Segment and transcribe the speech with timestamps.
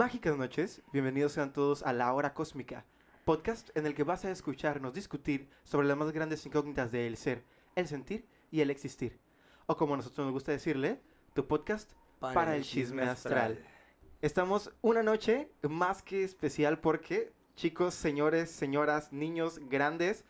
[0.00, 2.86] Mágicas noches, bienvenidos sean todos a La Hora Cósmica,
[3.26, 7.44] podcast en el que vas a escucharnos discutir sobre las más grandes incógnitas del ser,
[7.76, 9.20] el sentir y el existir.
[9.66, 11.02] O como a nosotros nos gusta decirle,
[11.34, 13.62] tu podcast para, el chisme astral.
[14.22, 20.24] Estamos una noche más que especial porque, chicos, señores, señoras, niños, grandes,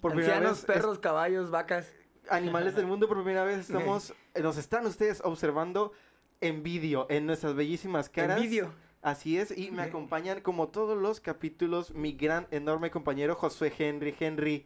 [0.00, 1.84] por primera Ancianos, vez, perros, caballos, vacas.
[1.88, 5.92] es- animales del mundo, por primera vez estamos, nos están ustedes observando
[6.40, 8.38] en vídeo, en nuestras bellísimas caras.
[8.38, 8.72] En vídeo.
[9.02, 14.14] Así es, y me acompañan como todos los capítulos mi gran, enorme compañero Josué Henry.
[14.18, 14.64] Henry,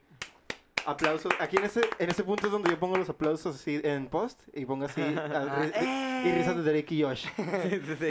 [0.85, 1.33] aplausos.
[1.41, 4.41] Aquí en ese, en ese punto es donde yo pongo los aplausos así en post
[4.55, 7.27] y pongo así al- Ah, y risas de Derek y Josh.
[7.37, 8.09] Sí, sí, sí.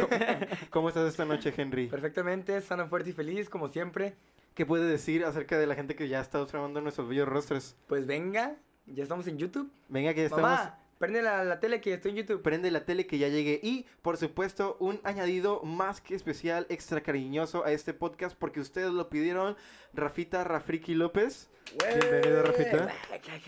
[0.72, 1.88] ¿Cómo estás esta noche, Henry?
[1.88, 4.16] Perfectamente, sano, fuerte y feliz, como siempre.
[4.56, 7.76] ¿Qué puede decir acerca de la gente que ya está observando nuestros bellos rostros?
[7.88, 8.56] Pues venga,
[8.88, 9.70] ya estamos en YouTube.
[9.90, 10.50] Venga, que ya estamos.
[10.50, 12.42] Mamá, prende la, la tele que estoy en YouTube.
[12.42, 17.02] Prende la tele que ya llegue y, por supuesto, un añadido más que especial, extra
[17.02, 19.56] cariñoso a este podcast porque ustedes lo pidieron.
[19.94, 21.50] Rafita Rafriki López.
[22.00, 22.94] Bienvenido, Rafita.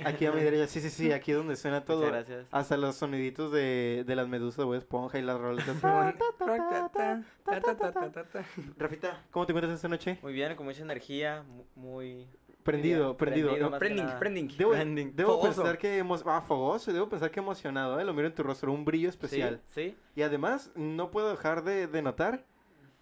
[0.05, 2.05] Aquí a mi derecha, sí, sí, sí, aquí donde suena todo.
[2.05, 2.47] Muchas gracias.
[2.51, 5.65] Hasta los soniditos de, de las medusas de Esponja y las rolas.
[8.77, 10.17] Rafita, ¿cómo te encuentras esta noche?
[10.21, 12.27] Muy bien, con mucha energía, mu- muy...
[12.67, 14.57] Prendido, prendido, Prending, prending.
[14.57, 15.11] Debo, Branding.
[15.13, 16.21] debo pensar que hemos...
[16.25, 18.03] Ah, fogoso, debo pensar que emocionado, ¿eh?
[18.03, 19.61] Lo miro en tu rostro, un brillo especial.
[19.67, 19.97] Sí, sí.
[20.17, 22.43] Y además, no puedo dejar de, de notar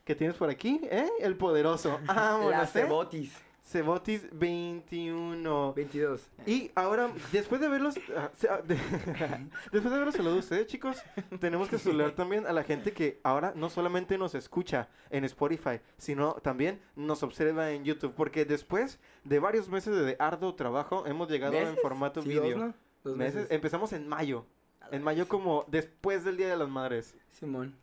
[0.04, 1.10] que tienes por aquí, ¿eh?
[1.20, 2.00] El poderoso.
[2.08, 3.36] Ah, La Cebotis.
[3.66, 5.74] Cebotis 21.
[5.74, 6.30] 22.
[6.46, 8.76] Y ahora, después de verlos, ah, ah, de-
[9.72, 10.98] después de verlos saludado a ustedes, chicos,
[11.40, 15.80] tenemos que saludar también a la gente que ahora no solamente nos escucha en Spotify,
[15.98, 21.30] sino también nos observa en YouTube, porque después de varios meses de arduo trabajo, hemos
[21.30, 22.44] llegado en formato Sí, vídeo.
[22.44, 22.74] dos, ¿no?
[23.04, 23.36] Dos Meses.
[23.36, 23.52] meses.
[23.52, 24.46] Empezamos en mayo.
[24.92, 27.16] En mayo como después del Día de las Madres.
[27.32, 27.76] Simón.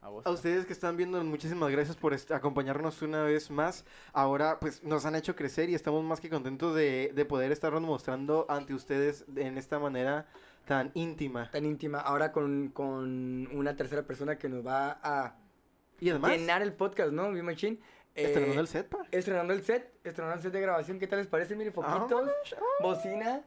[0.00, 0.26] A vos.
[0.26, 3.84] A ustedes que están viendo, muchísimas gracias por acompañarnos una vez más.
[4.12, 7.82] Ahora, pues, nos han hecho crecer y estamos más que contentos de, de poder estarnos
[7.82, 10.26] mostrando ante ustedes en esta manera
[10.66, 11.50] tan íntima.
[11.50, 12.00] Tan íntima.
[12.00, 15.36] Ahora con, con una tercera persona que nos va a
[16.00, 17.32] Y además, llenar el podcast, ¿no?
[17.32, 17.80] Bien machín.
[18.14, 18.98] Eh, estrenando el set, pa.
[19.10, 21.54] Estrenando el set, estrenando el set de grabación, ¿qué tal les parece?
[21.54, 22.30] Miren, foquitos,
[22.80, 23.42] bocina,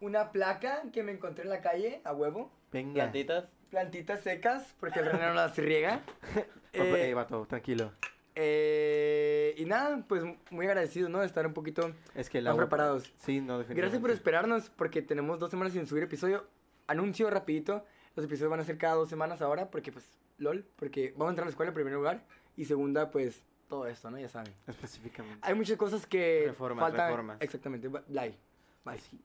[0.00, 2.94] una placa que me encontré en la calle, a huevo, Venga.
[2.94, 3.44] Plantitas.
[3.70, 6.00] Plantitas secas, porque el René no las riega.
[6.76, 7.92] Eh, Eh, vato, tranquilo.
[8.34, 11.20] eh, y nada, pues muy agradecido, ¿no?
[11.20, 13.04] De estar un poquito Es que más preparados.
[13.24, 13.74] Sí, no, definitivamente.
[13.80, 16.44] Gracias por esperarnos, porque tenemos dos semanas sin subir episodio.
[16.88, 17.84] Anuncio rapidito,
[18.16, 20.04] los episodios van a ser cada dos semanas ahora, porque pues,
[20.38, 22.24] lol, porque vamos a entrar a la escuela en primer lugar,
[22.56, 24.18] y segunda, pues, todo esto, ¿no?
[24.18, 24.52] Ya saben.
[24.66, 25.38] Específicamente.
[25.42, 27.08] Hay muchas cosas que Reformas, faltan.
[27.08, 27.36] reformas.
[27.40, 28.36] Exactamente, bye.
[28.84, 28.98] Bye.
[28.98, 29.20] Sí.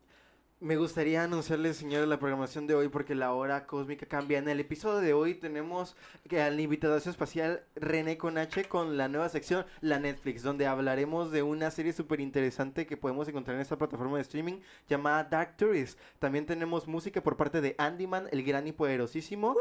[0.61, 4.39] Me gustaría anunciarles, señores, la programación de hoy porque la hora cósmica cambia.
[4.39, 5.95] En el episodio de hoy tenemos
[6.37, 11.43] al invitado espacial René con H con la nueva sección La Netflix, donde hablaremos de
[11.43, 14.59] una serie súper interesante que podemos encontrar en esta plataforma de streaming
[14.89, 15.97] llamada Dark Tourist.
[16.19, 19.55] También tenemos música por parte de Andyman, el gran y poderosísimo.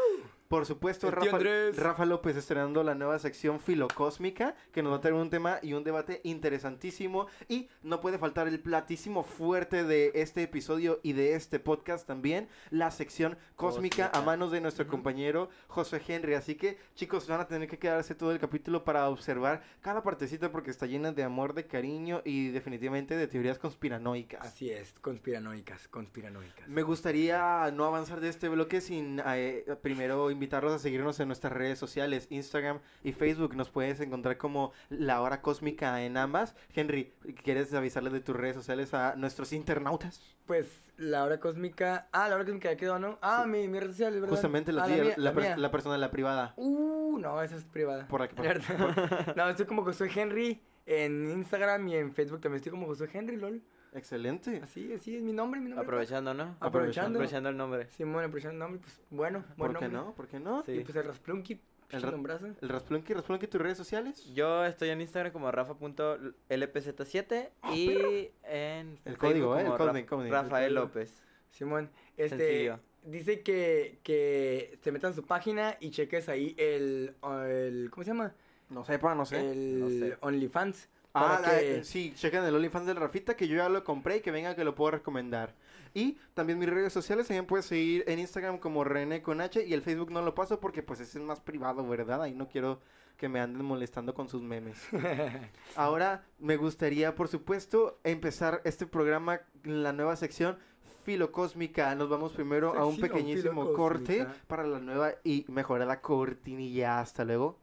[0.49, 5.29] Por supuesto, Rafa, López estrenando la nueva sección Filocósmica, que nos va a traer un
[5.29, 7.27] tema y un debate interesantísimo.
[7.49, 12.49] Y no puede faltar el platísimo fuerte de este episodio y de este podcast también,
[12.71, 16.33] la sección Cósmica, a manos de nuestro compañero José Henry.
[16.33, 20.51] Así que, chicos, van a tener que quedarse todo el capítulo para observar cada partecita
[20.51, 24.41] porque está llena de amor, de cariño y definitivamente de teorías conspiranoicas.
[24.41, 26.67] Así es, conspiranoicas, conspiranoicas.
[26.69, 31.53] Me gustaría no avanzar de este bloque sin eh, primero invitarlos a seguirnos en nuestras
[31.53, 33.57] redes sociales, Instagram y Facebook.
[33.57, 36.55] Nos puedes encontrar como La Hora Cósmica en ambas.
[36.75, 37.13] Henry,
[37.43, 40.23] ¿quieres avisarles de tus redes sociales a nuestros internautas?
[40.47, 42.09] Pues la hora cósmica.
[42.13, 43.19] Ah, la hora cósmica ya quedó, ¿no?
[43.21, 44.29] Ah, mi, mi red social, ¿verdad?
[44.29, 45.57] Justamente la, Ah, mía, la, per- mía.
[45.57, 46.55] la persona, la privada.
[46.57, 48.07] Uh, no, esa es privada.
[48.07, 49.35] Por aquí, por- ¿Verdad?
[49.37, 53.37] no, estoy como Josué Henry en Instagram y en Facebook también estoy como Josué Henry,
[53.37, 53.63] lol.
[53.99, 54.61] Excelente.
[54.63, 55.85] Así, así es mi nombre, mi nombre.
[55.85, 56.57] Aprovechando, ¿no?
[56.61, 57.19] Aprovechando.
[57.19, 57.87] Aprovechando el nombre.
[57.91, 60.03] Simón, aprovechando el nombre, pues bueno, buen ¿Por qué nombre.
[60.09, 60.15] no?
[60.15, 60.63] ¿Por qué no?
[60.63, 60.73] Sí.
[60.73, 61.61] Y pues el Rasplunky, El
[61.97, 62.47] el ra- nombrazo.
[62.47, 64.25] El Rasplunky, Rasplunky, tus redes sociales.
[64.35, 69.63] Yo estoy en Instagram como rafa.lpz7 y en El código, ¿eh?
[69.63, 70.33] El código, código.
[70.35, 70.75] Rafael.
[70.75, 71.23] López.
[71.51, 72.79] Simón, este Sencillo.
[73.05, 77.15] dice que, que te metas a su página y cheques ahí el,
[77.47, 78.35] el ¿cómo se llama?
[78.69, 79.51] No sepa, no sé.
[79.51, 80.17] El no sé.
[80.21, 80.89] OnlyFans.
[81.19, 84.17] Ah, para la- que- sí, chequen el OnlyFans del Rafita que yo ya lo compré
[84.19, 85.55] y que venga que lo puedo recomendar.
[85.95, 89.73] Y también mis redes sociales, también puedes seguir en Instagram como René con H y
[89.73, 92.23] el Facebook no lo paso porque pues ese es más privado, ¿verdad?
[92.23, 92.81] Ahí no quiero
[93.17, 94.79] que me anden molestando con sus memes.
[95.77, 100.57] Ahora me gustaría, por supuesto, empezar este programa, la nueva sección
[101.05, 101.95] Filocósmica.
[101.95, 107.01] Nos vamos primero a un pequeñísimo corte para la nueva y mejorada cortinilla.
[107.01, 107.59] Hasta luego.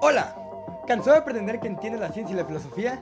[0.00, 0.36] Hola,
[0.86, 3.00] ¿cansado de pretender que entiendes la ciencia y la filosofía?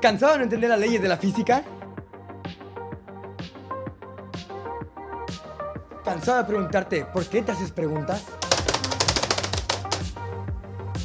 [0.00, 1.62] ¿Cansado de no entender las leyes de la física?
[6.02, 8.24] ¿Cansado de preguntarte por qué te haces preguntas?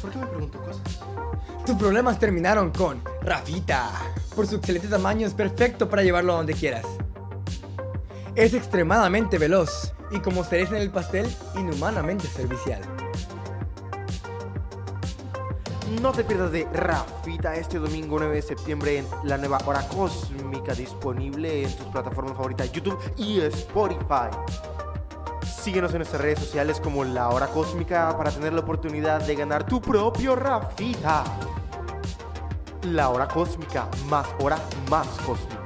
[0.00, 0.82] ¿Por qué me pregunto cosas?
[1.66, 3.90] Tus problemas terminaron con Rafita.
[4.34, 6.86] Por su excelente tamaño es perfecto para llevarlo a donde quieras.
[8.34, 12.80] Es extremadamente veloz y como cereza en el pastel, inhumanamente servicial.
[16.00, 20.72] No te pierdas de Rafita este domingo 9 de septiembre en la nueva hora cósmica
[20.72, 24.30] disponible en tus plataformas favoritas YouTube y Spotify.
[25.44, 29.66] Síguenos en nuestras redes sociales como La Hora Cósmica para tener la oportunidad de ganar
[29.66, 31.24] tu propio Rafita.
[32.82, 34.56] La Hora Cósmica, más hora,
[34.88, 35.64] más cósmica.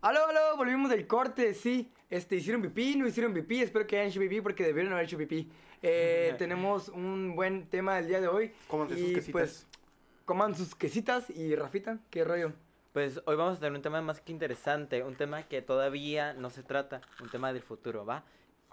[0.00, 1.92] Aló, aló, volvimos del corte, sí.
[2.12, 5.16] Este, hicieron pipí, no hicieron pipí, espero que hayan hecho pipí porque debieron haber hecho
[5.16, 5.50] pipí.
[5.82, 8.52] Eh, tenemos un buen tema del día de hoy.
[8.68, 9.32] Cómanse sus quesitas.
[9.32, 9.66] pues,
[10.26, 12.52] coman sus quesitas y Rafita, ¿qué rollo?
[12.92, 16.50] Pues hoy vamos a tener un tema más que interesante, un tema que todavía no
[16.50, 18.24] se trata, un tema del futuro, ¿va?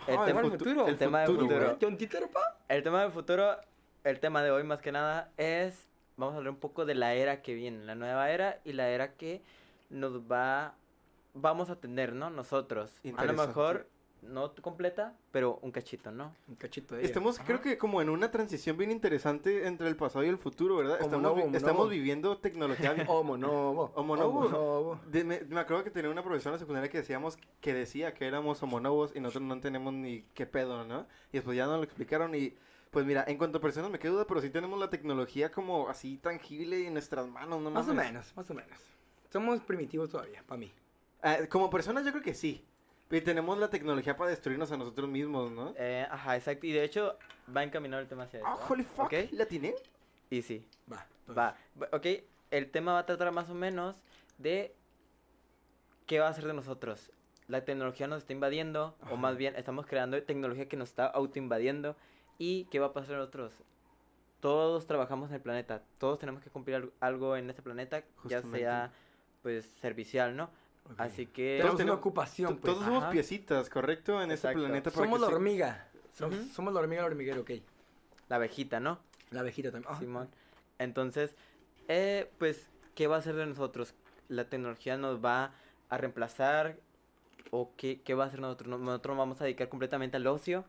[0.06, 0.88] El, Ah, tema, el del futuro.
[0.88, 1.78] el tema del futuro, futuro.
[1.82, 2.58] ¿John Titer, pa?
[2.68, 3.56] El tema del futuro,
[4.04, 5.88] el tema de hoy más que nada es,
[6.18, 8.90] vamos a hablar un poco de la era que viene, la nueva era y la
[8.90, 9.42] era que
[9.90, 10.76] nos va,
[11.34, 12.30] vamos a tener, ¿no?
[12.30, 13.00] Nosotros.
[13.18, 13.88] A lo mejor
[14.22, 16.36] no completa, pero un cachito, ¿no?
[16.50, 17.08] Un cachito de ella.
[17.08, 20.76] Estamos, creo que como en una transición bien interesante entre el pasado y el futuro,
[20.76, 20.98] ¿verdad?
[21.02, 22.96] Homo Estamos, vi- homo estamos viviendo tecnología.
[23.08, 23.92] Homo novo.
[23.96, 25.00] Homo.
[25.08, 28.28] De- me, me acuerdo que tenía una profesora en secundaria que decíamos que decía que
[28.28, 31.08] éramos homonobos y nosotros no tenemos ni qué pedo, ¿no?
[31.32, 32.56] Y después ya nos lo explicaron y
[32.92, 35.88] pues mira, en cuanto a personas me quedo duda, pero sí tenemos la tecnología como
[35.90, 37.70] así tangible en nuestras manos, ¿no?
[37.72, 38.80] Más o menos, más o menos.
[39.32, 40.74] Somos primitivos todavía, para mí.
[41.22, 42.66] Ah, como personas yo creo que sí.
[43.12, 45.74] Y tenemos la tecnología para destruirnos a nosotros mismos, ¿no?
[45.78, 46.68] Eh, ajá, exacto.
[46.68, 47.18] Y de hecho,
[47.56, 48.48] va encaminado el tema hacia eso.
[48.48, 48.68] Ah, ¿va?
[48.70, 49.14] holy fuck, ¿Ok?
[49.32, 49.74] ¿la tiene?
[50.30, 50.68] Y sí.
[50.92, 51.06] Va.
[51.26, 51.38] pues.
[51.38, 51.56] Va,
[51.92, 52.06] ok,
[52.52, 54.04] el tema va a tratar más o menos
[54.38, 54.76] de
[56.06, 57.12] qué va a hacer de nosotros.
[57.48, 59.38] La tecnología nos está invadiendo, o más Ajá.
[59.40, 61.96] bien estamos creando tecnología que nos está autoinvadiendo.
[62.38, 63.54] ¿Y qué va a pasar a nosotros?
[64.40, 68.38] Todos trabajamos en el planeta, todos tenemos que cumplir al- algo en este planeta, ya
[68.42, 68.60] Justamente.
[68.60, 68.92] sea
[69.42, 70.50] pues servicial, ¿no?
[70.98, 71.58] Así que...
[71.60, 72.74] Tenemos una ocupación, pues.
[72.74, 73.12] Todos somos ajá.
[73.12, 74.22] piecitas, ¿correcto?
[74.22, 74.60] En este Exacto.
[74.60, 74.92] planeta.
[74.92, 75.88] para Somos que la sí- hormiga.
[76.54, 77.52] Somos, la hormiga, el hormiguero, ok.
[78.28, 79.00] La abejita, ¿no?
[79.32, 79.94] La abejita también.
[79.94, 80.30] Ah, Simón.
[80.78, 81.36] Entonces,
[81.88, 83.94] eh, pues, ¿qué va a hacer de nosotros?
[84.28, 85.54] ¿La tecnología nos va
[85.90, 86.78] a reemplazar?
[87.52, 88.68] ¿O qué, qué va a hacer nosotros?
[88.70, 90.66] ¿No- ¿Nosotros nos vamos a dedicar completamente al ocio?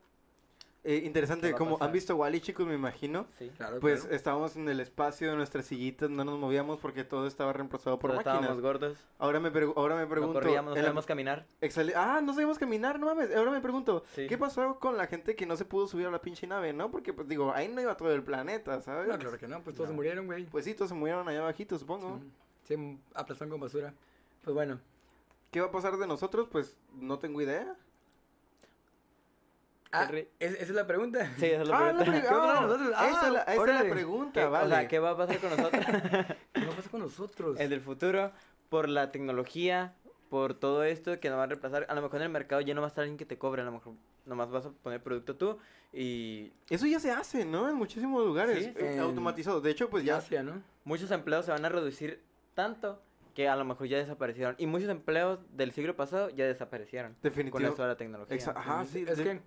[0.82, 3.26] Eh, interesante, ¿Qué va a como han visto Wally, chicos, me imagino.
[3.38, 3.50] Sí.
[3.54, 4.16] Claro, Pues claro.
[4.16, 8.12] estábamos en el espacio de nuestras sillitas, no nos movíamos porque todo estaba reemplazado por
[8.12, 8.40] Todos máquinas.
[8.40, 10.32] estábamos gordos, Ahora me, pregu- ahora me no pregunto.
[10.40, 11.46] corríamos, no en la- sabíamos caminar.
[11.94, 13.36] Ah, no sabíamos caminar, no mames.
[13.36, 14.26] Ahora me pregunto, Sí.
[14.26, 16.90] ¿qué pasó con la gente que no se pudo subir a la pinche nave, no?
[16.90, 19.06] Porque, pues digo, ahí no iba todo el planeta, ¿sabes?
[19.06, 19.92] No, claro que no, pues todos No.
[19.92, 20.46] se murieron, güey.
[20.46, 22.08] Pues sí, todos se murieron allá abajito, supongo.
[22.14, 22.24] Ujú.
[22.64, 23.92] Se aplastaron con basura.
[24.42, 24.80] Pues bueno.
[25.50, 26.49] ¿Qué va a pasar de nosotros?
[26.50, 27.76] Pues no tengo idea.
[29.92, 30.28] Ah, Henry.
[30.38, 31.30] ¿es- ¿esa es la pregunta?
[31.38, 32.04] Sí, esa es la Ah, pregunta.
[32.04, 32.90] pre- ¿Qué va a pasar ah, con esa es
[33.32, 33.90] la, esa es la órale.
[33.90, 34.66] pregunta, ¿Qué- vale.
[34.66, 35.85] O sea, ¿qué va a pasar con nosotros?
[36.52, 37.61] ¿Qué va a pasar con nosotros?
[37.61, 38.32] en el futuro,
[38.68, 39.94] por la tecnología,
[40.28, 41.87] por todo esto que nos va a reemplazar.
[41.88, 43.62] A lo mejor en el mercado ya no va a estar alguien que te cobre,
[43.62, 43.94] a lo mejor
[44.26, 45.59] nomás vas a poner producto tú
[45.92, 47.68] y Eso ya se hace, ¿no?
[47.68, 48.59] En muchísimos lugares.
[48.64, 48.73] Sí.
[48.76, 49.61] eh, En- automatizado.
[49.61, 50.18] De hecho, pues ya...
[50.18, 50.62] Asia, ¿no?
[50.85, 52.23] muchos empleos se van a reducir
[52.54, 53.02] tanto
[53.35, 54.54] que a lo mejor ya desaparecieron.
[54.59, 57.70] Y muchos empleos del siglo pasado ya desaparecieron con Definitivamente.
[57.73, 58.37] esto de la tecnología.
[58.37, 59.04] Exa- Ajá, sí.
[59.09, 59.40] es de- que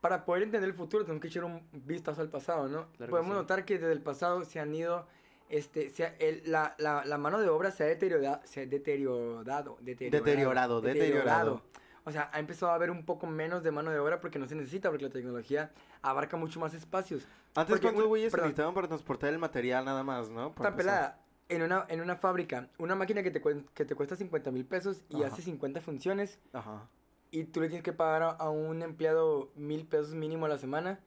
[0.00, 2.90] para poder entender el futuro tenemos que echar un vistazo al pasado, ¿no?
[2.92, 3.38] que Podemos sí.
[3.40, 5.06] notar que desde el pasado se han ido,
[5.48, 8.66] este, se ha- el- la, la, la mano de obra se ha deteriorado, se ha
[8.66, 11.62] deteriorado, deteriorado, Deteriorado, deteriorado.
[12.04, 14.46] O sea, ha empezado a haber un poco menos de mano de obra porque no
[14.46, 17.26] se necesita, porque la tecnología abarca mucho más espacios.
[17.54, 20.54] Antes, porque ¿cuántos un- güeyes se necesitaban para transportar el material nada más, no?
[20.54, 21.20] Para Tan pelada.
[21.50, 23.42] En una, en una fábrica, una máquina que te,
[23.74, 25.32] que te cuesta 50 mil pesos y Ajá.
[25.32, 26.38] hace 50 funciones.
[26.52, 26.88] Ajá.
[27.30, 30.58] Y tú le tienes que pagar a, a un empleado mil pesos mínimo a la
[30.58, 31.00] semana,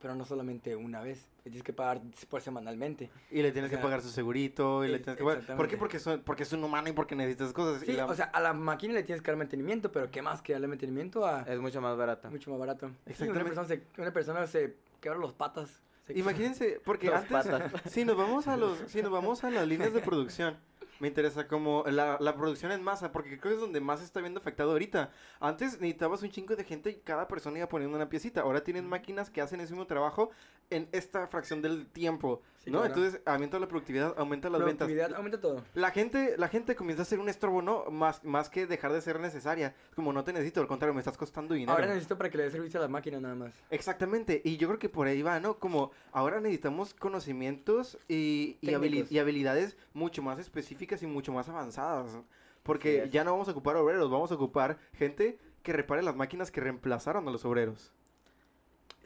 [0.00, 3.10] pero no solamente una vez, le tienes que pagar por semanalmente.
[3.30, 5.38] Y le tienes O sea, que pagar su segurito y le tienes que pagar...
[5.38, 5.52] ¿Por qué?
[5.74, 5.76] exactamente.
[5.76, 7.82] Porque, son- porque es un humano y porque necesitas cosas.
[7.84, 10.40] Sí, la- o sea, a la máquina le tienes que dar mantenimiento, pero ¿qué más
[10.40, 12.30] que darle mantenimiento a Es mucho más barato.
[12.30, 12.86] mucho más barato?
[12.88, 13.44] Sí, una Exactamente.
[13.44, 15.82] persona se, una persona se quebra los patas.
[16.06, 17.72] se- Imagínense, porque antes, patas.
[17.90, 20.56] si nos vamos a los, si nos vamos a las líneas de producción,
[21.00, 24.04] me interesa como la, la producción en masa, porque creo que es donde más se
[24.04, 25.10] está viendo afectado ahorita.
[25.40, 28.40] Antes necesitabas un chingo de gente y cada persona iba poniendo una piecita.
[28.42, 30.30] Ahora tienen máquinas que hacen ese mismo trabajo
[30.70, 32.42] en esta fracción del tiempo.
[32.68, 32.80] Sí, ¿no?
[32.80, 32.94] claro.
[32.94, 34.86] Entonces aumenta la productividad, aumenta las ventas.
[34.86, 35.64] Productividad, aumenta todo.
[35.74, 37.86] La gente, la gente comienza a ser un estorbo, ¿no?
[37.90, 39.74] Más, más que dejar de ser necesaria.
[39.94, 41.72] Como no te necesito, al contrario, me estás costando dinero.
[41.72, 43.52] Ahora necesito para que le dé servicio a la máquina nada más.
[43.70, 45.58] Exactamente, y yo creo que por ahí va, ¿no?
[45.58, 49.12] Como ahora necesitamos conocimientos y, y, habili- Técnicos.
[49.12, 52.18] y habilidades mucho más específicas y mucho más avanzadas.
[52.62, 56.50] Porque ya no vamos a ocupar obreros, vamos a ocupar gente que repare las máquinas
[56.50, 57.92] que reemplazaron a los obreros.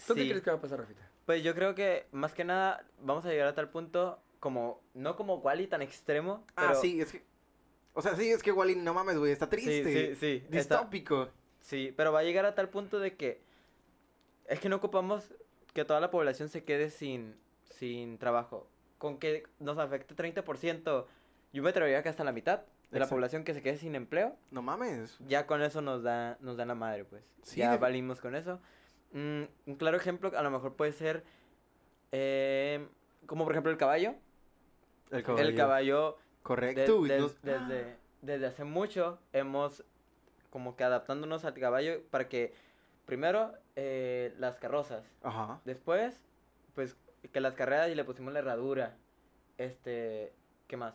[0.06, 1.08] ¿Tú qué crees que va a pasar, Rafita?
[1.26, 5.14] Pues yo creo que más que nada vamos a llegar a tal punto como, no
[5.16, 6.68] como Wally tan extremo, pero...
[6.70, 7.24] Ah, sí, es que...
[7.94, 10.14] O sea, sí, es que Wally, no mames, güey, está triste.
[10.14, 10.46] sí, sí.
[10.48, 11.28] Distópico.
[11.60, 13.42] Sí, pero va a llegar a tal punto de que
[14.46, 15.32] es que no ocupamos
[15.74, 18.66] que toda la población se quede sin, sin trabajo.
[18.98, 21.06] Con que nos afecte 30%,
[21.52, 24.36] yo me atrevería que hasta la mitad de la población que se quede sin empleo,
[24.50, 25.16] No mames.
[25.26, 27.22] ya con eso nos da, nos da la madre, pues.
[27.42, 28.60] Sí, ya de- valimos con eso.
[29.12, 31.22] Mm, un claro ejemplo a lo mejor puede ser
[32.12, 32.86] eh,
[33.26, 34.14] como por ejemplo el caballo.
[35.10, 37.02] El El caballo Correcto.
[37.02, 39.84] desde, desde hace mucho hemos
[40.50, 42.54] como que adaptándonos al caballo para que
[43.06, 45.60] primero eh, las carrozas, Ajá.
[45.64, 46.24] después
[46.74, 46.96] pues
[47.32, 48.96] que las carreras y le pusimos la herradura,
[49.58, 50.32] este,
[50.66, 50.94] ¿qué más?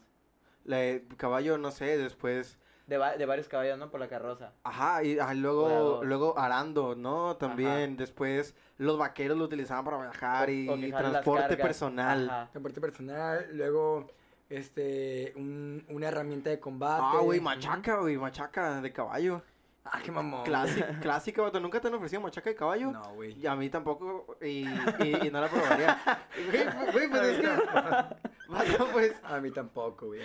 [0.66, 2.58] La- el caballo, no sé, después...
[2.88, 3.92] De, va- de varios caballos, ¿no?
[3.92, 4.54] Por la carroza.
[4.64, 7.36] Ajá, y ah, luego, luego arando, ¿no?
[7.36, 12.30] También después los vaqueros lo utilizaban para viajar y, O- las transporte personal.
[12.30, 12.50] Ajá.
[12.52, 14.08] Transporte personal, luego
[14.50, 17.04] este un- una herramienta de combate.
[17.06, 19.42] Ah, güey, machaca, güey, machaca de caballo.
[19.84, 20.44] Ah, qué mamón.
[20.44, 21.60] Clásica, clásica, vato.
[21.60, 22.92] ¿Nunca te han ofrecido machaca de caballo?
[22.92, 23.34] No, güey.
[23.40, 25.98] Y a mí tampoco, y, y, y no la probaría.
[26.52, 27.48] Güey, güey, pues es que...
[28.48, 29.14] Vato, pues...
[29.24, 30.22] A mí tampoco, güey.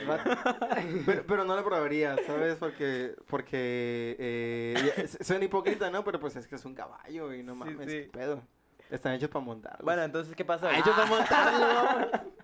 [1.06, 2.56] Pero, pero no la probaría, ¿sabes?
[2.56, 6.04] Porque, porque eh, suena hipócrita, ¿no?
[6.04, 8.02] Pero pues es que es un caballo y no Sí, mames, sí.
[8.04, 8.42] qué pedo.
[8.90, 9.82] Están hechos para montarlos.
[9.84, 10.68] Bueno, entonces, ¿qué pasa?
[10.70, 12.10] Ah, hechos para montarlo.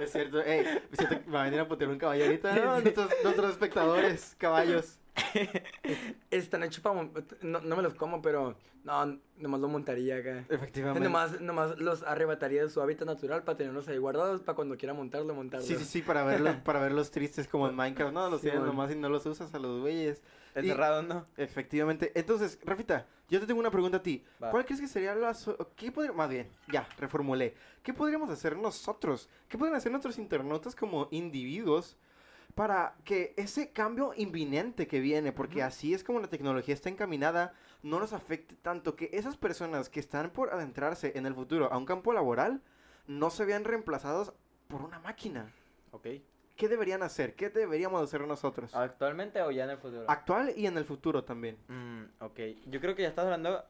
[0.00, 0.64] Es cierto, ey,
[0.96, 2.80] que va a venir a putear un caballo ahorita, ¿no?
[2.80, 4.98] Nuestros, nuestros espectadores, caballos.
[6.30, 7.08] Están hechos para...
[7.42, 8.56] No, no me los como, pero...
[8.84, 10.44] No, nomás lo montaría acá.
[10.50, 11.00] Efectivamente.
[11.00, 14.92] Nomás, nomás los arrebataría de su hábitat natural para tenerlos ahí guardados para cuando quiera
[14.92, 15.66] montarlo, montarlo.
[15.66, 18.28] Sí, sí, sí, para verlos, para verlos tristes como en Minecraft, ¿no?
[18.28, 18.68] Los Sí, tienes man.
[18.68, 20.22] nomás y no los usas a los güeyes.
[20.54, 21.26] Encerrado, ¿no?
[21.38, 22.12] Efectivamente.
[22.14, 24.22] Entonces, Rafita, yo te tengo una pregunta a ti.
[24.42, 24.50] Va.
[24.50, 25.32] ¿Cuál crees que sería la...
[25.32, 26.18] so- ¿Qué podríamos...
[26.18, 27.54] Más bien, ya, reformulé.
[27.82, 29.30] ¿Qué podríamos hacer nosotros?
[29.48, 31.96] ¿Qué podrían hacer nuestros internautas como individuos
[32.54, 37.52] para que ese cambio inminente que viene, porque así es como la tecnología está encaminada,
[37.82, 41.76] no nos afecte tanto, que esas personas que están por adentrarse en el futuro a
[41.76, 42.62] un campo laboral
[43.06, 44.32] no se vean reemplazados
[44.68, 45.50] por una máquina?
[45.90, 46.06] Ok.
[46.56, 47.34] ¿Qué deberían hacer?
[47.34, 48.72] ¿Qué deberíamos hacer nosotros?
[48.74, 50.04] ¿Actualmente o ya en el futuro?
[50.08, 51.58] Actual y en el futuro también.
[51.66, 53.64] Mm, ok, yo creo que ya estás hablando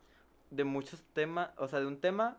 [0.51, 2.37] de muchos temas, o sea, de un tema.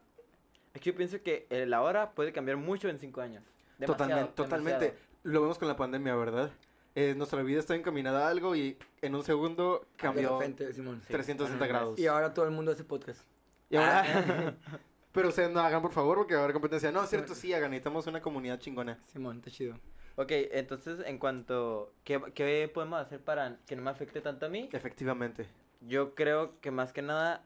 [0.76, 3.44] Es que yo pienso que el ahora puede cambiar mucho en cinco años.
[3.80, 4.86] Demasiado, totalmente, totalmente.
[4.86, 5.15] demasiado.
[5.26, 6.52] Lo vemos con la pandemia, ¿verdad?
[6.94, 11.02] Eh, nuestra vida está encaminada a algo y en un segundo De cambió repente, Simón.
[11.06, 11.70] Sí, 360 en un mes.
[11.70, 12.00] grados.
[12.00, 13.22] Y ahora todo el mundo hace podcast.
[13.70, 14.56] Y ahora-
[15.12, 16.92] Pero ustedes no hagan, por favor, porque va a haber competencia.
[16.92, 17.72] No, es cierto, sí, hagan.
[17.72, 19.00] Necesitamos una comunidad chingona.
[19.08, 19.76] Simón, está chido.
[20.18, 21.92] Ok, entonces, en cuanto.
[22.04, 24.70] ¿qué, ¿Qué podemos hacer para que no me afecte tanto a mí?
[24.74, 25.48] Efectivamente.
[25.82, 27.44] Yo creo que más que nada,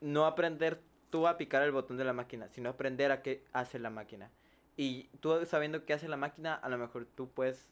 [0.00, 0.80] no aprender
[1.10, 4.30] tú a picar el botón de la máquina, sino aprender a qué hace la máquina.
[4.78, 7.68] Y tú sabiendo qué hace la máquina, a lo mejor tú puedes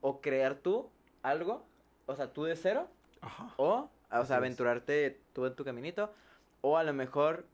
[0.00, 0.90] o crear tú
[1.22, 1.64] algo,
[2.06, 2.88] o sea, tú de cero,
[3.20, 3.54] Ajá.
[3.56, 4.30] o, o sea, es.
[4.32, 6.12] aventurarte tú en tu caminito,
[6.60, 7.46] o a lo mejor,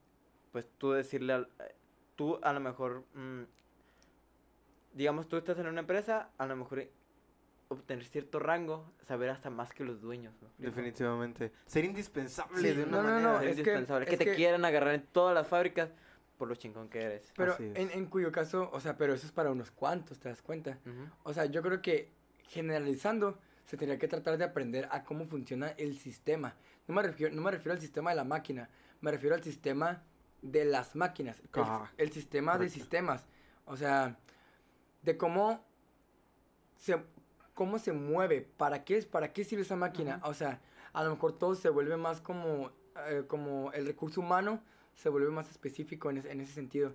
[0.51, 1.75] pues tú decirle, al- eh,
[2.17, 3.43] tú a lo mejor, mm,
[4.95, 6.85] digamos, tú estás en una empresa, a lo mejor
[7.69, 10.33] obtener cierto rango, saber hasta más que los dueños.
[10.41, 10.71] ¿me explico?
[10.71, 11.53] Definitivamente.
[11.67, 13.33] Ser indispensable Sí, de una no, no, manera.
[13.35, 14.07] no, Ser es que- indispensable.
[14.07, 15.91] Que, es te que- quieran agarrar en todas las fábricas
[16.41, 17.31] por lo chingón que eres.
[17.37, 20.41] Pero en, en cuyo caso, o sea, pero eso es para unos cuantos, ¿te das
[20.41, 20.79] cuenta?
[21.23, 22.15] O sea, yo creo que
[22.49, 26.57] generalizando se tendría que tratar de aprender a cómo funciona el sistema.
[26.89, 28.71] No me refiero, no me refiero al sistema de la máquina,
[29.03, 30.03] me refiero al sistema
[30.41, 33.27] de las máquinas, el, Ah, el sistema de sistemas.
[33.67, 34.17] O sea,
[35.03, 35.63] de cómo
[36.77, 37.05] se,
[37.53, 40.23] cómo se mueve, para qué es, para qué sirve esa máquina.
[40.25, 40.63] O sea,
[40.95, 42.71] a lo mejor todo se vuelve más como,
[43.09, 44.63] eh, como el recurso humano
[45.01, 46.93] se vuelve más específico en, ese- en ese sentido.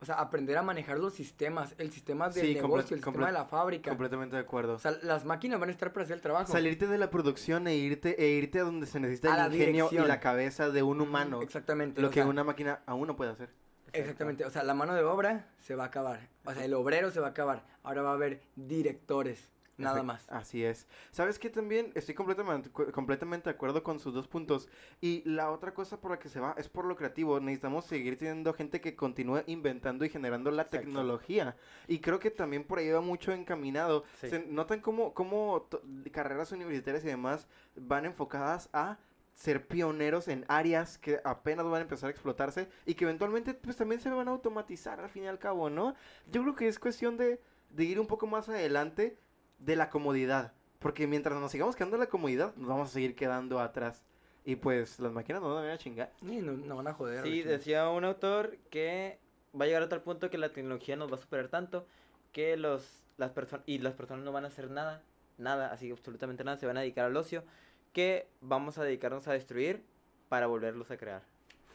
[0.00, 3.32] O sea, aprender a manejar los sistemas, el sistema del Sí, negocio, el sistema de
[3.32, 3.90] la fábrica.
[3.90, 4.74] Completamente de acuerdo.
[4.74, 6.52] O sea, las máquinas van a estar para hacer el trabajo.
[6.52, 9.88] Salirte de la producción e irte, e irte a donde se necesita A el ingenio
[9.90, 11.42] y la cabeza de un humano.
[11.42, 12.00] Exactamente.
[12.00, 13.50] Lo que sea, una máquina aún no puede hacer.
[13.92, 14.44] Exactamente.
[14.44, 16.28] O sea, la mano de obra se va a acabar.
[16.44, 17.66] O sea, el obrero se va a acabar.
[17.82, 19.48] Ahora va a haber directores.
[19.78, 20.28] Nada más.
[20.28, 20.86] Así es.
[21.10, 21.50] ¿Sabes qué?
[21.50, 24.68] También estoy completamente, completamente de acuerdo con sus dos puntos.
[25.00, 27.38] Y la otra cosa por la que se va es por lo creativo.
[27.40, 30.86] Necesitamos seguir teniendo gente que continúe inventando y generando la Exacto.
[30.86, 31.56] tecnología.
[31.86, 34.04] Y creo que también por ahí va mucho encaminado.
[34.20, 34.28] Sí.
[34.28, 35.68] Se notan cómo, cómo
[36.12, 38.98] carreras universitarias y demás van enfocadas a
[39.32, 43.76] ser pioneros en áreas que apenas van a empezar a explotarse y que eventualmente pues
[43.76, 45.94] también se van a automatizar al fin y al cabo, ¿no?
[46.26, 49.16] Yo creo que es cuestión de, de ir un poco más adelante
[49.58, 53.14] de la comodidad, porque mientras nos sigamos quedando en la comodidad, nos vamos a seguir
[53.14, 54.04] quedando atrás.
[54.44, 56.12] Y pues las máquinas no nos van a chingar.
[56.20, 57.22] Sí, no, no van a joder.
[57.22, 59.18] Sí, decía un autor que
[59.58, 61.86] va a llegar a tal punto que la tecnología nos va a superar tanto
[62.32, 65.02] que los las personas y las personas no van a hacer nada,
[65.38, 67.42] nada, así absolutamente nada, se van a dedicar al ocio,
[67.92, 69.84] que vamos a dedicarnos a destruir
[70.28, 71.22] para volverlos a crear.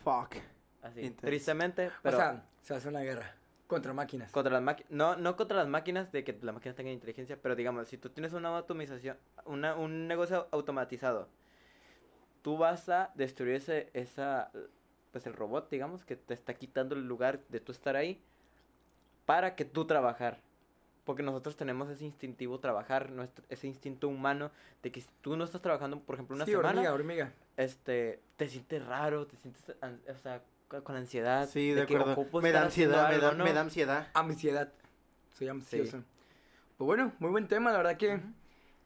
[0.04, 0.38] Fuck.
[0.82, 3.36] Así, tristemente, O sea, se hace una guerra
[3.74, 4.32] contra máquinas.
[4.32, 7.56] contra las máquinas, no, no contra las máquinas de que las máquinas tengan inteligencia, pero
[7.56, 11.28] digamos, si tú tienes una automatización, una, un negocio automatizado,
[12.42, 14.52] tú vas a destruir ese, esa,
[15.12, 18.22] pues el robot, digamos, que te está quitando el lugar de tú estar ahí
[19.26, 20.40] para que tú trabajar.
[21.06, 24.52] Porque nosotros tenemos ese instintivo trabajar, nuestro, ese instinto humano
[24.82, 27.34] de que si tú no estás trabajando, por ejemplo, una sí, semana, hormiga, hormiga.
[27.58, 30.42] este, te sientes raro, te sientes, o sea,
[30.80, 31.48] co- con ansiedad.
[31.50, 32.42] Sí, de, que acuerdo.
[32.42, 33.44] Me da ansiedad, me da, algo, ¿no?
[33.44, 34.08] me da ansiedad.
[34.14, 34.72] Ansiedad.
[35.38, 36.04] Soy ansioso.
[36.78, 38.20] Pues bueno, muy buen tema, la verdad que.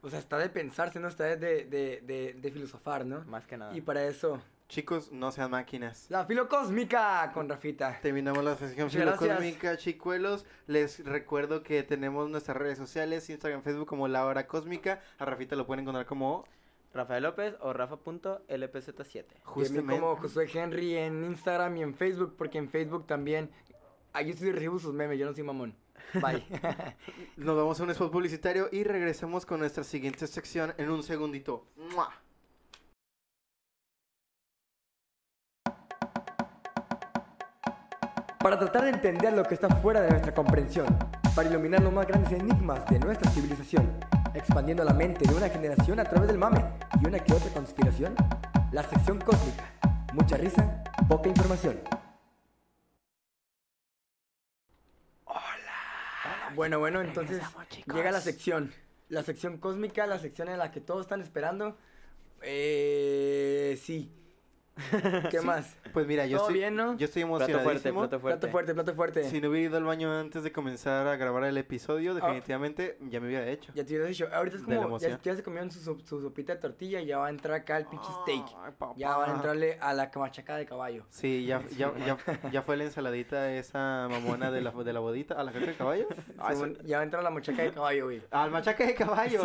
[0.01, 1.07] O sea, está de pensarse, ¿no?
[1.07, 3.23] Está de, de, de, de- de filosofar, ¿no?
[3.25, 3.75] Más que nada.
[3.75, 6.05] Y para eso, Chicos, no sean máquinas.
[6.09, 7.99] la filocósmica con Rafita.
[8.01, 10.45] Terminamos la sesión filocósmica, chicuelos.
[10.67, 15.01] Les recuerdo que tenemos nuestras redes sociales, Instagram, Facebook como La Hora Cósmica.
[15.19, 16.43] A Rafita lo pueden encontrar como
[16.93, 18.45] Rafael López o Rafa.lpz7.
[18.47, 19.99] También justamente.
[19.99, 23.49] como Josué Henry en Instagram y en Facebook, porque en Facebook también.
[24.13, 25.75] Ahí sí recibo sus memes, yo no soy mamón.
[26.13, 26.43] Bye.
[27.37, 31.65] Nos vamos a un spot publicitario y regresamos con nuestra siguiente sección en un segundito.
[31.75, 32.09] ¡Mua!
[38.47, 40.85] para tratar de entender lo que está fuera de nuestra comprensión,
[41.35, 43.91] para iluminar los más grandes enigmas de nuestra civilización,
[44.37, 46.63] expandiendo la mente de una generación a través del mame
[47.01, 48.15] y una que otra conspiración,
[48.71, 49.73] la sección cósmica.
[50.13, 51.79] Mucha risa, poca información.
[55.25, 56.53] Hola.
[56.55, 57.41] Bueno, bueno, entonces
[57.93, 58.73] llega la sección.
[59.09, 61.77] La sección cósmica, la sección en la que todos están esperando.
[62.41, 64.11] Eh, sí.
[65.31, 65.75] ¿Qué más?
[65.93, 66.97] Pues mira, yo ¿Todo estoy, bien, no?
[66.97, 67.51] yo estoy Plato fuerte,
[67.89, 67.99] emocionadísimo.
[68.01, 68.39] plato fuerte.
[68.39, 69.23] Plato fuerte, plato fuerte.
[69.25, 72.15] Si no hubiera ido al baño antes de comenzar a grabar el episodio, Ah.
[72.15, 73.71] definitivamente ya me hubiera hecho.
[73.75, 76.53] Ya te hubieras dicho, ahorita es como, ya, ya se comieron su, su, su sopita
[76.55, 78.45] de tortilla y ya va a entrar acá el pinche steak.
[78.77, 78.93] Papá.
[78.97, 81.05] Ya van a entrarle a la machaca de caballo.
[81.09, 82.17] Sí, ya, ya, ya,
[82.51, 85.35] ya fue la ensaladita esa mamona de la, de la bodita.
[85.35, 86.07] ¿A la caca de caballo?
[86.37, 88.21] Ah, eso- ya va a entrar la machaca de caballo, güey.
[88.31, 89.41] Al machaca de caballo.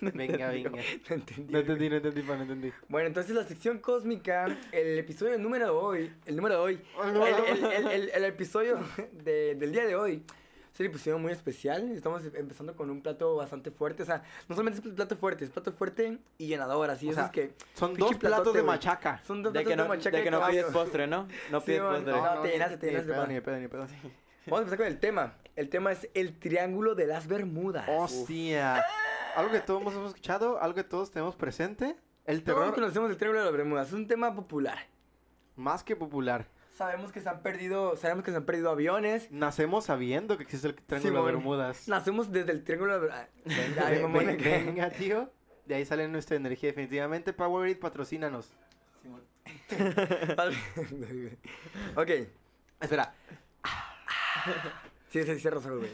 [0.00, 0.70] Venga, venga.
[1.08, 1.52] No entendí.
[1.52, 2.72] No entendí, no entendí, no entendí.
[2.88, 7.16] Bueno, entonces la sección cósmica, el episodio número de hoy, el número de hoy, el,
[7.16, 8.78] el- el- el- el episodio
[9.12, 10.22] de- del día de hoy
[10.72, 11.90] es un episodio muy especial.
[11.92, 14.02] Estamos empezando con un plato bastante fuerte.
[14.02, 16.90] O sea, no solamente es plato fuerte, es plato fuerte y llenador.
[16.90, 18.76] Así O es sea, que Son dos platos platote, de güey.
[18.76, 19.22] machaca.
[19.26, 20.60] son dos De platos que de no, machaca de que no caballo.
[20.60, 21.28] pides postre, ¿no?
[21.50, 22.12] No Sí, pides man, postre.
[22.12, 23.26] no, te llenaste, te ni de llenaste, pedo, pa.
[23.28, 23.86] ni de pedo, ni de pedo.
[24.46, 25.34] Vamos a empezar con el tema.
[25.56, 27.86] El tema es el triángulo de las Bermudas.
[27.88, 28.84] Hostia.
[29.34, 31.96] Algo que todos hemos escuchado, algo que todos tenemos presente.
[32.26, 33.88] El Todos terror conocemos el triángulo de las Bermudas.
[33.88, 34.78] Es un tema popular.
[35.56, 36.46] más que popular.
[36.76, 39.30] Sabemos que se han perdido, sabemos que se han perdido aviones.
[39.30, 41.34] Nacemos sabiendo que existe el Triángulo de Simón.
[41.34, 41.88] Bermudas.
[41.88, 44.26] Nacemos desde el triángulo de las Bermudas.
[44.26, 45.30] Ven- ven- venga, tío.
[45.64, 47.32] De ahí sale nuestra energía definitivamente.
[47.32, 48.50] Powerade, patrocínanos.
[51.96, 52.10] ok.
[52.80, 53.14] Espera.
[55.10, 55.90] Sí, sí, cierra ojos, güey.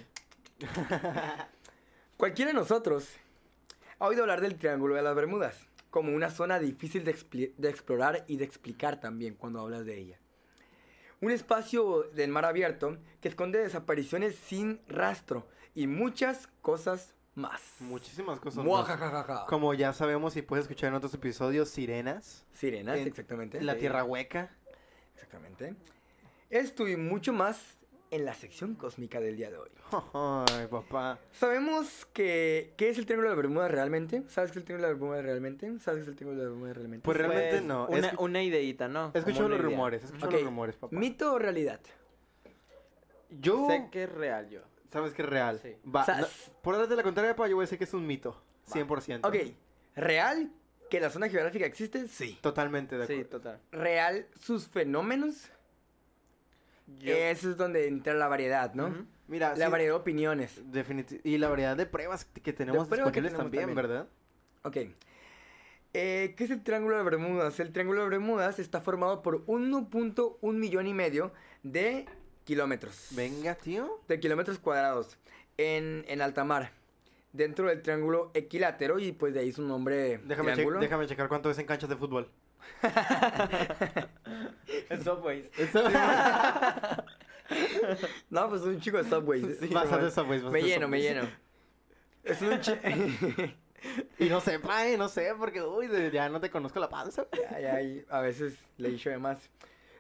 [2.16, 3.08] Cualquiera de nosotros
[3.98, 7.10] ha oído hablar del Triángulo de las Bermudas como una zona difícil de,
[7.68, 10.18] explorar y de explicar también cuando hablas de ella.
[11.20, 17.60] Un espacio del mar abierto que esconde desapariciones sin rastro y muchas cosas más.
[17.80, 18.64] Muchísimas cosas.
[18.64, 19.44] más.
[19.46, 22.46] Como ya sabemos y puedes escuchar en otros episodios, sirenas.
[22.54, 23.60] Sirenas, En exactamente.
[23.60, 23.80] La Sí.
[23.80, 24.50] tierra hueca.
[25.14, 25.74] Exactamente.
[26.48, 27.76] Esto y mucho más
[28.12, 29.70] en la sección cósmica del día de hoy.
[30.14, 31.18] Ay, papá.
[31.32, 32.74] Sabemos que...
[32.76, 34.22] ¿Qué es el Triángulo de las Bermudas realmente?
[34.28, 35.78] ¿Sabes qué es el Triángulo de las Bermudas realmente?
[35.80, 37.04] ¿Sabes qué es el Triángulo de las Bermudas realmente?
[37.04, 37.86] Pues realmente Pues, no.
[37.88, 39.10] Una, Escu- una ideita, ¿no?
[39.14, 39.70] He escuchado Como los idea.
[39.70, 40.96] rumores, he escuchado Ok, los rumores, papá.
[40.96, 41.80] ¿Mito o realidad?
[43.30, 43.66] Yo...
[43.68, 44.60] Sé que es real yo.
[44.92, 45.58] Sabes que es real.
[45.62, 45.74] Sí.
[45.88, 47.84] Va, O sea, no- s- por darte la contraria, pa, yo voy a decir que
[47.84, 48.40] es un mito.
[48.70, 49.26] 100%.
[49.26, 49.54] Ok,
[49.96, 50.52] ¿real
[50.90, 52.06] que la zona geográfica existe?
[52.08, 52.38] Sí.
[52.42, 53.30] Totalmente de Sí, acuerdo.
[53.38, 53.60] total.
[53.72, 55.50] ¿Real sus fenómenos?
[56.98, 59.06] Yo- Eso es donde entra la variedad, ¿no?
[59.28, 60.60] Mira, la sí, variedad de opiniones.
[60.72, 63.76] definiti- y la variedad de pruebas que tenemos pruebas que disponibles tenemos también, también.
[63.76, 64.08] ¿verdad?
[64.64, 64.94] Ok.
[65.94, 67.60] Eh, ¿Qué es el Triángulo de Bermudas?
[67.60, 72.06] El Triángulo de Bermudas está formado por 1.1 millón y medio de
[72.44, 73.08] kilómetros.
[73.10, 74.00] Venga, tío.
[74.08, 75.18] De kilómetros cuadrados
[75.58, 76.72] en, en alta mar.
[77.34, 81.50] Dentro del triángulo equilátero y pues de ahí su nombre Déjame, che- déjame checar cuánto
[81.50, 82.28] es en canchas de fútbol.
[84.90, 85.50] En Subways.
[88.30, 89.42] No, pues un chico de Subway.
[89.60, 90.10] Sí, Bastante man.
[90.12, 91.04] Subways, Me lleno, me Subways.
[91.04, 91.28] lleno.
[92.24, 92.78] Es un chico...
[94.18, 94.60] Y no sé,
[94.96, 97.26] no sé, porque, uy, ya no te conozco la panza.
[98.08, 99.50] A veces le he dicho de más.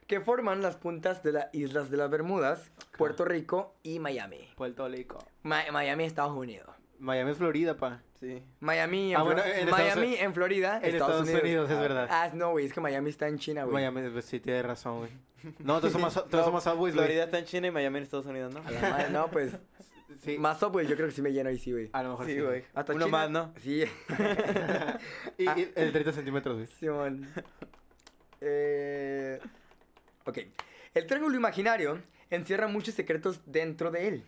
[0.06, 4.48] Que forman las puntas de las Islas de las Bermudas, Puerto Rico y Miami.
[4.56, 5.18] Puerto Rico.
[5.42, 6.68] Ma- Miami, Estados Unidos.
[7.00, 8.02] Miami es Florida, pa.
[8.22, 8.40] Sí.
[8.60, 12.06] Miami, en, Ah, bueno, en Estados Miami Unidos- en Florida, en Estados Unidos, es verdad.
[12.08, 13.74] Ah, no, güey, es que Miami está en China, güey.
[13.74, 15.10] Miami, pues, sí, tienes razón, güey.
[15.58, 17.06] No, todos somos, todos No, somos Subways, güey.
[17.06, 18.60] Florida está en China y Miami en Estados Unidos, ¿no?
[18.64, 19.52] A la madre, no, pues,
[20.22, 21.90] Sí, más Subway, yo creo que sí me lleno ahí, sí, güey.
[21.92, 22.34] a lo mejor sí.
[22.34, 22.64] Sí, güey.
[22.74, 23.52] Hasta Uno China- más, ¿no?
[23.60, 23.82] Sí,
[25.38, 26.66] y, y el 30 centímetros, güey.
[26.68, 27.28] Simón.
[28.40, 29.40] Eh,
[30.24, 30.38] ok.
[30.94, 34.24] El triángulo imaginario encierra muchos secretos dentro de él.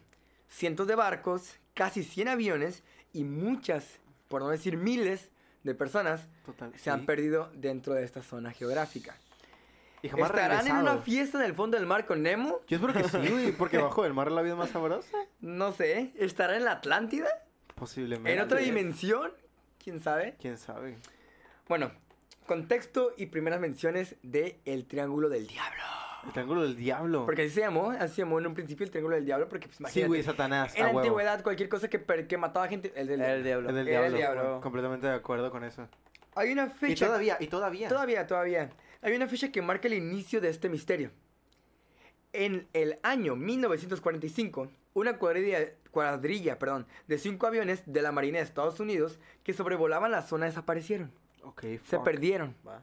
[0.49, 2.83] Cientos de barcos, casi 100 aviones
[3.15, 5.31] y muchas, por no decir miles,
[5.63, 6.73] de personas Total.
[6.77, 9.17] se han perdido dentro de esta zona geográfica.
[10.03, 12.61] Y jamás ¿Estarán en una fiesta en el fondo del mar con Nemo?
[12.69, 15.17] Yo espero que sí, porque bajo del mar la vida es más sabrosa.
[15.41, 16.13] No sé.
[16.17, 17.29] ¿Estará en la Atlántida?
[17.75, 18.35] Posiblemente.
[18.35, 19.33] ¿En otra dimensión?
[19.83, 20.37] ¿Quién sabe?
[20.39, 20.99] ¿Quién sabe?
[21.69, 21.91] Bueno,
[22.47, 25.83] contexto y primeras menciones de El Triángulo del Diablo.
[26.27, 27.27] El triángulo del diablo.
[27.27, 29.69] Porque así se llamó, así se llamó en un principio el Triángulo del Diablo, porque
[29.69, 30.75] pues sí, güey, Satanás.
[30.75, 31.01] en la huevo.
[31.01, 33.69] antigüedad, cualquier cosa que, que mataba gente, el del El diablo.
[33.69, 34.61] El del el diablo.
[34.63, 35.89] Completamente de acuerdo con eso.
[36.35, 37.07] Hay una Y fecha.
[37.07, 37.89] todavía, y todavía.
[37.89, 38.71] Todavía, todavía.
[39.03, 41.11] Hay una fecha que marca el inicio de este misterio.
[42.33, 45.59] En el año 1945, una cuadrilla,
[45.91, 50.47] cuadrilla perdón, de cinco aviones de la Marina de Estados Unidos que sobrevolaban la zona
[50.47, 51.13] desaparecieron.
[51.43, 52.57] Ok, Se perdieron.
[52.67, 52.83] Va.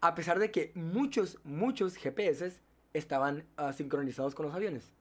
[0.00, 2.60] A pesar de que muchos, muchos GPS
[2.96, 4.92] estaban ah, sincronizados con los aviones.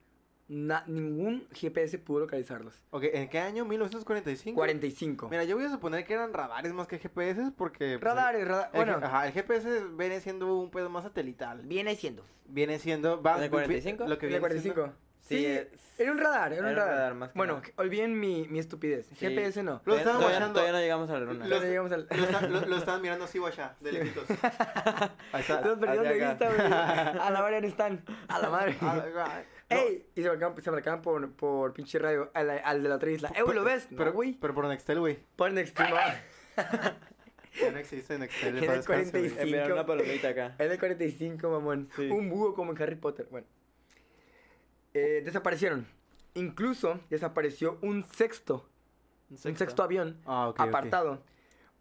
[0.47, 2.79] Na- ningún GPS pudo localizarlos.
[2.91, 3.65] Ok, ¿en qué año?
[3.65, 4.53] ¿1945?
[4.53, 5.29] 45.
[5.29, 7.97] Mira, yo voy a suponer que eran radares más que GPS porque...
[7.99, 8.73] pues, Radares, radares.
[8.73, 11.63] el- Bueno, Ajá, el GPS viene siendo un pedo más satelital.
[11.63, 12.23] viene siendo.
[12.47, 13.23] Viene siendo...
[13.23, 14.05] Va, ¿En el 45?
[14.07, 14.75] Lo que ¿El viene 45?
[14.75, 16.95] siendo- Sí, Sí, es- era un radar, era un era un radar.
[16.97, 17.67] radar más que bueno, nada.
[17.77, 19.07] olviden mi, mi estupidez.
[19.07, 19.15] Sí.
[19.15, 19.71] GPS no.
[19.73, 20.53] Lo Todavía, estaban todavía- guachando.
[20.59, 21.47] todavía no llegamos a la luna.
[21.47, 22.07] Lo- No llegamos al...
[22.11, 24.25] Lo, está- lo- lo estaban mirando así, guacha, de lejitos.
[25.31, 25.61] Ahí está.
[25.61, 26.59] Los perdieron de vista, güey.
[27.21, 28.03] A la madre no están.
[28.27, 28.75] A la madre.
[28.81, 29.03] No,
[29.69, 30.05] ¡Ey!
[30.15, 33.31] Y se marcaban, se marcaban por, por pinche radio al, al de la otra isla.
[33.35, 33.87] ¡Eh, güey, lo ves!
[33.89, 34.33] Pero, no, güey.
[34.39, 35.17] pero por Nextel, güey.
[35.35, 35.95] Pon extremo.
[37.59, 38.55] Ya no existe Nextel.
[38.59, 39.29] Para el descanso, güey.
[39.29, 39.41] 45.
[39.41, 40.55] Enviaron una palomita acá.
[40.59, 41.87] Es del 45, mamón.
[41.95, 42.09] Sí.
[42.09, 43.27] Un búho como en Harry Potter.
[43.31, 43.47] Bueno.
[44.95, 45.87] Eh, desaparecieron.
[46.33, 48.67] Incluso desapareció un sexto.
[49.29, 50.67] Un sexto avión Ah, ok, ok.
[50.67, 51.23] apartado.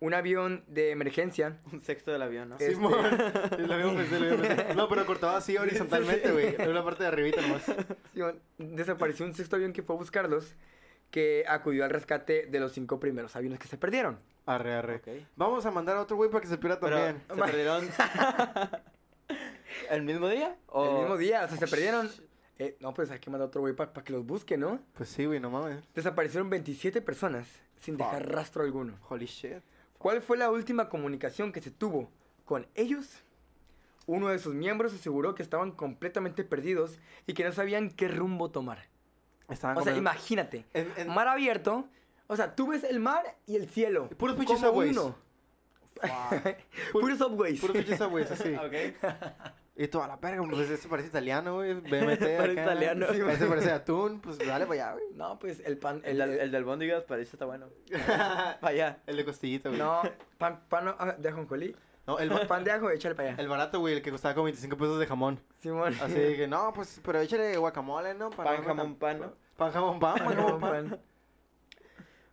[0.01, 1.59] Un avión de emergencia.
[1.73, 2.57] Un sexto del avión, ¿no?
[2.59, 2.93] Eh, Simón.
[2.93, 4.75] Lo habíamos pensado, lo habíamos pensado.
[4.75, 6.57] No, pero cortaba así horizontalmente, güey.
[6.59, 7.65] En una parte de arribita nomás.
[8.13, 10.55] Sí, man, desapareció un sexto avión que fue a buscarlos.
[11.11, 14.19] Que acudió al rescate de los cinco primeros aviones que se perdieron.
[14.47, 14.97] Arre, arre.
[14.97, 15.09] Ok.
[15.37, 17.23] Vamos a mandar a otro güey para que se pierda Pero, también.
[17.29, 17.89] ¿se perdieron
[19.91, 20.57] el mismo día?
[20.67, 20.85] ¿O...
[20.85, 22.11] El mismo día, o sea, se perdieron.
[22.59, 24.81] Eh, no, pues hay que mandar a otro güey para que los busque, ¿no?
[24.95, 25.83] Pues sí, güey, no mames.
[25.95, 27.49] Desaparecieron 27 personas
[27.81, 28.33] sin dejar Fuck.
[28.33, 28.95] rastro alguno.
[29.09, 29.59] Holy shit.
[29.99, 32.11] ¿Cuál fue la última comunicación que se tuvo
[32.45, 33.23] con ellos?
[34.07, 38.51] Uno de sus miembros aseguró que estaban completamente perdidos y que no sabían qué rumbo
[38.51, 38.87] tomar.
[39.49, 41.89] Estaban O sea, imagínate, En- en- mar abierto,
[42.27, 44.09] o sea, tú ves el mar y el cielo.
[44.11, 44.93] Puros pinches subways.
[44.97, 45.17] uno.
[45.97, 46.57] Pur-
[46.93, 47.61] Puros subways.
[47.61, 48.55] Puros pinches subways, así.
[48.55, 49.55] Ok.
[49.77, 51.75] Y tú a la verga, pues ese parece italiano, güey.
[51.81, 51.91] BMT.
[51.91, 53.07] Parece italiano.
[53.11, 54.21] Sí, ese parece atún.
[54.21, 55.05] Pues dale para allá, güey.
[55.15, 56.01] No, pues el pan.
[56.05, 57.67] El, del, el del Bondigas parece está bueno.
[57.91, 58.01] el
[58.61, 59.03] Vaya.
[59.07, 59.81] de costillita, güey.
[59.81, 60.03] No,
[60.39, 61.77] pan, pan ah, de ajonjolí.
[62.07, 63.41] No, el, Pan de ajo, échale para allá.
[63.41, 65.41] el barato, güey, el que costaba como 25 pesos de jamón.
[65.59, 65.95] Simón.
[66.03, 68.29] Así que, no, pues, pero échale guacamole, ¿no?
[68.29, 69.33] Para Pan, jamón, pan, ¿no?
[69.57, 70.91] Pan, jamón, pan, pan, jamón, pan.
[70.91, 71.01] Pan.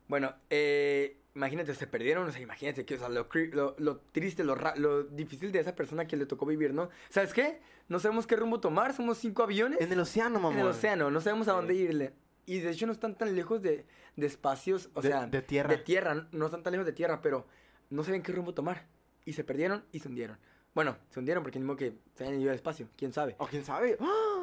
[0.09, 3.97] Bueno, eh, imagínate, se perdieron, o sea, imagínate que, o sea, lo, cri- lo, lo
[4.11, 6.89] triste, lo, lo difícil de esa persona que le tocó vivir, ¿no?
[7.09, 7.59] ¿Sabes qué?
[7.87, 10.53] No sabemos qué rumbo tomar, somos cinco aviones En el océano, mamá.
[10.55, 11.57] en el océano, no sabemos a Sí.
[11.57, 12.13] dónde irle.
[12.45, 15.69] Y de hecho no están tan lejos de, de espacios, o De- sea, de tierra.
[15.69, 17.45] de tierra, no están tan lejos de tierra, pero
[17.89, 18.87] no saben qué rumbo tomar.
[19.25, 20.37] Y se perdieron y se hundieron.
[20.73, 23.35] Bueno, se hundieron porque ni modo que se hayan ido al espacio, quién sabe.
[23.39, 23.97] O quién sabe.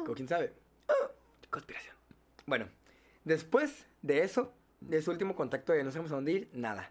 [0.07, 0.53] O quién sabe.
[0.87, 0.93] Ah,
[1.49, 1.95] Conspiración.
[2.45, 2.67] Bueno,
[3.25, 6.89] después de eso, de ese último contacto de no sabemos a dónde ir, nada.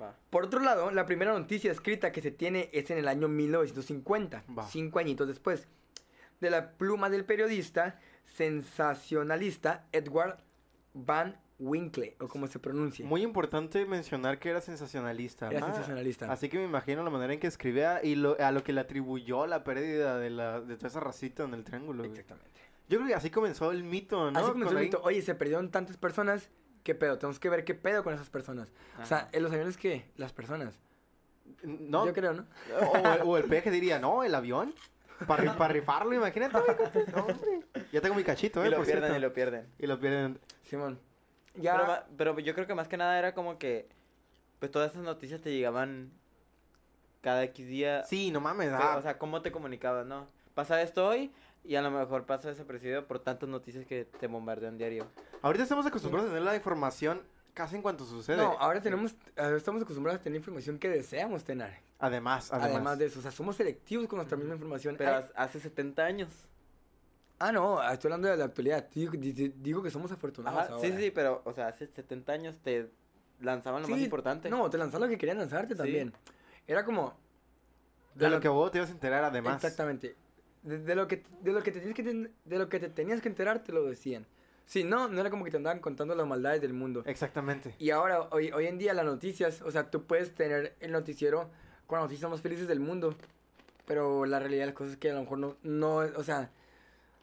[0.00, 0.14] Va.
[0.30, 4.44] Por otro lado, la primera noticia escrita que se tiene es en el año 1950,
[4.58, 4.66] Va.
[4.68, 5.66] cinco añitos después.
[6.40, 10.38] De la pluma del periodista sensacionalista Edward
[10.92, 13.06] Van Winkle, o como se pronuncia.
[13.06, 15.48] Muy importante mencionar que era sensacionalista.
[15.50, 16.30] Era Ah, sensacionalista.
[16.30, 18.82] Así que me imagino la manera en que escribía y lo, a lo que le
[18.82, 22.04] atribuyó la pérdida de, la, de toda esa racita en el triángulo.
[22.04, 22.22] güey.
[22.88, 24.38] Yo creo que así comenzó el mito, ¿no?
[24.38, 25.00] Así comenzó Con el ahí- mito.
[25.02, 26.50] Oye, se perdieron tantas personas.
[26.84, 27.18] ¿Qué pedo?
[27.18, 28.72] Tenemos que ver qué pedo con esas personas.
[29.02, 30.10] O sea, en los aviones, ¿qué?
[30.16, 30.78] Las personas.
[31.62, 32.46] No, Yo creo, ¿no?
[33.24, 34.72] o, o el peje diría, no, el avión.
[35.26, 36.58] Para rifarlo, imagínate.
[37.12, 37.60] No, hombre.
[37.92, 38.68] Ya tengo mi cachito, ¿eh?
[38.68, 39.18] y lo por pierden cierto.
[39.18, 39.66] y lo pierden.
[39.78, 40.38] Y lo pierden.
[40.62, 41.00] Simón.
[41.54, 42.04] Ya.
[42.16, 43.88] Pero, pero yo creo que más que nada era como que,
[44.58, 46.12] pues todas esas noticias te llegaban
[47.22, 48.04] cada X día.
[48.04, 48.68] Sí, no mames.
[48.70, 50.28] Pero, ah, O sea, ¿cómo te comunicabas, no?
[50.54, 51.32] Pasa esto hoy
[51.66, 55.06] y a lo mejor pasa desapercibido por tantas noticias que te bombardean diario.
[55.42, 57.22] ahorita estamos acostumbrados a tener la información
[57.54, 58.36] casi en cuanto sucede.
[58.36, 59.14] no, ahora tenemos,
[59.56, 61.78] estamos acostumbrados a tener información que deseamos tener.
[61.98, 62.98] Además, Además, además.
[62.98, 64.96] de eso, o sea, somos selectivos con nuestra misma información.
[64.98, 66.28] Pero Ay, hace 70 años.
[67.38, 68.86] ah, no, estoy hablando de la actualidad.
[68.94, 70.98] Digo, di- di- digo que somos afortunados Ajá, sí, ahora.
[71.00, 72.90] sí, pero, o sea, hace 70 años te
[73.40, 74.50] lanzaban lo más importante.
[74.50, 75.78] No, te lanzaron lo que querían lanzarte Sí.
[75.78, 76.12] también.
[76.66, 77.14] Era como...
[78.14, 79.56] De la lo que vos te ibas a enterar, además.
[79.56, 80.16] Exactamente.
[80.66, 82.88] De, de lo que, de, lo que te tienes que, ten- de lo que te
[82.90, 84.26] tenías que enterar, te lo decían.
[84.66, 87.02] Si no, no era como que te andaban contando las maldades del mundo.
[87.06, 87.74] Exactamente.
[87.78, 91.48] Y ahora, hoy, hoy en día, las noticias, o sea, tú puedes tener el noticiero
[91.86, 93.14] con las noticias más felices del mundo.
[93.86, 96.50] Pero la realidad de las cosas es que a lo mejor no, no, o sea,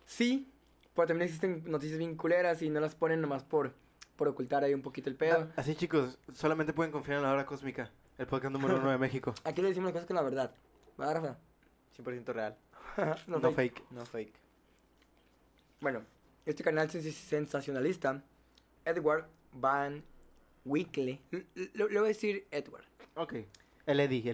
[0.05, 0.49] sí,
[0.95, 3.73] pero también existen noticias bien culeras y no las ponen nomás por,
[4.15, 5.49] por ocultar ahí un poquito el pedo.
[5.49, 7.91] Ah, Así, chicos, solamente pueden confiar en la hora cósmica.
[8.17, 9.33] El podcast número uno de México.
[9.43, 10.55] Aquí le decimos las cosas con la verdad.
[10.99, 11.37] ¿Va, Rafa?
[11.97, 12.55] 100% real,
[13.27, 13.75] no, no fake.
[13.79, 13.91] fake.
[13.91, 14.33] no fake.
[15.81, 16.03] Bueno,
[16.45, 18.23] este canal sens- sensacionalista,
[18.85, 20.03] Edward Van
[21.31, 22.85] l- le voy a decir Edward.
[23.15, 23.33] Ok.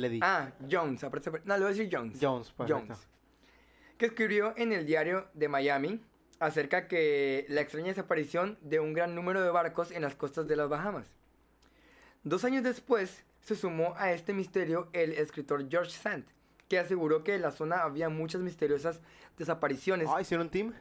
[0.06, 0.19] Eddie.
[0.22, 2.17] Ah, Jones, aparte, no, le voy a decir Jones.
[2.22, 2.82] Jones, perfecto.
[2.86, 3.08] Jones.
[3.98, 6.00] Que escribió en el diario de Miami
[6.39, 10.56] acerca que la extraña desaparición de un gran número de barcos en las costas de
[10.56, 11.12] las Bahamas.
[12.24, 16.26] Dos años después se sumó a este misterio el escritor George Sand,
[16.70, 19.02] que aseguró que en la zona había muchas misteriosas
[19.38, 20.08] desapariciones.
[20.10, 20.74] Ah, ¿hicieron team?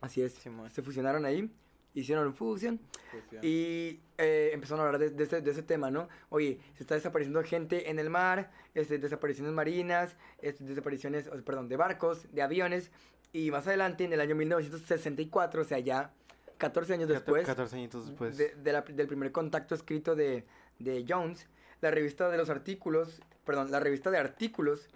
[0.00, 0.70] Así es, Simón.
[0.70, 1.50] se fusionaron ahí,
[1.94, 3.40] hicieron fusión Fusión.
[3.44, 6.08] y eh, empezaron a hablar de, de ese, de ese tema, ¿no?
[6.28, 11.76] Oye, se está desapareciendo gente en el mar, este, desapariciones marinas, este, desapariciones, perdón, de
[11.76, 12.90] barcos, de aviones.
[13.32, 16.12] Y más adelante, en el año 1964, o sea, ya
[16.58, 18.36] 14 años después 14 añitos después.
[18.36, 20.44] de- de la- del primer contacto escrito de,
[20.78, 21.46] de Jones,
[21.80, 24.88] la revista de los artículos, perdón, la revista de artículos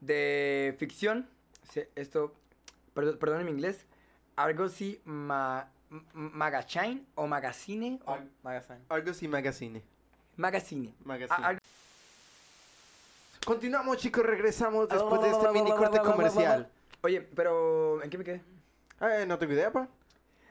[0.00, 1.28] de ficción,
[1.94, 2.34] esto,
[2.94, 3.84] perdón, perdón en mi inglés,
[4.36, 5.68] Argosy Ma,
[6.12, 8.78] Magazine o Magazine o Mag- Magazine.
[8.88, 9.82] Argos y Magazine.
[10.36, 10.94] Magazine.
[11.04, 11.38] Magazine.
[11.42, 11.58] Ah, Ar-
[13.44, 16.68] Continuamos, chicos, regresamos después de este mini corte comercial.
[17.02, 18.42] Oye, pero ¿en qué me quedé?
[19.00, 19.88] Eh, no tengo idea, pa.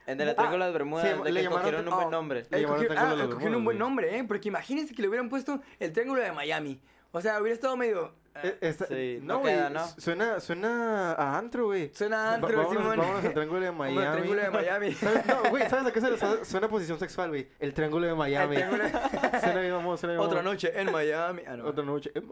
[0.06, 2.06] En el Ah, Triángulo de las Bermudas, sí, de le que llamaron- cogieron un buen
[2.06, 2.40] oh, nombre.
[2.40, 4.24] Le Eh, Triángulo de ah, cogieron un buen nombre, ¿eh?
[4.24, 6.80] Porque imagínense que le hubieran puesto el Triángulo de Miami.
[7.12, 8.12] O sea, hubiera estado medio...
[8.42, 9.54] Eh, esta- sí, no, no güey.
[9.54, 9.86] queda, ¿no?
[9.98, 11.90] Suena, suena a antro, güey.
[11.94, 12.98] Suena Va- antro, vámonos, Simón.
[12.98, 14.12] vámonos al Triángulo de Miami.
[14.12, 14.92] Triángulo de Miami.
[14.94, 15.26] ¿Sabes?
[15.26, 17.48] No, güey, ¿sabes a qué se le suena- suena posición sexual, güey?
[17.58, 18.56] El Triángulo de Miami.
[18.56, 21.42] El Triángulo- Suena bien, vamos, suena bien, Otra noche en Miami.
[21.46, 21.66] Ah, no.
[21.66, 22.10] Otra noche.
[22.14, 22.22] Eh,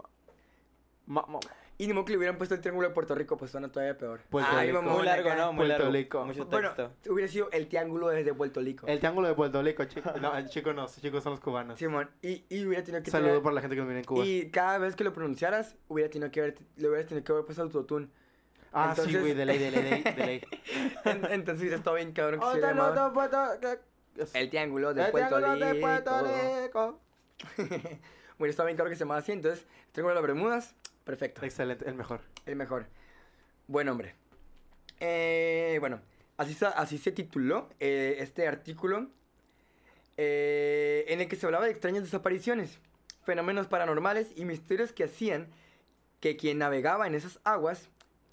[1.07, 1.39] ma- ma-
[1.77, 3.99] Y ni modo que le hubieran puesto el triángulo de Puerto Rico, pues suena todavía
[3.99, 4.21] peor.
[4.31, 4.81] Puerto Ay, Rico.
[4.83, 5.37] Muy largo, acá.
[5.41, 5.53] ¿no?
[5.53, 5.93] Muy Puerto largo.
[5.93, 6.25] Rico.
[6.25, 7.13] Mucho Bueno, texto.
[7.13, 8.87] hubiera sido el triángulo desde Puerto Rico.
[8.87, 10.13] El Triángulo de Puerto Rico, chicos.
[10.23, 11.77] No, chicos no, chicos son los cubanos.
[11.79, 14.07] Simón, y, y hubiera tenido que Saludos tener- para la gente que nos viene en
[14.07, 14.25] Cuba.
[14.25, 17.45] Y cada vez que lo pronunciaras, hubiera tenido que haber, le hubieras tenido que haber
[17.45, 18.09] puesto autotune.
[18.73, 20.03] Ah, sí, entonces- güey, de ley, de ley, de ley.
[20.03, 20.41] de ley.
[21.05, 22.61] En- Entonces hubiera estado bien cabrón que se
[23.61, 25.75] que- El triángulo de El Puerto Triángulo Rico.
[25.75, 26.23] de Puerto
[26.65, 27.01] Rico.
[28.39, 29.33] Hubiera estado bien cabrón que se llamaba así.
[29.33, 31.45] Entonces, triángulo de las Bermudas, perfecto.
[31.45, 32.21] Excelente, el mejor.
[32.47, 32.87] El mejor.
[33.67, 34.15] Buen hombre.
[35.01, 36.01] Eh, bueno,
[36.37, 39.09] así, así se tituló eh, este artículo
[40.17, 42.79] eh, en el que se hablaba de extrañas desapariciones,
[43.25, 45.49] fenómenos paranormales y misterios que hacían
[46.21, 47.89] que quien navegaba en esas aguas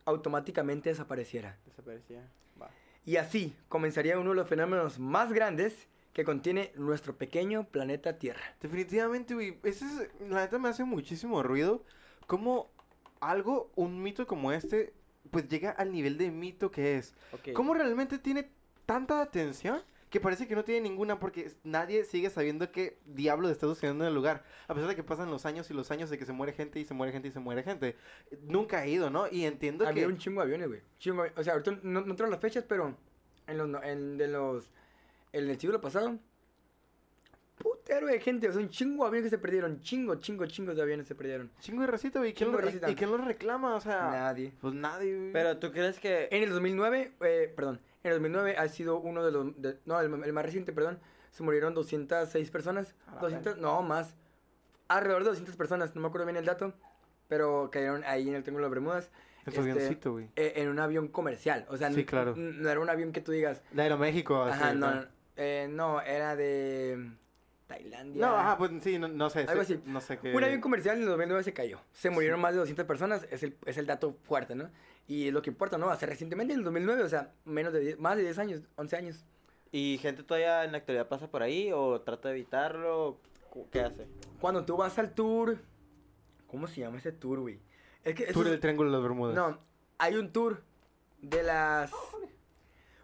[0.06, 1.58] automáticamente desapareciera.
[1.66, 2.28] Desaparecía.
[2.62, 2.70] Va.
[3.06, 8.56] Y así comenzaría uno de los fenómenos más grandes que contiene nuestro pequeño planeta Tierra.
[8.62, 9.58] Definitivamente, güey.
[9.64, 11.84] Ese es, la neta me hace muchísimo ruido.
[12.32, 12.72] Como
[13.20, 14.94] algo, un mito como este,
[15.32, 17.14] pues llega al nivel de mito que es.
[17.34, 17.52] Ok.
[17.54, 18.50] ¿Cómo realmente tiene
[18.86, 19.82] tanta atención?
[20.10, 24.08] Que parece que no tiene ninguna porque nadie sigue sabiendo qué diablo está sucediendo en
[24.08, 24.46] el lugar.
[24.70, 26.80] A pesar de que pasan los años y los años de que se muere gente
[26.80, 27.98] y se muere gente y se muere gente.
[28.44, 29.28] Nunca he ido, ¿no?
[29.30, 30.08] Y entiendo Había que...
[30.08, 30.82] un chingo de aviones, güey.
[31.00, 32.96] Chingo de- O sea, ahorita no, no tengo las fechas, pero
[33.48, 34.70] en los, en, de los,
[35.34, 36.18] en el siglo pasado,
[37.82, 38.48] putero de gente.
[38.50, 39.80] O sea, un chingo de aviones que se perdieron.
[39.82, 41.52] Chingo, chingo, chingos de aviones se perdieron.
[41.60, 42.34] Chingo de racita, güey.
[42.34, 42.90] ¿Quién lo- y- racita.
[42.90, 43.76] ¿Y quién lo reclama?
[43.76, 44.10] O sea...
[44.12, 44.54] Nadie.
[44.62, 45.32] Pues nadie, güey.
[45.34, 46.28] Pero tú crees que...
[46.32, 49.62] En el 2009, eh, perdón, En el 2009 ha sido uno de los...
[49.62, 51.00] de- no, el, el más reciente, perdón.
[51.32, 52.94] Se murieron 206 personas.
[53.08, 54.16] A la 200, no, más.
[54.88, 56.74] Alrededor de 200 personas, no me acuerdo bien el dato.
[57.28, 59.10] Pero cayeron ahí en el Triángulo de Bermudas.
[59.46, 60.26] En su Este, avioncito, güey.
[60.36, 61.66] eh, en un avión comercial.
[61.70, 62.36] O sea, Sí, claro.
[62.36, 63.62] no era un avión que tú digas...
[63.72, 64.44] De Aeroméxico.
[64.44, 65.02] así, Ajá, no, ¿no?
[65.02, 67.10] no, eh, no, era de
[67.72, 68.26] Tailandia.
[68.26, 69.46] No, ajá, pues sí, no, no sé.
[69.48, 69.84] Algo sí, así.
[69.86, 70.34] No sé qué.
[70.36, 71.80] Un avión comercial en el 2009 se cayó.
[71.94, 74.70] Se murieron más de 200 personas, es el, es el dato fuerte, ¿no?
[75.08, 75.90] Y es lo que importa, ¿no?
[75.90, 78.96] Hace recientemente, en el 2009, o sea, menos de 10 más de 10 años, 11
[78.98, 79.26] años.
[79.72, 83.20] ¿Y gente todavía en la actualidad pasa por ahí o trata de evitarlo?
[83.72, 84.08] ¿Qué hace?
[84.40, 85.58] Cuando tú vas al tour...
[86.48, 87.62] ¿Cómo se llama ese tour, güey?
[88.04, 88.26] Es que...
[88.34, 89.34] Tour es- del Triángulo de las Bermudas.
[89.36, 89.58] No,
[89.98, 90.62] hay un tour
[91.22, 91.92] de las...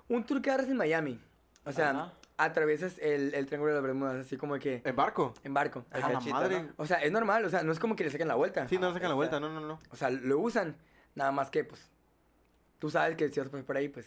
[0.09, 1.21] Un tour que agarras en Miami.
[1.63, 2.13] O sea, Ajá.
[2.37, 5.33] Atraviesas el, el Triángulo de las Bermudas, así como que ¿En barco?
[5.43, 5.85] en barco.
[5.91, 6.63] El A la madre.
[6.63, 6.69] ¿no?
[6.77, 8.67] O sea, es normal, o sea, no es como que le saquen la vuelta.
[8.67, 9.79] Sí, no sacan la vuelta, no, no, no.
[9.89, 10.75] O sea, lo usan.
[11.15, 11.89] Nada más que, pues,
[12.77, 14.05] tú sabes que si vas por ahí, pues,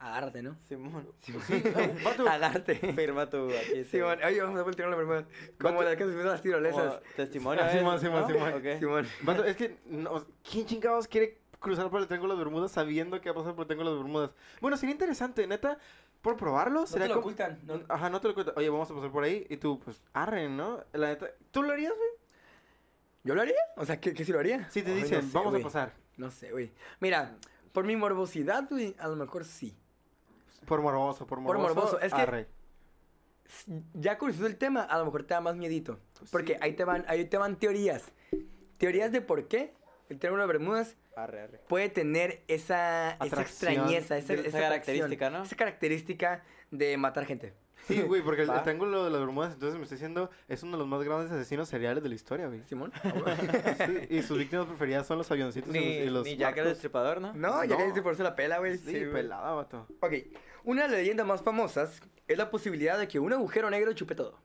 [0.00, 0.56] agárrate, ¿no?
[0.68, 1.08] Simón.
[2.04, 2.74] Vato, Agárrate.
[2.92, 3.84] Firma tu aquí.
[3.84, 5.24] Simón, oye, vamos a voltear la bermuda.
[5.60, 6.94] Como Vato- las que se las tirolesas.
[6.96, 7.62] Como Testimonio.
[7.64, 7.70] Ah.
[7.70, 8.26] Simón, Simón, ¿No?
[8.28, 8.52] Simón.
[8.54, 8.78] Ok.
[8.80, 9.06] Simón.
[9.22, 13.20] vato, es que, no, ¿quién chingados quiere cruzar por el Triángulo de las Bermudas sabiendo
[13.20, 14.30] que va a pasar por el Triángulo de las Bermudas?
[14.60, 15.78] Bueno, sería interesante, neta,
[16.24, 16.80] por probarlo.
[16.80, 17.60] No sería te lo como- ocultan.
[17.64, 18.54] No, Ajá, no te lo ocultan.
[18.56, 20.82] Oye, vamos a pasar por ahí y tú, pues, arren, ¿no?
[20.94, 22.08] La neta, ¿tú lo harías, güey?
[23.22, 23.54] ¿Yo lo haría?
[23.76, 24.68] O sea, ¿qué, qué si lo haría?
[24.70, 25.62] Si te Ay, no dicen, sé, vamos güey.
[25.62, 25.92] a pasar.
[26.16, 26.72] No sé, güey.
[27.00, 27.36] Mira,
[27.72, 29.76] por mi morbosidad, güey, a lo mejor sí.
[30.66, 31.74] Por morboso, por Por morboso.
[31.74, 32.48] morboso, es que- arre.
[33.92, 35.98] Ya conociendo el tema, a lo mejor te da más miedito.
[36.18, 36.58] Pues Porque sí.
[36.62, 38.02] ahí te van, ahí te van teorías.
[38.78, 39.74] Teorías de por qué
[40.08, 41.60] el Triángulo de Bermudas Arre, arre.
[41.68, 45.42] puede tener esa, esa extrañeza, esa, Esa esa característica, ¿no?
[45.44, 47.54] Esa característica de matar gente.
[47.86, 48.62] Sí, güey, porque el, el.
[48.62, 51.68] Triángulo de las Bermudas, entonces me estoy diciendo, es uno de los más grandes asesinos
[51.68, 52.62] seriales de la historia, güey.
[52.62, 52.92] Simón.
[53.86, 56.56] Sí, y sus víctimas preferidas son los avioncitos y los, Ni, y los ni Jack
[56.58, 56.64] el.
[56.64, 57.32] Destripador, ¿no?
[57.34, 57.76] No, ya No.
[57.76, 58.78] que dice por eso la pela, güey.
[58.78, 59.12] Sí, güey.
[59.12, 59.86] pelada, vato.
[60.00, 60.12] Ok,
[60.64, 64.14] una de las leyendas más famosas es la posibilidad de que un agujero negro chupe
[64.14, 64.38] todo.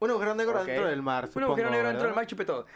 [0.00, 0.66] Un agujero negro Ok.
[0.66, 2.16] dentro del mar, Un supongo, agujero negro dentro del ¿verdad?
[2.22, 2.66] mar chupe todo.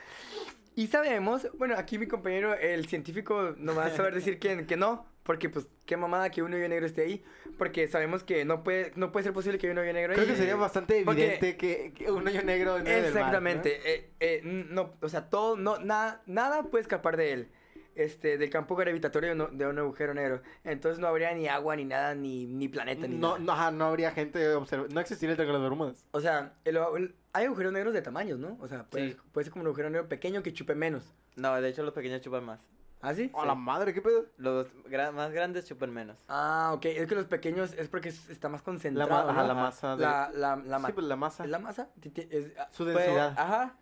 [0.75, 4.77] Y sabemos, bueno, aquí mi compañero, el científico, no va a saber decir que, que
[4.77, 7.23] no, porque pues qué mamada que un hoyo negro esté ahí,
[7.59, 10.17] porque sabemos que no puede, no puede ser posible que haya un hoyo negro ahí.
[10.17, 13.19] Creo que sería bastante evidente que, que un hoyo negro en medio del mar, ¿no?
[13.19, 13.81] Exactamente.
[13.85, 17.49] eh, eh, no, o sea, todo, no, nada, nada puede escapar de él.
[17.95, 20.41] Este, del campo gravitatorio no- de un agujero negro.
[20.65, 23.39] Entonces no habría ni agua, ni nada, ni, ni planeta, ni No, nada.
[23.41, 24.95] no, ajá, no habría gente observando.
[24.95, 26.07] No existiría el Triángulo de las Bermudas.
[26.13, 28.57] O sea, el- el- hay agujeros negros de tamaños, ¿no?
[28.61, 29.17] O sea, puede, Sí.
[29.33, 31.13] puede ser como un agujero negro pequeño que chupe menos.
[31.37, 32.61] No, de hecho los pequeños chupan más.
[33.05, 33.33] ¿Ah, sí?
[33.35, 34.27] ¡A la madre, qué pedo!
[34.37, 36.17] Los gra- más grandes chupan menos.
[36.29, 36.85] Ah, ok.
[36.87, 39.49] Es que los pequeños es porque es- está más La, concentrado, ma- ajá, ¿no?
[39.49, 40.03] la masa de...
[40.03, 41.45] La, la, la, ma- Sí, pues la masa.
[41.45, 41.89] ¿Es la masa?
[42.31, 43.35] Es- ah, Su Pues, densidad.
[43.37, 43.77] ajá.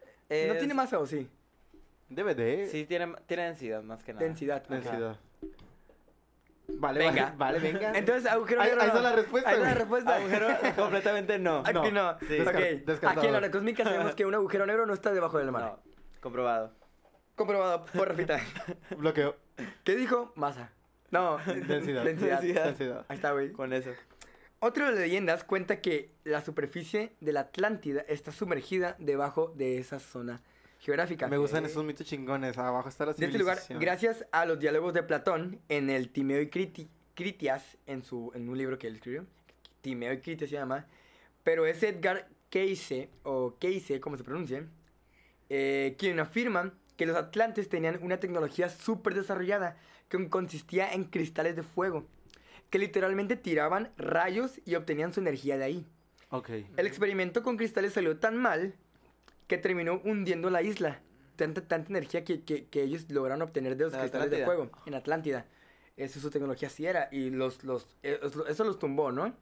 [0.48, 1.28] ¿No tiene masa o sí?
[2.10, 2.66] Debe de...
[2.66, 4.24] Sí, tiene, tiene densidad más que nada.
[4.26, 4.62] Densidad.
[4.68, 5.16] Densidad.
[6.72, 7.34] Vale, Venga.
[7.36, 7.98] vale, vale, venga.
[7.98, 8.94] Entonces, agujero negro ahí no.
[8.94, 10.16] está la respuesta, Ahí está la respuesta.
[10.16, 11.58] Agujero completamente no.
[11.60, 11.90] Aquí No.
[11.90, 12.18] no.
[12.20, 12.40] Sí.
[12.40, 12.46] Ok.
[12.46, 13.18] Descar- descartado.
[13.20, 15.62] Aquí en la red cósmica sabemos que un agujero negro no está debajo del mar.
[15.62, 15.80] No,
[16.20, 16.72] comprobado.
[17.34, 18.40] Comprobado por Rafita.
[18.96, 19.36] Bloqueo.
[19.82, 20.32] ¿Qué dijo?
[20.36, 20.70] Masa.
[21.10, 21.38] No.
[21.38, 22.04] Densidad.
[22.04, 22.40] Densidad.
[22.40, 22.64] Densidad.
[22.66, 23.04] Densidad.
[23.08, 23.50] Ahí está, güey.
[23.52, 23.90] Con eso.
[24.60, 29.78] Otra de las leyendas cuenta que la superficie de la Atlántida está sumergida debajo de
[29.78, 30.40] esa zona
[30.80, 31.28] geográfica.
[31.28, 32.58] Me gustan esos mitos chingones.
[32.58, 33.80] Abajo está la De este lugar, civilización.
[33.80, 38.48] gracias a los diálogos de Platón en el Timeo y Criti- Critias, en, su, en
[38.48, 39.26] un libro que él escribió,
[39.82, 40.86] Timeo y Critias se llama,
[41.44, 44.64] pero es Edgar Cayce, o Cayce, como se pronuncia,
[45.48, 49.76] eh, quien afirma que los atlantes tenían una tecnología súper desarrollada
[50.08, 52.06] que consistía en cristales de fuego,
[52.70, 55.86] que literalmente tiraban rayos y obtenían su energía de ahí.
[56.30, 56.50] Ok.
[56.76, 58.74] El experimento con cristales salió tan mal
[59.50, 61.00] que terminó hundiendo la isla.
[61.36, 64.94] Tanta, tanta energía que, que- que ellos lograron obtener de los cristales de fuego en
[64.94, 65.46] Atlántida.
[65.96, 67.08] Eso su tecnología sí era.
[67.12, 69.34] Y los, los, eh, eso los tumbó, ¿no?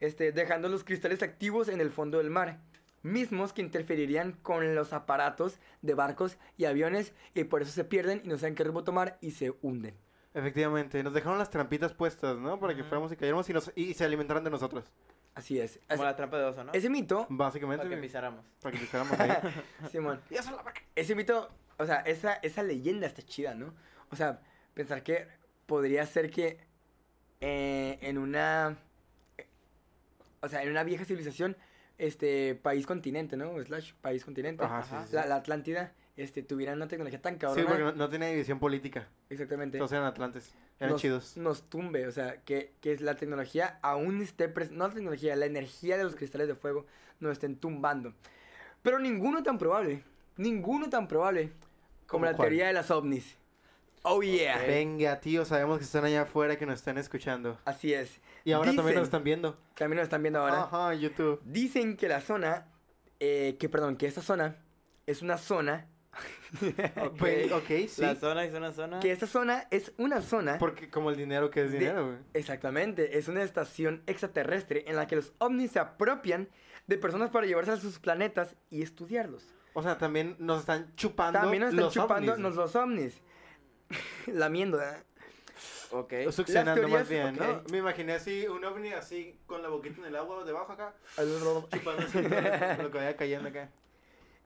[0.00, 2.60] Este, dejando los cristales activos en el fondo del mar.
[3.02, 7.12] Mismos que interferirían con los aparatos de barcos y aviones.
[7.34, 9.94] Y por eso se pierden y no saben qué rumbo tomar y se hunden.
[10.34, 12.58] Efectivamente, nos dejaron las trampitas puestas, ¿no?
[12.58, 14.84] Para que fuéramos y cayéramos y, nos, y se alimentaran de nosotros.
[15.34, 15.80] Así es.
[15.88, 16.72] Como la trampa de oso, ¿no?
[16.72, 17.84] ese mito, Básicamente.
[17.84, 18.44] Para que pisáramos.
[18.62, 19.30] para que pisáramos ahí.
[19.90, 20.80] Simón, y eso es la vaca.
[20.94, 23.74] Ese mito, o sea, esa, esa leyenda está chida, ¿no?
[24.10, 24.40] O sea,
[24.74, 25.26] pensar que
[25.66, 26.58] podría ser que
[27.40, 28.76] eh, en una.
[29.38, 29.46] eh,
[30.40, 31.56] O sea, en una vieja civilización,
[31.98, 33.60] este, país continente, ¿no?
[33.62, 34.64] Slash, país continente.
[34.64, 35.02] Ajá, sí, Ajá.
[35.04, 35.16] sí, sí.
[35.16, 37.66] La, la Atlántida, este, tuvieran una tecnología tan Sí, cabrona.
[37.68, 39.08] porque no, no tenía división política.
[39.30, 39.78] Exactamente.
[39.78, 40.54] Todos eran atlantes.
[40.78, 41.36] Eran nos, chidos.
[41.36, 44.78] Nos tumbe, o sea, que, que la tecnología aún esté presente.
[44.78, 46.86] No la tecnología, la energía de los cristales de fuego
[47.20, 48.14] nos estén tumbando.
[48.82, 50.02] Pero ninguno tan probable.
[50.36, 51.52] Ninguno tan probable
[52.06, 52.48] como ¿Cómo la cuál?
[52.48, 53.36] teoría de las ovnis.
[54.02, 54.58] Oh yeah.
[54.58, 57.58] Venga, tío, sabemos que están allá afuera que nos están escuchando.
[57.64, 58.20] Así es.
[58.44, 59.56] Y ahora también nos están viendo.
[59.74, 60.64] También nos están viendo ahora.
[60.64, 61.40] Ajá, YouTube.
[61.44, 62.66] Dicen que la zona,
[63.18, 64.56] eh, que perdón, que esta zona
[65.06, 65.86] es una zona.
[67.02, 67.20] Ok.
[67.20, 68.02] Ve- ok, sí.
[68.02, 69.00] La zona es una zona.
[69.00, 70.58] Que esta zona es una zona.
[70.58, 72.18] Porque como el dinero que es De- dinero, güey.
[72.34, 76.48] Exactamente, es una estación extraterrestre en la que los ovnis se apropian
[76.86, 79.54] de personas para llevarse a sus planetas y estudiarlos.
[79.72, 83.20] O sea, también nos están chupando También nos están los chupando ovnis, nos los ovnis.
[84.26, 85.02] Lamiendo, ¿eh?
[85.90, 86.12] Ok.
[86.30, 87.62] Succionando más bien, ¿no?
[87.70, 92.02] Me imaginé así, un ovni así, con la boquita en el agua debajo acá, chupando
[92.06, 92.20] así
[92.82, 93.70] lo que vaya cayendo acá.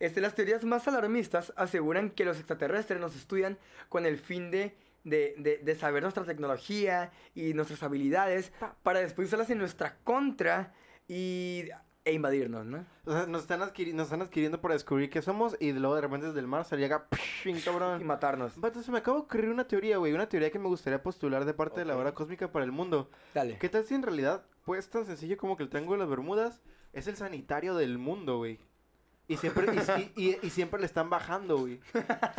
[0.00, 4.76] Este, las teorías más alarmistas aseguran que los extraterrestres nos estudian con el fin de,
[5.04, 10.72] de, de- de saber nuestra tecnología y nuestras habilidades para después usarlas en nuestra contra
[11.08, 11.64] y,
[12.04, 12.86] e invadirnos, ¿no?
[13.06, 16.00] O sea, nos están, adquiri- nos están adquiriendo para descubrir qué somos y luego de
[16.02, 18.06] repente desde el mar se llega, psh, Y cabrón.
[18.06, 18.52] matarnos.
[18.82, 21.54] Se me acaba de ocurrir una teoría, güey, una teoría que me gustaría postular de
[21.54, 23.10] parte de la hora cósmica para el mundo.
[23.34, 23.58] Dale.
[23.58, 26.62] ¿Qué tal si en realidad, pues tan sencillo como que el Triángulo de las Bermudas
[26.92, 28.58] es el sanitario del mundo, güey?
[29.28, 31.78] Y siempre, y, y- y- y siempre le están bajando, güey.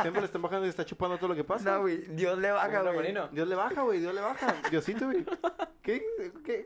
[0.00, 1.76] Siempre le están bajando y está chupando todo lo que pasa.
[1.76, 3.14] No, güey, Dios le baja, güey.
[3.32, 4.54] Dios le baja, güey, Dios le baja.
[4.70, 5.24] Diosito, güey.
[5.82, 6.02] ¿Qué?
[6.44, 6.64] ¿Qué?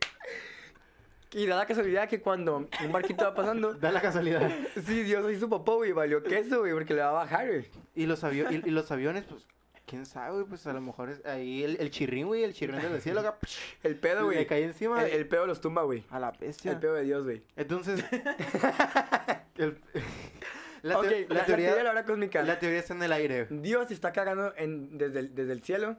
[1.33, 4.51] Y da la casualidad que cuando un barquito va pasando, Da la casualidad.
[4.87, 7.66] sí, Dios hizo popó, güey, valió queso, güey, porque le va a bajar, güey.
[7.95, 9.45] Y los, avio- y, y los aviones, pues,
[9.85, 12.81] quién sabe, güey, pues a lo mejor es ahí el, el chirrín, güey, el chirrín
[12.81, 14.39] del cielo, acá, psh, El pedo, güey.
[14.39, 15.05] le cae encima.
[15.05, 16.05] El, el pedo los tumba, güey.
[16.09, 16.70] A la bestia.
[16.70, 17.43] El pedo de Dios, güey.
[17.57, 18.03] Entonces,
[19.57, 19.78] el-
[20.82, 22.42] la, ok, teo- la, la la teoría teoría, de la hora cósmica.
[22.42, 23.46] la teoría está en el aire.
[23.50, 25.96] Dios está cagando en, desde, el, desde el cielo.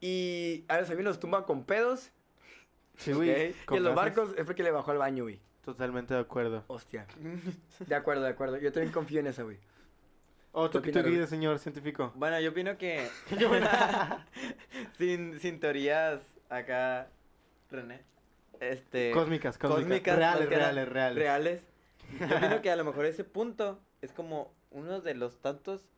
[0.00, 2.10] Y a los aviones los tumba con pedos.
[2.96, 3.50] Sí, güey.
[3.50, 5.40] y con los barcos es porque le bajó al baño, güey.
[5.64, 6.64] Totalmente de acuerdo.
[6.68, 7.06] Hostia.
[7.80, 8.56] De acuerdo, de acuerdo.
[8.58, 9.58] Yo también confío en eso, güey.
[10.52, 12.12] Oh, guía, señor científico.
[12.16, 13.08] Bueno, yo opino que.
[14.98, 17.08] sin, sin teorías acá,
[17.70, 18.02] René.
[18.58, 19.12] Este.
[19.12, 19.84] Cósmicas, cósmicas.
[19.84, 21.18] cósmicas, reales, reales, reales.
[21.18, 21.62] reales.
[22.18, 25.88] Yo opino que a lo mejor ese punto es como uno de los tantos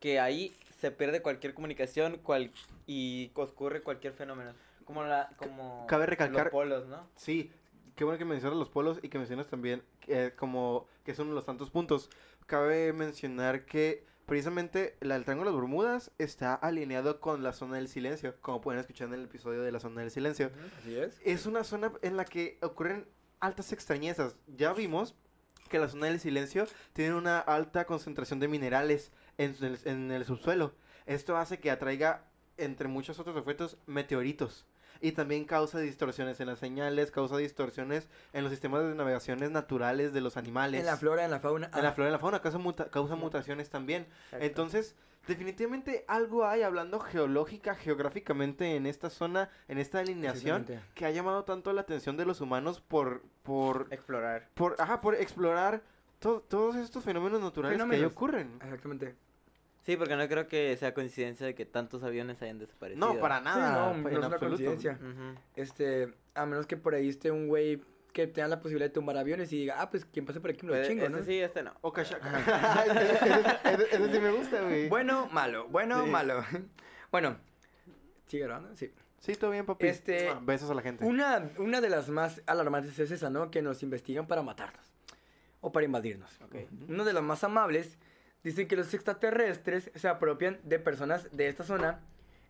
[0.00, 2.52] que ahí se pierde cualquier comunicación cual,
[2.86, 4.52] y ocurre cualquier fenómeno.
[4.84, 5.30] Como la.
[5.36, 7.08] Como cabe recalcar- Los polos, ¿no?
[7.16, 7.50] Sí,
[7.96, 11.30] qué bueno que mencionas los polos y que mencionas también eh, como que es uno
[11.30, 12.10] de los tantos puntos.
[12.46, 17.76] Cabe mencionar que precisamente la, el Triángulo de las Bermudas está alineado con la zona
[17.76, 20.50] del silencio, como pueden escuchar en el episodio de la zona del silencio.
[20.78, 21.20] Así es.
[21.24, 23.08] Es una zona en la que ocurren
[23.40, 24.36] altas extrañezas.
[24.46, 25.14] Ya vimos
[25.68, 30.24] que la zona del silencio tiene una alta concentración de minerales en, el- en el
[30.24, 30.74] subsuelo.
[31.06, 32.24] Esto hace que atraiga,
[32.56, 34.66] entre muchos otros efectos, meteoritos.
[35.02, 40.14] Y también causa distorsiones en las señales, causa distorsiones en los sistemas de navegaciones naturales
[40.14, 40.80] de los animales.
[40.80, 41.70] En la flora, en la fauna.
[41.74, 44.06] En la ah, flora y en la fauna, causa, muta- causa mutaciones también.
[44.32, 44.94] Entonces,
[45.26, 51.44] definitivamente algo hay hablando geológica, geográficamente en esta zona, en esta alineación, que ha llamado
[51.44, 54.48] tanto la atención de los humanos por, por, Explorar.
[54.54, 55.82] por, ajá, por explorar
[56.18, 58.52] to- todos estos fenómenos naturales que ahí ocurren.
[58.62, 59.14] Exactamente.
[59.82, 63.06] Sí, porque no creo que sea coincidencia de que tantos aviones hayan desaparecido.
[63.14, 63.86] No, para nada.
[63.86, 64.98] no, en no es una coincidencia.
[65.54, 67.80] Este, a menos que por ahí esté un güey
[68.16, 70.64] que tenga la posibilidad de tumbar aviones y diga, ah, pues quien pase por aquí
[70.64, 71.22] me lo Pues, chingo, este ¿no?
[71.22, 71.74] sí, este no.
[71.82, 72.40] O cachaca.
[72.86, 74.88] ese, ese- ese sí me gusta, güey.
[74.88, 76.10] Bueno, malo, bueno, Sí.
[76.10, 76.42] malo.
[77.12, 77.36] bueno,
[78.26, 78.74] ¿sigue grabando?
[78.74, 78.90] Sí.
[79.20, 79.86] Sí, todo bien, papi.
[79.86, 81.04] Este, Ah, Besos a la gente.
[81.04, 83.50] Una, una de las más alarmantes es esa, ¿no?
[83.50, 84.84] Que nos investigan para matarnos
[85.60, 86.30] o para invadirnos.
[86.42, 86.54] Ok.
[86.88, 87.98] Uno de los más amables
[88.44, 92.00] dicen que los extraterrestres se apropian de personas de esta zona,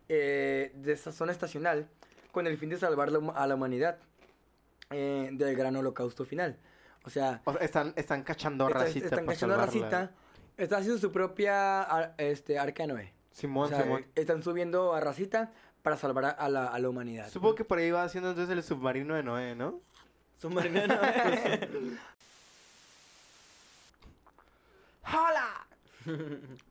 [0.07, 1.87] eh, de esta zona estacional,
[2.31, 3.97] con el fin de salvar la a la humanidad
[4.89, 6.57] eh, del gran holocausto final.
[7.03, 9.89] O sea, O sea, están, están cachando están, racita están cachando a salvarla.
[9.89, 10.11] racita,
[10.57, 13.13] están haciendo su propia ar- este, arca de Noé.
[13.31, 14.05] Simón, o sea, Simón.
[14.15, 15.51] están subiendo a racita
[15.83, 17.29] para salvar a- la, a la humanidad.
[17.29, 19.79] Supongo que por ahí va haciendo entonces el submarino de Noé, ¿no?
[20.41, 21.59] Submarino no es.
[25.05, 25.67] ¡Hola!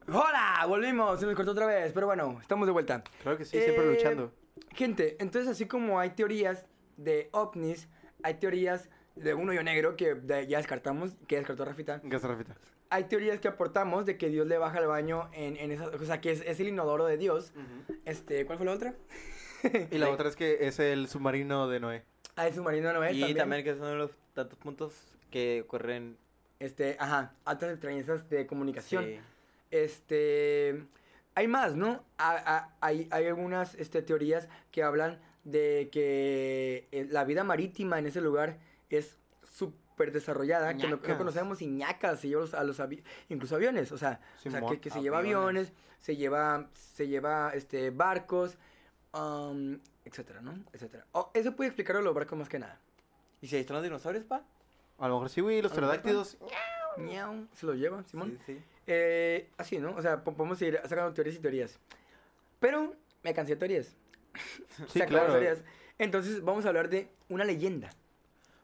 [0.09, 0.65] ¡Hola!
[0.67, 3.03] Volvimos, se nos cortó otra vez, pero bueno, estamos de vuelta.
[3.23, 4.33] Claro que sí, siempre Eh, luchando.
[4.75, 7.89] Gente, entonces así como hay teorías de ovnis,
[8.27, 12.01] hay teorías de un hoyo negro que de- ya descartamos, que descartó Rafita.
[12.03, 12.57] Gracias, Rafita.
[12.91, 16.05] Hay teorías que aportamos de que Dios le baja el baño en, en esa, o
[16.05, 17.53] sea, que es, es el inodoro de Dios.
[18.05, 18.95] Este, ¿cuál fue la otra?
[19.91, 22.05] Y la otra es que es el submarino de Noé.
[22.37, 23.39] Ah, el submarino de Noé y también.
[23.39, 23.65] también.
[23.65, 24.95] que son uno de los tantos puntos
[25.31, 26.17] que ocurren.
[26.61, 29.05] Este, ajá, altas extrañezas de comunicación.
[29.05, 29.19] Sí.
[29.71, 30.85] Este,
[31.35, 32.05] hay más, ¿no?
[32.19, 37.99] Ha- ha- hay, hay algunas este, teorías que hablan de que eh, la vida marítima
[38.01, 38.59] en ese lugar
[38.91, 43.03] es súper desarrollada que no, no conocemos y ñacas, se lleva los- a los avi-
[43.29, 45.69] incluso aviones, o sea, o sea, Simón, que, que se lleva aviones.
[45.69, 48.59] aviones, se lleva, se lleva este, barcos,
[49.15, 50.53] um, etcétera, ¿no?
[50.73, 51.07] Etcétera.
[51.13, 52.81] Oh, eso puede explicarlo los barcos más que nada.
[53.41, 54.45] ¿Y si ahí están los dinosaurios, pa?
[54.99, 56.39] A lo mejor sí, güey, los ¿A lo mejor pterodáctidos.
[56.99, 58.39] Miau, se lo lleva, Simón.
[58.47, 58.63] Sí, sí.
[58.87, 59.95] Eh, así, ¿no?
[59.95, 61.79] O sea, po- podemos ir sacando teorías y teorías.
[62.59, 63.95] Pero me cansé de teorías.
[64.93, 65.39] Sí, claro.
[65.99, 67.91] Entonces vamos a hablar de una leyenda.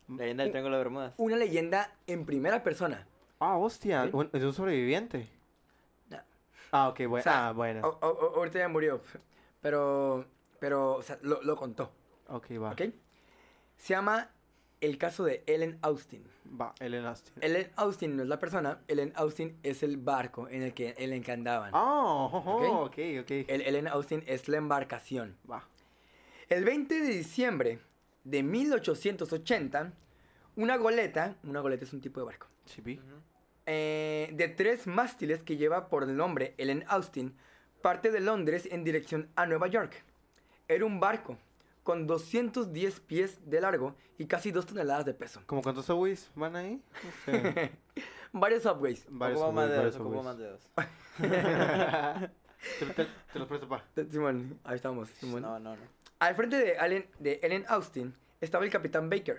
[0.09, 1.15] Leyenda del Triángulo de Bermudas.
[1.17, 3.07] Una leyenda en primera persona.
[3.39, 4.11] Ah, hostia, ¿Sí?
[4.13, 5.29] un- es un sobreviviente.
[6.11, 6.19] No.
[6.73, 7.21] Ah, ok, bueno.
[7.21, 7.81] O sea, ah, bueno.
[7.87, 9.01] O- o- o- ahorita ya murió.
[9.61, 10.27] Pero,
[10.61, 11.91] pero, o sea, lo, lo contó.
[12.29, 12.73] Ok, va.
[12.73, 12.83] ¿Ok?
[13.79, 14.29] Se llama
[14.83, 16.23] el caso de Ellen Austin.
[16.61, 17.33] Va, Ellen Austin.
[17.41, 21.13] Ellen Austin no es la persona, Ellen Austin es el barco en el que, en
[21.13, 21.73] el que andaban.
[21.75, 22.99] Oh, oh, oh, Ok.
[23.23, 23.31] ok.
[23.49, 25.37] El Ellen Austin es la embarcación.
[25.51, 25.67] Va.
[26.49, 27.79] El 20 de diciembre
[28.25, 29.93] de 1880,
[30.57, 33.01] una goleta, una goleta es un tipo de barco, Sí, vi.
[33.65, 37.35] Eh, de tres mástiles que lleva por el nombre Ellen Austin,
[37.81, 40.05] parte de Londres en dirección a Nueva York.
[40.69, 41.39] Era un barco
[41.83, 45.43] con 210 pies de largo y casi 2 toneladas de peso.
[45.47, 46.83] ¿Cómo cuántos subways van ahí?
[47.27, 47.73] No sé.
[48.33, 49.05] Varios subways.
[49.11, 50.25] Varios Ocupa más subways, dedos, varios subways.
[50.25, 50.69] más dedos.
[52.79, 53.85] te, te- te los presto, pa.
[54.11, 55.09] Simón, ahí estamos.
[55.21, 55.43] Simón.
[55.43, 55.83] No, no, no.
[56.19, 59.39] Al frente de, Allen, de Ellen Austin estaba el capitán Baker,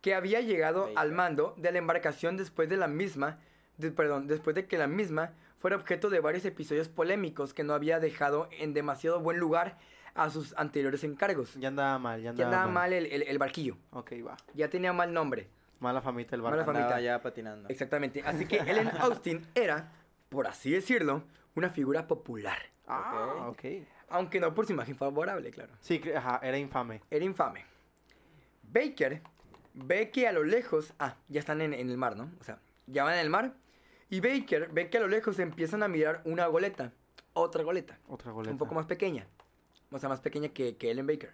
[0.00, 0.98] que había llegado Baker.
[0.98, 3.38] al mando de la embarcación después de la misma,
[3.78, 7.74] de- perdón, después de que la misma fuera objeto de varios episodios polémicos que no
[7.74, 9.78] había dejado en demasiado buen lugar
[10.14, 11.54] a sus anteriores encargos.
[11.54, 14.36] Ya andaba mal, ya Ya andaba, andaba mal el, el- el barquillo, Ok, va.
[14.54, 15.48] ya tenía mal nombre.
[15.80, 16.66] Mala famita el Mala barco.
[16.72, 16.84] famita.
[16.86, 17.68] Andaba ya patinando.
[17.68, 18.22] Exactamente.
[18.24, 19.92] Así que Ellen Austin era,
[20.28, 21.24] por así decirlo,
[21.56, 22.58] una figura popular.
[22.86, 23.62] Ah, ok.
[24.08, 25.72] Aunque no por su imagen favorable, claro.
[25.80, 27.00] Sí, ajá, era infame.
[27.10, 27.64] Era infame.
[28.62, 29.22] Baker
[29.74, 30.94] ve que a lo lejos.
[30.98, 32.30] Ah, ya están en, en el mar, ¿no?
[32.40, 33.54] O sea, ya van en el mar.
[34.10, 36.92] Y Baker ve que a lo lejos empiezan a mirar una goleta.
[37.32, 37.98] Otra goleta.
[38.08, 38.52] Otra goleta.
[38.52, 39.26] Un poco más pequeña.
[39.94, 41.32] O sea, más pequeña que, que Ellen Baker.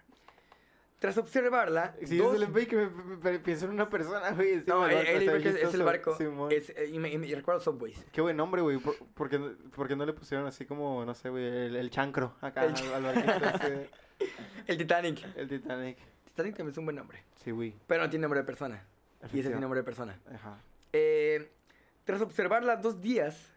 [0.99, 1.95] Tras observarla.
[2.05, 4.63] Si dos- es el Baker, me, me- me- pienso en una persona, güey.
[4.67, 5.83] No, Ellen está Baker es el chistoso.
[5.85, 6.17] barco.
[6.51, 8.05] Es, eh, y, me, y recuerdo Subways.
[8.11, 8.77] Qué buen nombre, güey.
[8.77, 9.39] ¿Por, por qué,
[9.95, 13.15] no- le pusieron así como, no sé, güey, el, el chancro acá El al, al
[13.15, 13.89] barquito ese,
[14.67, 15.25] El Titanic.
[15.35, 15.97] el Titanic?
[16.25, 17.23] Titanic también es un buen nombre.
[17.43, 17.73] Sí, güey.
[17.87, 18.75] Pero no tiene nombre de persona.
[18.75, 20.19] Y ese Efectiva- tiene nombre de persona.
[20.31, 20.59] Ajá.
[20.93, 21.49] Eh,
[22.03, 23.51] tras observarla dos días.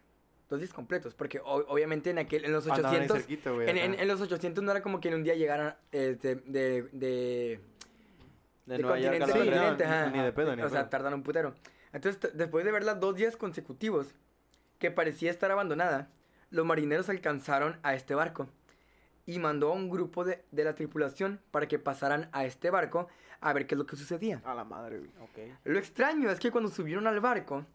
[0.49, 1.13] Dos días completos.
[1.15, 3.17] Porque o- obviamente en, aquel, en los Andaban ahí 800.
[3.17, 5.75] cerquita, güey, En, en- en los 800 no era como que en un día llegaran
[5.91, 7.59] eh, de, de, de,
[8.65, 9.83] De de Nueva York a continente Sí, no, continente.
[9.85, 10.09] ajá.
[10.11, 10.89] ni de pedo, ni de O sea, pedo.
[10.89, 11.55] tardaron un putero.
[11.93, 14.13] Entonces, después de verla dos días consecutivos,
[14.79, 16.09] que parecía estar abandonada,
[16.51, 18.47] los marineros alcanzaron a este barco
[19.25, 23.07] y mandó a un grupo de, de la tripulación para que pasaran a este barco
[23.41, 24.41] a ver qué es lo que sucedía.
[24.45, 25.09] A la madre, güey.
[25.21, 25.57] Ok.
[25.63, 27.65] Lo extraño es que cuando subieron al barco,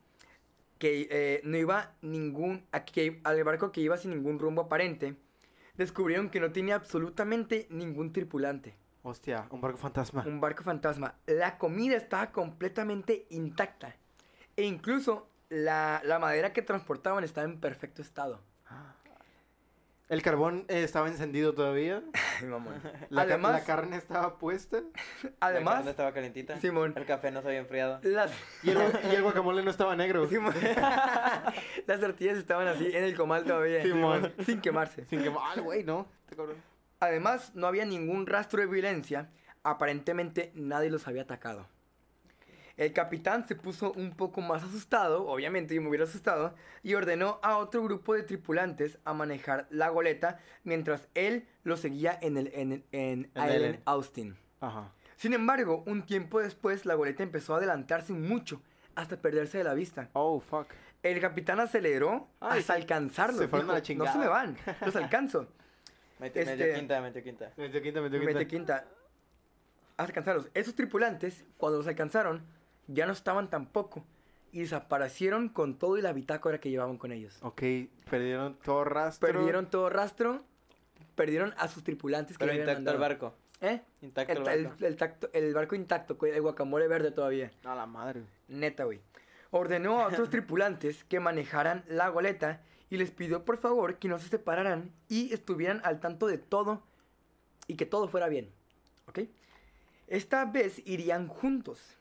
[0.81, 5.15] que eh, no iba ningún, a que- al barco que iba sin ningún rumbo aparente,
[5.77, 8.75] descubrieron que no tenía absolutamente ningún tripulante.
[9.03, 10.25] Hostia, un barco fantasma.
[10.27, 11.15] Un barco fantasma.
[11.27, 13.95] La comida estaba completamente intacta.
[14.57, 18.41] E incluso la, la madera que transportaban estaba en perfecto estado.
[20.11, 22.03] El carbón eh, estaba encendido todavía.
[22.47, 22.75] Mamón.
[23.11, 24.79] La, ca- además, la carne estaba puesta.
[25.23, 26.59] La además, carne estaba calentita.
[26.61, 28.01] Simón, El café no se había enfriado.
[28.03, 28.31] las,
[28.63, 30.27] Y el, gu- y el guacamole no estaba negro.
[30.29, 30.53] Simón,
[31.87, 33.83] las tortillas estaban así en el comal todavía.
[33.83, 34.33] Simón.
[34.45, 35.07] Sin quemarse.
[35.07, 35.31] Sin que.
[35.31, 36.07] ¡Ah, güey, no!
[36.25, 36.57] Este cabrón.
[36.99, 39.31] Además, no había ningún rastro de violencia.
[39.63, 41.67] Aparentemente nadie los había atacado.
[42.81, 47.39] El capitán se puso un poco más asustado, obviamente yo me hubiera asustado, y ordenó
[47.43, 52.47] a otro grupo de tripulantes a manejar la goleta mientras él lo seguía en el
[52.55, 53.81] en, el- en En Island Ellen.
[53.85, 54.37] Austin.
[54.61, 54.93] Ajá.
[55.17, 58.63] Sin embargo, un tiempo después la goleta empezó a adelantarse mucho
[58.95, 60.09] hasta perderse de la vista.
[60.15, 60.69] Oh, fuck.
[61.03, 63.41] El capitán aceleró Ay, hasta alcanzarlos.
[63.41, 64.19] se fueron a la dijo, No se chingada".
[64.25, 64.57] me van,
[64.87, 65.49] los alcanzo.
[66.19, 67.53] Mete, Este- quinta, medio quinta.
[67.59, 68.81] Metió quinta, metió Mete quinta.
[68.81, 68.97] quinta.
[69.99, 70.49] Hasta alcanzarlos.
[70.55, 72.43] Esos tripulantes, cuando los alcanzaron,
[72.93, 74.05] ya no estaban tampoco.
[74.53, 77.39] Y desaparecieron con todo y la bitácora que llevaban con ellos.
[77.43, 77.63] Ok,
[78.11, 79.29] perdieron todo rastro.
[79.29, 80.43] Perdieron todo rastro.
[81.15, 83.31] Perdieron a sus tripulantes que Pero le habían intacto el mandado.
[83.31, 83.37] barco.
[83.61, 83.83] ¿Eh?
[84.03, 84.85] Intacto El, barco.
[84.87, 87.53] el tacto- el barco intacto, con el guacamole verde todavía.
[87.65, 88.23] A la madre.
[88.49, 89.01] Neta, güey.
[89.51, 94.19] Ordenó a otros tripulantes que manejaran la goleta y les pidió por favor que no
[94.19, 96.83] se separaran y estuvieran al tanto de todo
[97.69, 98.51] y que todo fuera bien.
[99.07, 99.21] ¿Ok?
[100.09, 101.97] Esta vez irían juntos,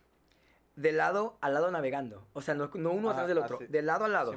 [0.80, 2.28] de lado a lado navegando.
[2.34, 3.68] O sea, no, no uno Ajá, atrás del otro, así.
[3.68, 4.32] de lado a lado.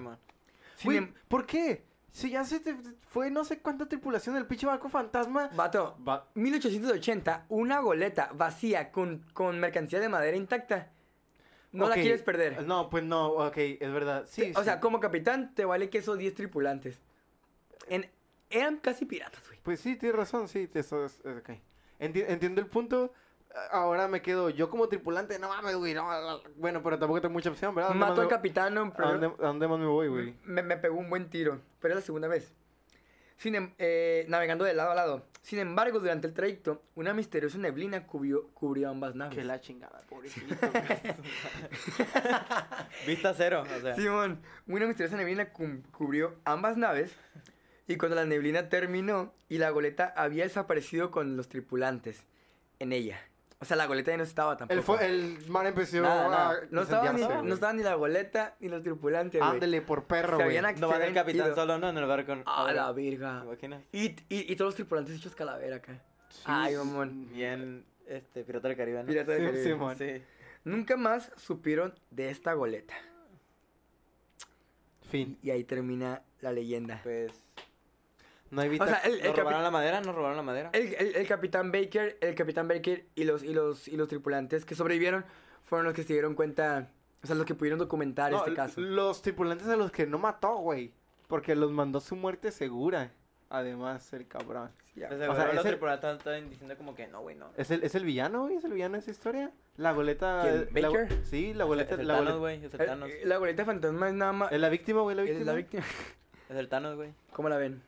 [0.77, 1.85] Sin Güey, em- ¿por qué?
[2.11, 2.77] Si ya se te
[3.09, 5.49] fue no sé cuánta tripulación del pinche barco fantasma.
[5.55, 6.29] Vato, Va.
[6.35, 10.91] 1880, una goleta vacía con, con mercancía de madera intacta.
[11.73, 12.65] no la Ok, quieres perder.
[12.67, 14.25] No, pues no, ok, es verdad.
[14.29, 14.65] Sí, o sí.
[14.65, 17.01] sea, como capitán, te vale que esos 10 tripulantes.
[17.89, 18.11] En,
[18.51, 19.59] eran casi piratas, güey.
[19.63, 21.51] Pues sí, tienes razón, sí, te- eso es, es ok.
[21.99, 23.13] Enti- entiendo el punto.
[23.71, 27.33] Ahora me quedo yo como tripulante, no mames, güey, no, no, bueno, pero tampoco tengo
[27.35, 27.91] mucha opción, ¿verdad?
[27.91, 30.35] ¿A dónde Mató al capitán, no, ¿A pero dónde, a dónde más me voy, güey?
[30.45, 31.61] me, me pegó un buen tiro.
[31.81, 32.55] Pero es la segunda vez.
[33.37, 35.27] Sin em- eh, navegando de lado a lado.
[35.43, 39.37] Sin embargo, durante el trayecto, una misteriosa neblina cubrió, cubrió ambas naves.
[39.37, 40.55] Que la chingada, pobrecito.
[43.07, 43.97] Vista cero, o sea.
[43.97, 47.15] Simón, una misteriosa neblina cubrió ambas naves.
[47.89, 52.25] Y cuando la neblina terminó y la goleta había desaparecido con los tripulantes
[52.79, 53.21] en ella.
[53.63, 54.77] O sea, la goleta ya no estaba tampoco.
[54.77, 56.61] el, fue- el mar empezó Nada, a nada.
[56.71, 59.51] no, estaba ni, no estaba ni la goleta ni los tripulantes, güey.
[59.53, 60.61] Ándele por perro, Se güey.
[60.81, 61.55] No va se el capitán ido.
[61.55, 61.89] solo, ¿no?
[61.91, 62.35] En el barco.
[62.45, 63.41] A la virga.
[63.41, 63.83] ¿Te imaginas?
[63.93, 65.93] Y, y, y todos los tripulantes hechos calavera acá.
[66.29, 67.29] Sí, Ay, mamón.
[67.33, 69.07] Bien, este, Pirata del Caribe, ¿no?
[69.07, 69.65] Pirata del Sí, Caribe.
[69.65, 69.97] Simón.
[69.97, 70.23] Sí.
[70.65, 72.95] Nunca más supieron de esta goleta.
[75.11, 75.39] Fin.
[75.43, 77.01] Y ahí termina la leyenda.
[77.03, 77.33] Pues...
[78.53, 80.01] No hay O sea, el, el ¿Nos robaron la madera?
[80.03, 80.71] ¿Nos robaron la madera?
[80.75, 84.65] el- el- el capitán Baker, el capitán Baker y los, y los, y los tripulantes
[84.65, 85.25] que sobrevivieron
[85.65, 86.91] fueron los que se dieron cuenta,
[87.23, 88.81] o sea, los que pudieron documentar No, este caso.
[88.81, 90.93] Los tripulantes a los que no mató, güey.
[91.29, 93.11] Porque los mandó a su muerte segura.
[93.49, 94.71] Además, el cabrón.
[94.95, 97.49] Pues o sea, los tripulantes estaban diciendo como que no, güey, no.
[97.57, 98.57] ¿Es el, ¿Es el villano, güey?
[98.57, 99.51] ¿Es el villano de esa historia?
[99.77, 100.43] La goleta...
[100.43, 101.25] ¿Quién, la- Baker?
[101.25, 101.95] sí, la Es goleta...
[101.95, 102.63] el La, Thanos, güey.
[102.63, 103.11] Es el Thanos.
[103.25, 104.53] la goleta fantasma es nada más...
[104.53, 105.17] ¿Es la víctima, güey?
[105.17, 105.51] ¿La es víctima?
[105.53, 105.83] la víctima.
[106.51, 107.15] Es el Thanos, güey.
[107.33, 107.81] ¿Cómo la ven?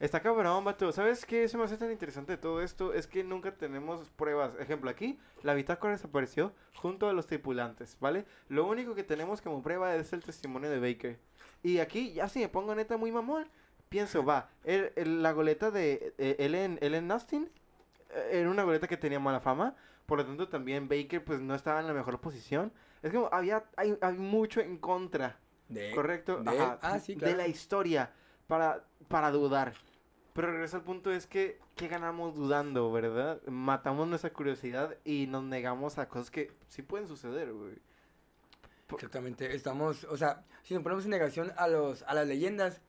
[0.00, 0.90] Está cabrón, vato.
[0.92, 2.94] ¿Sabes qué se me hace tan interesante de todo esto?
[2.94, 4.52] Es que nunca tenemos pruebas.
[4.58, 8.24] Ejemplo, aquí la bitácora desapareció junto a los tripulantes, ¿vale?
[8.48, 11.18] Lo único que tenemos como prueba es el testimonio de Baker.
[11.62, 13.46] Y aquí, ya si me pongo neta muy mamón,
[13.90, 17.50] pienso, va, el- el- la goleta de eh, Ellen, Ellen Austin
[18.10, 19.76] eh, era una goleta que tenía mala fama.
[20.06, 22.72] Por lo tanto, también Baker pues no estaba en la mejor posición.
[23.02, 25.38] Es como, había, hay, hay mucho en contra.
[25.68, 25.92] De...
[25.94, 26.38] Correcto.
[26.42, 28.12] de- Ajá, ah, sí, De la historia.
[28.46, 29.74] Para, para dudar.
[30.32, 33.40] Pero regreso al punto es que, ¿qué ganamos dudando, verdad?
[33.46, 37.78] Matamos nuestra curiosidad y nos negamos a cosas que sí pueden suceder, güey.
[38.92, 42.80] Exactamente, estamos, o sea, si nos ponemos en negación a los a las leyendas,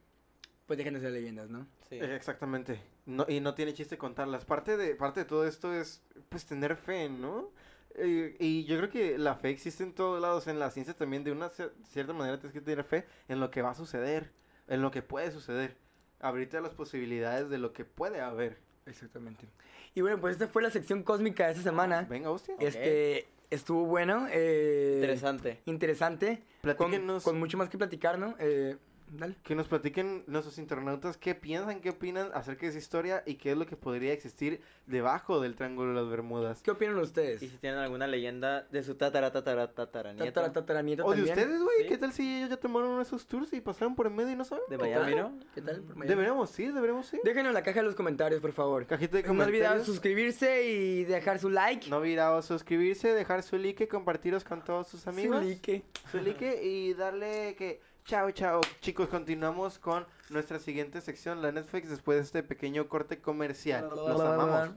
[0.66, 1.66] pues dejen de ser leyendas, ¿no?
[1.88, 1.96] Sí.
[1.96, 2.80] Eh, Exactamente.
[3.06, 4.44] No, y no tiene chiste contarlas.
[4.44, 7.50] Parte de, parte de todo esto es, pues, tener fe, ¿no?
[7.94, 10.46] Eh, y yo creo que la fe existe en todos lados.
[10.46, 13.50] En la ciencia también, de una cier- cierta manera, tienes que tener fe en lo
[13.50, 14.30] que va a suceder.
[14.68, 15.76] En lo que puede suceder.
[16.22, 18.58] Abrirte a las posibilidades de lo que puede haber.
[18.86, 19.46] Exactamente.
[19.94, 22.06] Y bueno, pues esta fue la sección cósmica de esta semana.
[22.08, 22.54] Venga, hostia.
[22.58, 25.60] Este, estuvo bueno, eh, Interesante.
[25.66, 26.42] interesante,
[26.78, 28.34] con, con mucho más que platicar, ¿no?
[28.38, 28.76] Eh,
[29.18, 29.36] dale.
[29.42, 33.52] Que nos platiquen nuestros internautas qué piensan, qué opinan acerca de esa historia y qué
[33.52, 36.62] es lo que podría existir debajo del Triángulo de las Bermudas.
[36.62, 37.42] ¿Qué opinan ustedes?
[37.42, 40.26] Y si tienen alguna leyenda de su tatara, tatara, tatara, nieto.
[40.26, 41.38] Tatara, tataranieto ¿O de también.
[41.38, 41.76] ustedes, güey?
[41.82, 41.88] Sí.
[41.88, 44.32] ¿Qué tal si ellos ya tomaron uno de esos tours y pasaron por en medio
[44.32, 44.64] y no saben?
[44.68, 45.20] De ¿Qué Miami, tal?
[45.22, 45.38] ¿no?
[45.54, 45.76] ¿Qué tal?
[45.82, 46.08] por Miami?
[46.08, 47.20] Deberíamos ir, deberíamos ir.
[47.24, 48.86] Déjenlo en la caja de los comentarios, por favor.
[48.86, 49.86] Cajita de No olviden comentarios.
[49.86, 51.88] suscribirse y dejar su like.
[51.90, 55.42] No olvidar suscribirse, dejar su like, compartiros con todos sus amigos.
[55.42, 55.84] Su like.
[56.10, 57.80] Su like y darle que...
[58.04, 58.60] Chao, chao.
[58.80, 63.88] Chicos, continuamos con nuestra siguiente sección, la Netflix, después de este pequeño corte comercial.
[63.88, 64.70] Los amamos.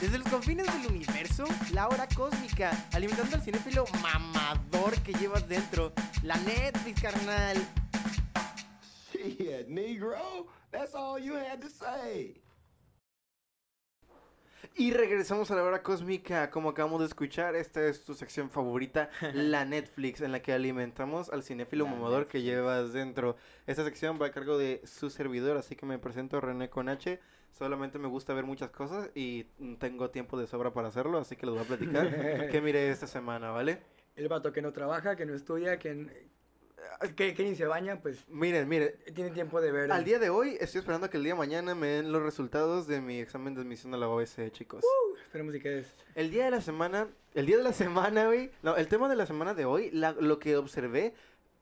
[0.00, 5.92] Desde los confines del universo, la hora cósmica, alimentando al cinéfilo mamador que llevas dentro.
[6.22, 7.56] La Netflix, carnal.
[9.12, 10.46] Shit, Negro.
[10.70, 12.40] That's all you had to say.
[14.80, 16.50] Y regresamos a la hora cósmica.
[16.50, 21.30] Como acabamos de escuchar, esta es tu sección favorita, la Netflix, en la que alimentamos
[21.30, 23.34] al cinéfilo La mamador que llevas dentro.
[23.66, 27.18] Esta sección va a cargo de su servidor, así que me presento René con H.
[27.50, 29.44] Solamente me gusta ver muchas cosas y
[29.80, 33.08] tengo tiempo de sobra para hacerlo, así que les voy a platicar qué miré esta
[33.08, 33.82] semana, ¿vale?
[34.14, 36.28] El vato que no trabaja, que no estudia, que,
[37.16, 39.92] que, que ni se baña, pues Miren, miren, tiene tiempo de ver.
[39.92, 42.86] al día de hoy estoy esperando que el día de mañana me den los resultados
[42.86, 44.84] de mi examen de admisión a la OS, chicos.
[45.24, 45.94] Esperemos si quedes.
[46.14, 48.50] El día de la semana, el día de la semana, güey.
[48.62, 51.14] No, el tema de la semana de hoy, la- lo que observé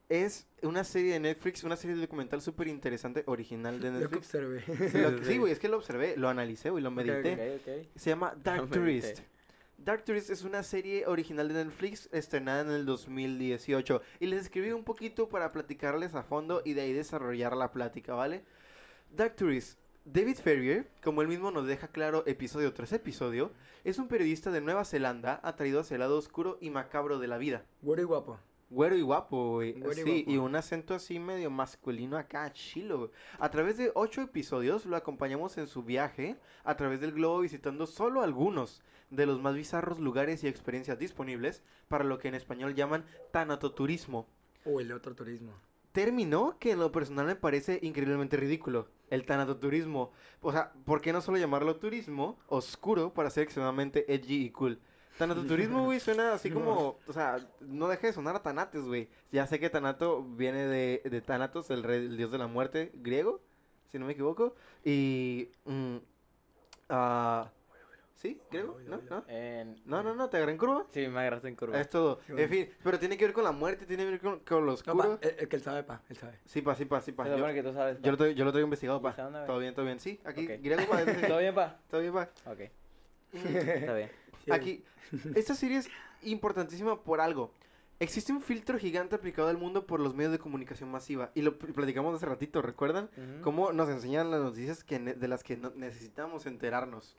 [0.09, 4.27] es una serie de Netflix, una serie documental súper interesante, original de Lo que Netflix.
[4.35, 5.25] observé.
[5.25, 7.57] Sí, güey, es que lo observé, lo analicé, güey, lo medité.
[7.57, 7.87] Ok, ok.
[7.97, 9.07] Se llama Dark Tourist.
[9.07, 9.36] medité.
[9.79, 14.73] Dark Tourist es una serie original de Netflix estrenada en el 2018 y les escribí
[14.73, 18.45] un poquito para platicarles a fondo y de ahí desarrollar la plática, ¿vale?
[19.15, 19.79] Dark Tourist.
[20.05, 23.51] David Ferrier, como él mismo nos deja claro episodio tras episodio,
[23.83, 27.39] es un periodista de Nueva Zelanda atraído hacia el lado oscuro y macabro de la
[27.39, 27.65] vida.
[27.83, 28.39] Güero y guapo.
[28.71, 29.73] Güero y guapo, güey.
[29.73, 30.31] Güero y Sí, guapo.
[30.31, 33.11] y un acento así medio masculino acá, chilo.
[33.41, 37.87] A través de ocho episodios lo acompañamos en su viaje a través del globo visitando
[37.87, 42.75] solo algunos de los más bizarros lugares y experiencias disponibles para lo que en español
[42.75, 44.27] llaman tanatoturismo.
[44.65, 45.53] O el otro turismo.
[45.93, 48.89] Término que en lo personal me parece increíblemente ridículo.
[49.09, 50.13] El tanatoturismo.
[50.41, 54.81] O sea, ¿por qué no solo llamarlo turismo oscuro para ser extremadamente edgy y cool?
[55.17, 56.99] Tanatoturismo, güey, suena así como...
[57.07, 59.09] O sea, no deja de sonar a Tanates, güey.
[59.33, 62.93] Ya sé que Tanato viene de, de Thanatos, el, rey, el dios de la muerte
[62.97, 63.41] griego,
[63.91, 64.55] si no me equivoco.
[64.85, 65.49] Y...
[65.65, 65.97] mm,
[66.91, 67.51] ah,
[68.17, 68.41] ¿Sí?
[68.51, 68.75] ¿Griego?
[68.77, 69.17] Oilo, ¿No?
[69.19, 69.25] ¿No?
[69.29, 70.87] En- No, no, no, te agarré en curva.
[70.89, 71.79] Sí, me agarraste en curva.
[71.79, 72.19] Es todo.
[72.27, 74.61] Sí, En fin, pero tiene que ver con la muerte, tiene que ver con, con
[74.61, 75.19] lo No, oscuro.
[75.21, 76.39] pa, el, el que él sabe, pa, él sabe.
[76.47, 77.29] Sí, pa, sí, pa, sí, pa.
[77.29, 78.01] Yo- que tú sabes.
[78.01, 79.15] yo lo, traigo, yo lo traigo investigado, ¿Y pa.
[79.47, 80.01] Todo bien, todo bien.
[80.01, 80.61] Sí, aquí, Ok.
[80.63, 80.97] griego, pa.
[81.35, 81.79] ¿Todo bien, pa?
[81.91, 82.31] Todo bien, pa.
[82.47, 82.61] Ok.
[83.33, 84.11] Está bien.
[84.45, 84.85] Sí, Aquí,
[85.35, 85.89] esta serie es
[86.23, 87.53] importantísima por algo.
[87.99, 91.31] Existe un filtro gigante aplicado al mundo por los medios de comunicación masiva.
[91.35, 93.11] Y lo pl- platicamos hace ratito, ¿recuerdan?
[93.17, 93.43] Ujú.
[93.43, 97.17] Cómo nos enseñan las noticias que de las que no- necesitamos enterarnos.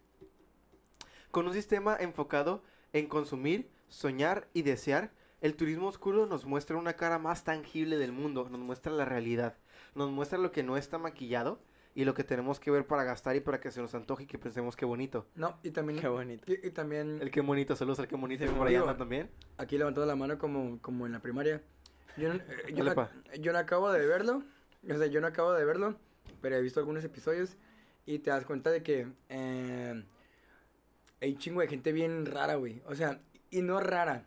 [1.37, 2.63] Con un sistema enfocado
[2.93, 8.11] en consumir, soñar y desear, el turismo oscuro nos muestra una cara más tangible del
[8.11, 9.55] mundo, nos muestra la realidad,
[9.93, 11.61] nos muestra lo que no está maquillado
[11.93, 14.25] y lo que tenemos que ver para gastar y para que se nos antoje y
[14.25, 15.27] que pensemos qué bonito.
[15.35, 15.99] No, y también...
[15.99, 16.51] Qué bonito.
[16.51, 17.19] Y, y también...
[17.21, 19.29] El qué bonito, saludos al qué bonito Sí, que por allá también.
[19.59, 21.61] aquí levantando la mano como, como en la primaria.
[22.17, 22.41] Yo no, eh,
[22.73, 23.11] yo, Dale, no- pa.
[23.39, 24.41] yo no acabo de verlo,
[24.91, 25.97] o sea, yo no acabo de verlo,
[26.41, 27.57] pero he visto algunos episodios
[28.07, 30.03] y te das cuenta de que eh,
[31.21, 32.81] hay chingo de gente bien rara, güey.
[32.85, 34.25] O sea, y no rara.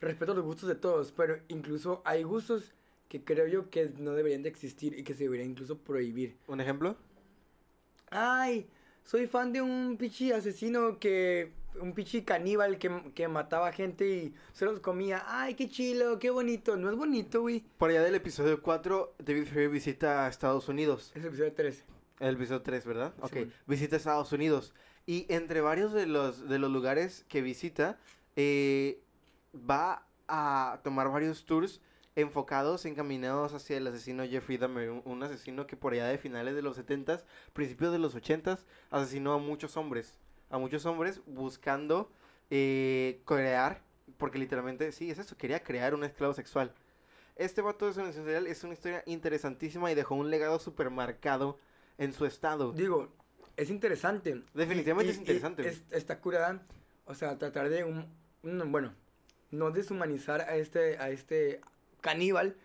[0.00, 2.72] Respeto los gustos de todos, pero incluso hay gustos
[3.08, 6.36] que creo yo que no deberían de existir y que se deberían incluso prohibir.
[6.48, 6.96] ¿Un ejemplo?
[8.10, 8.68] Ay,
[9.04, 11.52] soy fan de un pichi asesino que.
[11.80, 15.24] Un pichi caníbal que, que mataba gente y se los comía.
[15.26, 16.76] Ay, qué chilo, qué bonito.
[16.76, 17.64] No es bonito, güey.
[17.78, 21.12] Por allá del episodio 4, David Ferrier visita a Estados Unidos.
[21.14, 21.84] Es el episodio 3.
[22.20, 23.14] El episodio 3, ¿verdad?
[23.20, 23.32] Ok.
[23.32, 23.52] Simón.
[23.66, 24.74] visita Estados Unidos.
[25.06, 27.98] Y entre varios de los, de los lugares que visita,
[28.36, 29.02] eh,
[29.54, 31.80] va a tomar varios tours
[32.14, 34.90] enfocados, encaminados hacia el asesino Jeffrey Dahmer.
[34.90, 39.34] Un, asesino que por allá de finales de los 70s, principios de los 80s, asesinó
[39.34, 40.18] a muchos hombres.
[40.50, 42.10] A muchos hombres buscando
[42.50, 43.82] eh, crear,
[44.18, 46.74] porque literalmente, sí, es eso, quería crear un esclavo sexual.
[47.36, 51.58] Este vato de serial es una historia interesantísima y dejó un legado súper marcado
[51.96, 52.72] en su estado.
[52.72, 53.08] Digo,
[53.56, 54.42] es interesante.
[54.54, 56.62] Definitivamente Y- es interesante, es- está curada.
[57.04, 58.06] O sea, tratar de un,
[58.42, 58.94] un- bueno,
[59.50, 61.60] no deshumanizar a este, a este
[62.00, 62.56] caníbal.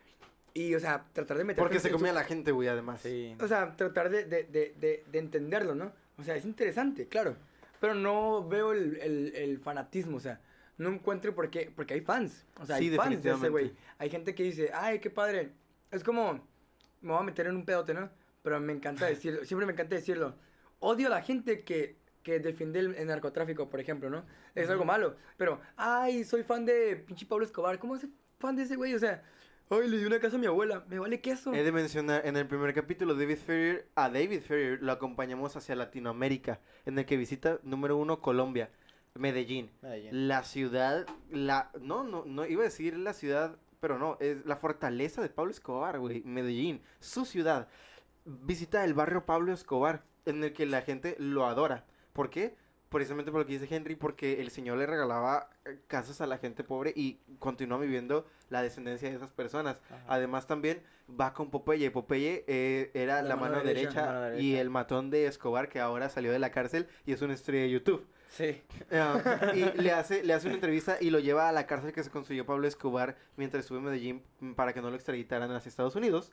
[0.54, 1.62] Y, o sea, tratar de meter.
[1.62, 3.02] Porque se comía a la gente, güey, además.
[3.02, 3.36] Sí.
[3.40, 5.92] O sea, tratar de, de, de, de, de entenderlo, ¿no?
[6.18, 7.36] O sea, es interesante, claro.
[7.80, 10.42] Pero no veo el, el, el fanatismo, o sea,
[10.80, 12.44] no encuentro por qué, porque hay fans.
[12.60, 13.72] O sea, Sí, hay fans de ese güey.
[14.00, 15.52] Hay gente que dice, ay, qué padre.
[15.92, 16.34] Es como,
[17.02, 18.10] me voy a meter en un pedote, ¿no?
[18.42, 20.34] Pero me encanta decirlo, siempre me encanta decirlo.
[20.80, 24.26] Odio a la gente que, que defiende el, el narcotráfico, por ejemplo, ¿no?
[24.56, 25.16] Es algo malo.
[25.38, 27.80] Pero, ay, soy fan de pinche Pablo Escobar.
[27.80, 28.08] ¿Cómo es
[28.40, 28.94] fan de ese güey?
[28.94, 29.24] O sea,
[29.70, 30.84] ay, le di una casa a mi abuela.
[30.88, 31.54] Me vale queso.
[31.54, 35.76] He de mencionar, en el primer capítulo, David Ferrier, a David Ferrier lo acompañamos hacia
[35.76, 38.70] Latinoamérica, en el que visita, número uno, Colombia,
[39.16, 39.72] Medellín.
[39.82, 40.28] Medellín.
[40.28, 44.56] La ciudad, la, no, no, no, iba a decir la ciudad, pero no, es la
[44.56, 47.68] fortaleza de Pablo Escobar, güey, Medellín, su ciudad.
[48.28, 51.86] Visita el barrio Pablo Escobar, en el que la gente lo adora.
[52.12, 52.56] ¿Por qué?
[52.90, 56.38] Precisamente por lo que dice Henry, porque el señor le regalaba eh, casas a la
[56.38, 59.82] gente pobre y continúa viviendo la descendencia de esas personas.
[59.90, 60.04] Ajá.
[60.08, 61.90] Además también va con Popeye.
[61.90, 66.32] Popeye eh, era la, mano, derecha, Mano y el matón de Escobar que ahora salió
[66.32, 68.06] de la cárcel y es una estrella de YouTube.
[68.30, 68.62] Sí.
[68.92, 72.04] Ah, y le hace, le hace una entrevista y lo lleva a la cárcel que
[72.04, 75.70] se construyó Pablo Escobar mientras estuvo en Medellín mm, para que no lo extraditaran hacia
[75.70, 76.32] Estados Unidos.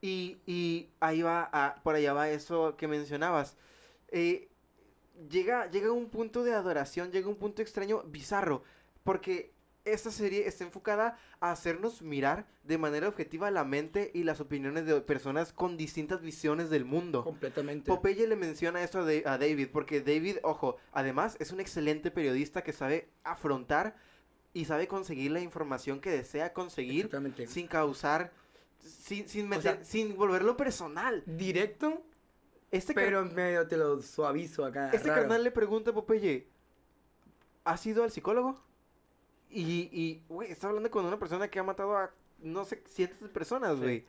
[0.00, 3.56] Y, y ahí va, a- por allá va eso que mencionabas.
[4.08, 4.48] Eh,
[5.30, 8.62] llega, llega un punto de adoración, llega un punto extraño, bizarro,
[9.02, 9.52] porque
[9.84, 14.86] esta serie está enfocada a hacernos mirar de manera objetiva la mente y las opiniones
[14.86, 17.22] de personas con distintas visiones del mundo.
[17.22, 17.86] Completamente.
[17.90, 22.10] Popeye le menciona esto a, Da- a David, porque David, ojo, además es un excelente
[22.10, 23.94] periodista que sabe afrontar
[24.54, 27.10] y sabe conseguir la información que desea conseguir
[27.48, 28.32] sin causar,
[28.84, 31.22] sin, sin, O meter- sea- sin volverlo personal.
[31.26, 32.02] Directo,
[32.70, 34.90] Este, car- pero medio te lo suavizo acá.
[34.92, 35.22] este raro.
[35.22, 36.46] carnal le pregunta a Popeye,
[37.64, 38.60] ¿has ido al psicólogo?
[39.50, 42.10] Y, y, güey, está hablando con una persona que ha matado a,
[42.40, 43.80] no sé, cientos de personas, Sí.
[43.82, 44.04] güey.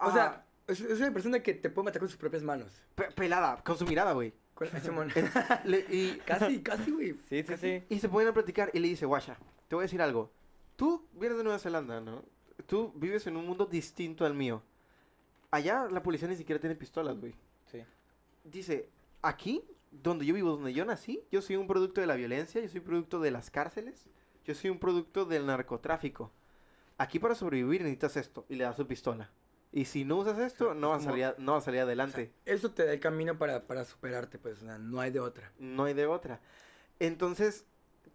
[0.00, 2.70] O Ah, sea, es, es una persona que te puede matar con sus propias manos.
[2.94, 4.32] pe- pelada, con su mirada, güey.
[5.90, 7.14] Y, casi, casi, güey.
[7.28, 7.84] Sí, sí, sí.
[7.88, 9.36] Y se ponen a platicar y le dice, guacha,
[9.68, 10.30] te voy a decir algo.
[10.76, 12.24] Tú vienes de Nueva Zelanda, ¿no?
[12.66, 14.62] Tú vives en un mundo distinto al mío.
[15.50, 17.34] Allá la policía ni siquiera tiene pistolas, güey.
[17.70, 17.82] Sí.
[18.44, 18.90] Dice,
[19.22, 22.68] aquí, donde yo vivo, donde yo nací, yo soy un producto de la violencia, yo
[22.68, 24.06] soy producto de las cárceles,
[24.44, 26.32] yo soy un producto del narcotráfico.
[26.98, 29.30] Aquí para sobrevivir necesitas esto y le das su pistola.
[29.70, 32.32] Y si no usas esto, no vas a salir, no vas a salir adelante.
[32.44, 35.52] Eso te da el camino para, para superarte, pues, o sea, no hay de otra.
[35.58, 36.40] No hay de otra.
[36.98, 37.66] Entonces,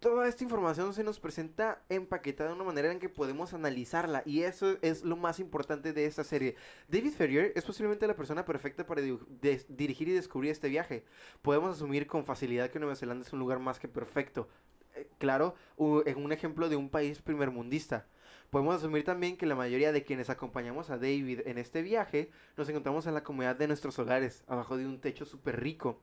[0.03, 4.21] toda esta información se nos presenta empaquetada de una manera en que podemos analizarla.
[4.25, 6.57] Y eso es lo más importante de esta serie.
[6.89, 11.05] David Ferrier es posiblemente la persona perfecta para dirigir y descubrir este viaje.
[11.41, 14.49] Podemos asumir con facilidad que Nueva Zelanda es un lugar más que perfecto.
[14.93, 18.05] Eh, claro, en un ejemplo de un país primermundista.
[18.49, 22.67] Podemos asumir también que la mayoría de quienes acompañamos a David en este viaje nos
[22.67, 26.01] encontramos en la comunidad de nuestros hogares, abajo de un techo súper rico.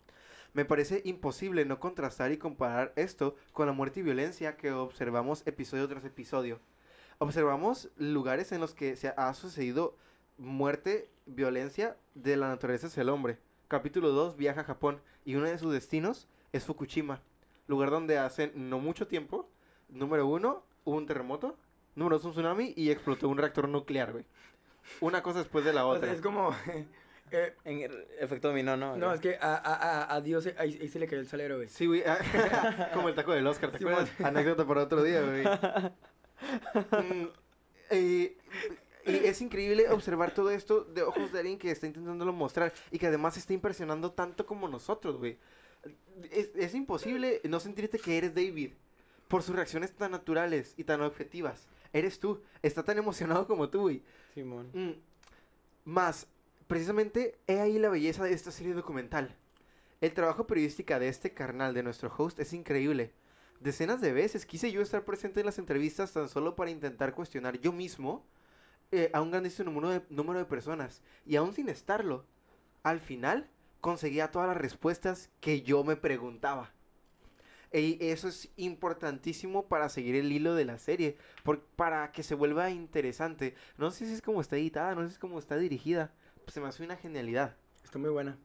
[0.52, 5.46] Me parece imposible no contrastar y comparar esto con la muerte y violencia que observamos
[5.46, 6.58] episodio tras episodio.
[7.18, 9.96] Observamos lugares en los que se ha sucedido
[10.38, 13.38] muerte, violencia de la naturaleza hacia el hombre.
[13.68, 17.22] Capítulo 2 viaja a Japón y uno de sus destinos es Fukushima,
[17.68, 19.48] lugar donde hace no mucho tiempo,
[19.88, 21.56] número uno, hubo un terremoto,
[21.94, 24.24] número dos, un tsunami y explotó un reactor nuclear, güey.
[25.00, 26.12] Una cosa después de la O sea, otra.
[26.12, 26.56] es como...
[27.32, 28.96] eh, En el efecto dominó, ¿no?
[28.96, 31.56] no, es que a, a, a, a Dios ahí, ahí se le cayó el salero,
[31.56, 31.68] güey.
[31.68, 32.02] Sí, güey.
[32.94, 34.10] Como el taco del Oscar, ¿te Sí, acuerdas?
[34.20, 35.44] Anécdota para otro día, güey.
[36.72, 37.26] Mm,
[37.90, 38.36] eh,
[39.04, 42.98] y es increíble observar todo esto de ojos de alguien que está intentándolo mostrar y
[42.98, 45.38] que además está impresionando tanto como nosotros, güey.
[46.30, 48.72] Es, es imposible no sentirte que eres David
[49.28, 51.68] por sus reacciones tan naturales y tan objetivas.
[51.92, 52.42] Eres tú.
[52.62, 54.02] Está tan emocionado como tú, güey.
[54.34, 54.70] Simón.
[54.72, 54.92] Mm,
[55.84, 56.26] Más,
[56.70, 59.36] precisamente, he ahí la belleza de esta serie documental.
[60.00, 63.12] El trabajo periodística de este carnal, de nuestro host, es increíble.
[63.58, 67.58] Decenas de veces quise yo estar presente en las entrevistas tan solo para intentar cuestionar
[67.58, 68.24] yo mismo
[68.92, 71.02] eh, a un grandísimo número de, número de personas.
[71.26, 72.24] Y aún sin estarlo,
[72.84, 73.50] al final
[73.80, 76.70] conseguía todas las respuestas que yo me preguntaba.
[77.72, 82.36] Y eso es importantísimo para seguir el hilo de la serie, por- para que se
[82.36, 83.56] vuelva interesante.
[83.76, 86.12] No sé si es como está editada, no sé si es como está dirigida.
[86.50, 87.54] Pues se me hace una genialidad.
[87.84, 88.36] Está muy buena.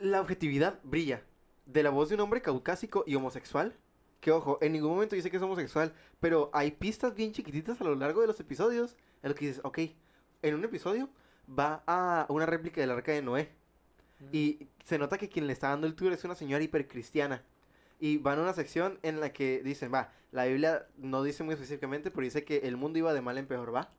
[0.00, 1.22] La objetividad brilla.
[1.64, 3.72] De la voz de un hombre caucásico y homosexual.
[4.20, 7.84] Que ojo, en ningún momento dice que es homosexual, pero hay pistas bien chiquititas a
[7.84, 8.96] lo largo de los episodios.
[9.22, 9.78] En lo que dices, ok,
[10.42, 11.08] en un episodio
[11.56, 13.48] va a una réplica del arca de Noé.
[14.32, 17.44] Y se nota que quien le está dando el tour es una señora hipercristiana.
[18.00, 21.54] Y van a una sección en la que dicen, va, la Biblia no dice muy
[21.54, 23.92] específicamente, pero dice que el mundo iba de mal en peor, va.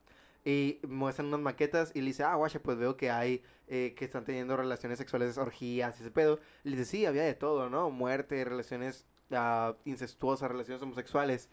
[0.50, 4.06] Y muestran unas maquetas y le dice, ah, guacha, pues veo que hay, eh, que
[4.06, 6.40] están teniendo relaciones sexuales, orgías y ese pedo.
[6.64, 7.92] Le dice, sí, había de todo, ¿no?
[7.92, 11.50] Muerte, relaciones ah, incestuosas, relaciones homosexuales.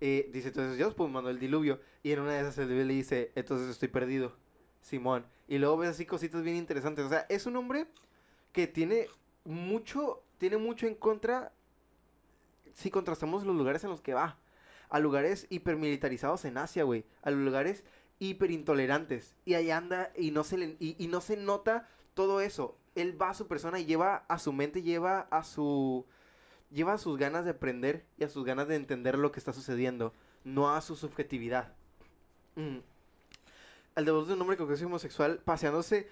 [0.00, 1.78] Eh, dice, entonces Dios pues mandó el diluvio.
[2.02, 4.34] Y en una de esas el bebé le dice, entonces estoy perdido,
[4.80, 5.24] Simón.
[5.46, 7.04] Y luego ves así cositas bien interesantes.
[7.04, 7.86] O sea, es un hombre
[8.50, 9.06] que tiene
[9.44, 11.52] mucho, tiene mucho en contra
[12.74, 14.40] si contrastamos los lugares en los que va.
[14.88, 17.04] A lugares hipermilitarizados en Asia, güey.
[17.22, 17.84] A lugares
[18.18, 19.36] hiperintolerantes.
[19.44, 22.76] Y ahí anda y no se y, no se nota todo eso.
[22.94, 26.04] Él va a su persona y lleva a su mente, lleva a su
[26.70, 29.52] lleva a sus ganas de aprender y a sus ganas de entender lo que está
[29.52, 30.12] sucediendo,
[30.44, 31.74] no a su subjetividad.
[32.56, 32.78] Mm.
[33.94, 36.08] Al de un hombre caucásico homosexual paseándose,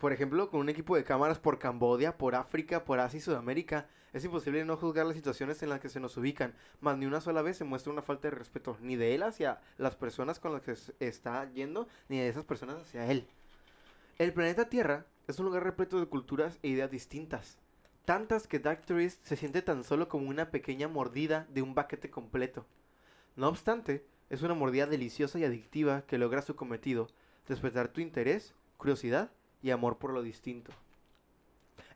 [0.00, 3.86] por ejemplo, con un equipo de cámaras por Cambodia, por África, por Asia y Sudamérica,
[4.14, 7.20] es imposible no juzgar las situaciones en las que se nos ubican, más ni una
[7.20, 10.52] sola vez se muestra una falta de respeto, ni de él hacia las personas con
[10.52, 13.26] las que está yendo, ni de esas personas hacia él.
[14.18, 17.58] El planeta Tierra es un lugar repleto de culturas e ideas distintas.
[18.04, 22.10] Tantas que Dark Tourist se siente tan solo como una pequeña mordida de un paquete
[22.10, 22.64] completo.
[23.34, 27.08] No obstante, es una mordida deliciosa y adictiva que logra su cometido,
[27.48, 29.30] despertar tu interés, curiosidad
[29.64, 30.70] y amor por lo distinto.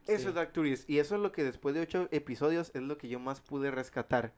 [0.06, 0.28] Eso Sí.
[0.28, 3.08] es Dark Tourist, y eso es lo que después de ocho episodios es lo que
[3.08, 4.32] yo más pude rescatar.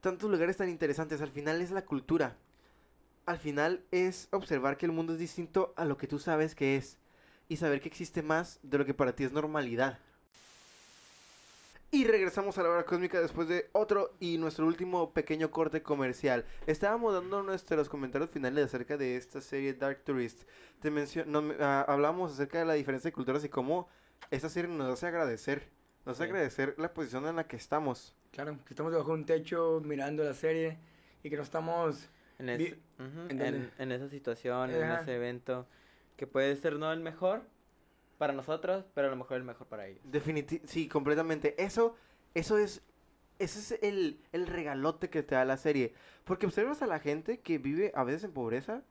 [0.00, 2.36] Tantos lugares tan interesantes, al final es la cultura.
[3.26, 6.76] Al final es observar que el mundo es distinto a lo que tú sabes que
[6.76, 6.96] es,
[7.46, 9.98] y saber que existe más de lo que para ti es normalidad.
[11.90, 16.44] Y regresamos a la hora cósmica después de otro y nuestro último pequeño corte comercial.
[16.66, 20.42] Estábamos dando nuestros comentarios finales acerca de esta serie Dark Tourist.
[20.82, 20.90] Te
[21.24, 23.88] no, ah, hablamos acerca de la diferencia de culturas y cómo
[24.30, 25.70] esta serie nos hace agradecer.
[26.04, 26.30] Nos hace Sí.
[26.30, 28.14] agradecer la posición en la que estamos.
[28.32, 30.76] Claro, que estamos debajo de un techo mirando la serie
[31.22, 32.10] y que no estamos...
[32.38, 33.70] En, es- Vi- ujú, ¿en en, dónde?
[33.78, 35.66] en esa situación, en ese evento,
[36.16, 37.42] que puede ser no el mejor
[38.18, 40.02] para nosotros, pero a lo mejor el mejor para ellos.
[40.04, 41.54] Definitivamente, sí, completamente.
[41.62, 41.96] Eso,
[42.34, 42.82] eso es
[43.38, 45.94] ese es el, el regalote que te da la serie.
[46.24, 48.82] Porque observas a la gente que vive a veces en pobreza,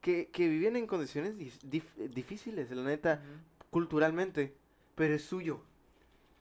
[0.00, 3.20] que, que viven en condiciones dif- difíciles, la neta,
[3.70, 4.54] culturalmente,
[4.94, 5.60] pero es suyo.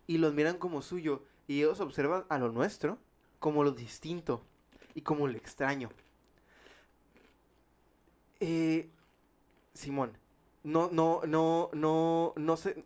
[0.06, 1.24] Y lo miran como suyo.
[1.48, 3.00] Y ellos observan a lo nuestro
[3.40, 4.46] como lo distinto
[4.94, 5.90] y como lo extraño.
[8.40, 8.90] Eh,
[9.74, 10.12] Simón,
[10.64, 12.84] no, no, no, no, no sé,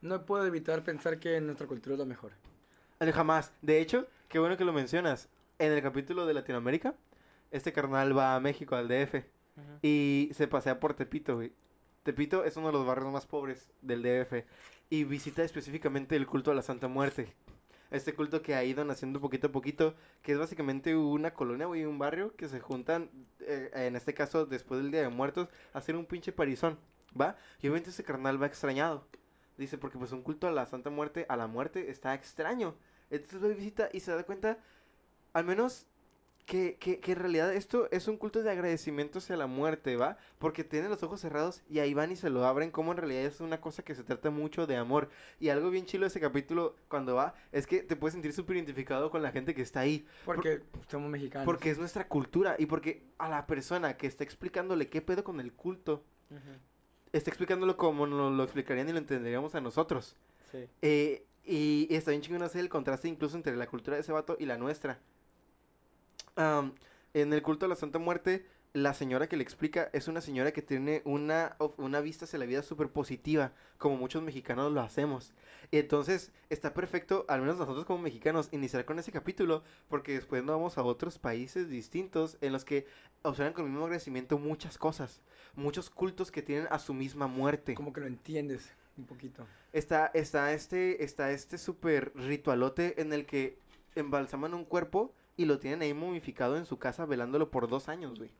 [0.00, 2.32] No puedo evitar pensar que nuestra cultura es lo mejor.
[3.00, 3.52] Jamás.
[3.62, 5.28] De hecho, qué bueno que lo mencionas.
[5.58, 6.94] En el capítulo de Latinoamérica,
[7.50, 9.24] este carnal va a México, al DF,
[9.82, 11.52] y se pasea por Tepito, güey.
[12.02, 14.44] Tepito es uno de los barrios más pobres del DF
[14.90, 17.34] y visita específicamente el culto a la Santa Muerte.
[17.92, 21.84] Este culto que ha ido naciendo poquito a poquito, que es básicamente una colonia, güey,
[21.84, 25.78] un barrio que se juntan, eh, en este caso, después del Día de Muertos, a
[25.78, 26.78] hacer un pinche parizón,
[27.20, 27.36] ¿va?
[27.60, 29.06] Y obviamente ese carnal va extrañado.
[29.58, 32.74] Dice, porque pues un culto a la Santa Muerte, a la muerte, está extraño.
[33.10, 34.56] Entonces y visita y se da cuenta,
[35.34, 35.86] al menos,
[36.46, 40.16] que, que, que en realidad esto es un culto de agradecimiento hacia la muerte, ¿va?
[40.38, 43.22] Porque tienen los ojos cerrados y ahí van y se lo abren, como en realidad
[43.22, 45.08] es una cosa que se trata mucho de amor.
[45.38, 48.56] Y algo bien chilo de ese capítulo cuando va, es que te puedes sentir súper
[48.56, 50.06] identificado con la gente que está ahí.
[50.24, 51.46] Porque somos mexicanos.
[51.46, 55.40] Porque es nuestra cultura y porque a la persona que está explicándole qué pedo con
[55.40, 56.02] el culto,
[57.12, 60.16] está explicándolo como nos lo explicarían y lo entenderíamos a nosotros.
[60.50, 60.66] Sí.
[60.82, 64.12] Eh, y, y está bien chingón hacer el contraste incluso entre la cultura de ese
[64.12, 65.00] vato y la nuestra.
[66.36, 66.74] Am,
[67.14, 70.52] en el culto a la Santa Muerte, la señora que le explica es una señora
[70.52, 75.34] que tiene una, una vista hacia la vida súper positiva, como muchos mexicanos lo hacemos.
[75.70, 80.42] Y entonces está perfecto, al menos nosotros como mexicanos, iniciar con ese capítulo, porque después
[80.42, 82.86] nos vamos a otros países distintos en los que
[83.22, 85.20] observan con el mismo agradecimiento muchas cosas,
[85.54, 89.46] muchos cultos que tienen a su misma muerte Como que lo entiendes un poquito.
[89.72, 93.58] está, está este, está este super ritualote en el que
[93.94, 98.18] embalsaman un cuerpo y lo tienen ahí momificado en su casa velándolo por dos años,
[98.18, 98.30] güey.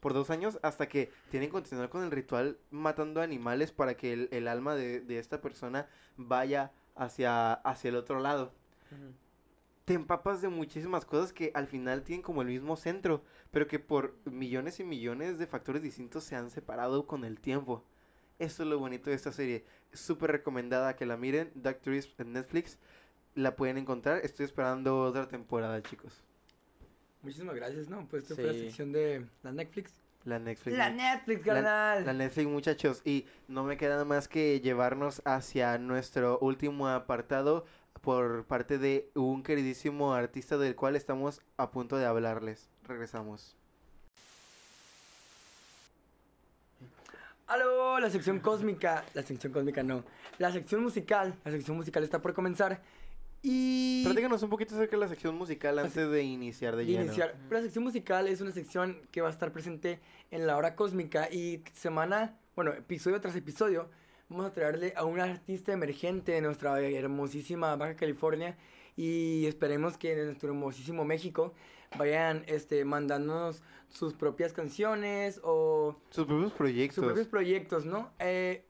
[0.00, 4.12] Por dos años hasta que tienen que continuar con el ritual matando animales para que
[4.12, 8.52] el, el alma de, de esta persona vaya hacia, hacia el otro lado.
[9.84, 13.22] Te empapas de muchísimas cosas que al final tienen como el mismo centro,
[13.52, 17.84] pero que por millones y millones de factores distintos se han separado con el tiempo.
[18.38, 19.64] Eso es lo bonito de esta serie.
[19.92, 21.52] Súper recomendada que la miren.
[21.54, 22.78] Doctor en Netflix.
[23.36, 24.18] La pueden encontrar.
[24.24, 26.12] Estoy esperando otra temporada, chicos.
[27.22, 28.06] Muchísimas gracias, ¿no?
[28.08, 29.92] Pues esta fue la sección de la Netflix.
[30.24, 30.76] La Netflix.
[30.76, 32.04] La Netflix, La- carnal.
[32.06, 33.02] La Netflix, muchachos.
[33.04, 37.64] Y no me queda nada más que llevarnos hacia nuestro último apartado
[38.00, 42.68] por parte de un queridísimo artista del cual estamos a punto de hablarles.
[42.84, 43.54] Regresamos.
[47.48, 48.00] ¡Aló!
[48.00, 49.04] La sección cósmica.
[49.14, 50.02] La sección cósmica no.
[50.38, 51.34] La sección musical.
[51.44, 52.80] La sección musical está por comenzar.
[53.42, 54.02] Y.
[54.04, 57.04] Platícanos un poquito acerca de la sección musical Así- antes de iniciar de de lleno.
[57.04, 57.34] iniciar.
[57.50, 61.28] La sección musical es una sección que va a estar presente en la hora cósmica
[61.30, 63.88] y semana, bueno, episodio tras episodio,
[64.28, 68.56] vamos a traerle a un artista emergente de nuestra hermosísima Baja California
[68.96, 71.52] y esperemos que de nuestro hermosísimo México
[71.98, 76.96] vayan este, mandándonos sus propias canciones o Sus propios proyectos.
[76.96, 78.10] sus propios proyectos, ¿no?
[78.18, 78.64] Eh,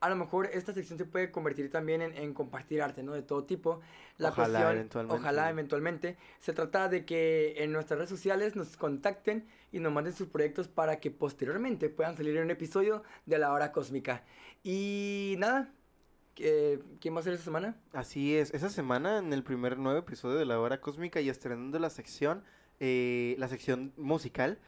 [0.00, 3.12] a lo mejor esta sección se puede convertir también en, en compartir arte, ¿no?
[3.14, 3.80] De todo tipo.
[4.16, 5.20] La Ojalá, cuestión- eventualmente.
[5.20, 6.16] Ojalá eventualmente.
[6.38, 10.68] Se trata de que en nuestras redes sociales nos contacten y nos manden sus proyectos
[10.68, 14.24] para que posteriormente puedan salir en un episodio de la hora cósmica.
[14.62, 15.72] Y nada,
[16.36, 17.76] eh, ¿quién va a ser esta semana?
[17.92, 21.78] Así es, esa semana en el primer nuevo episodio de La Hora Cósmica y estrenando
[21.78, 22.44] la sección,
[22.80, 24.58] eh, la sección musical,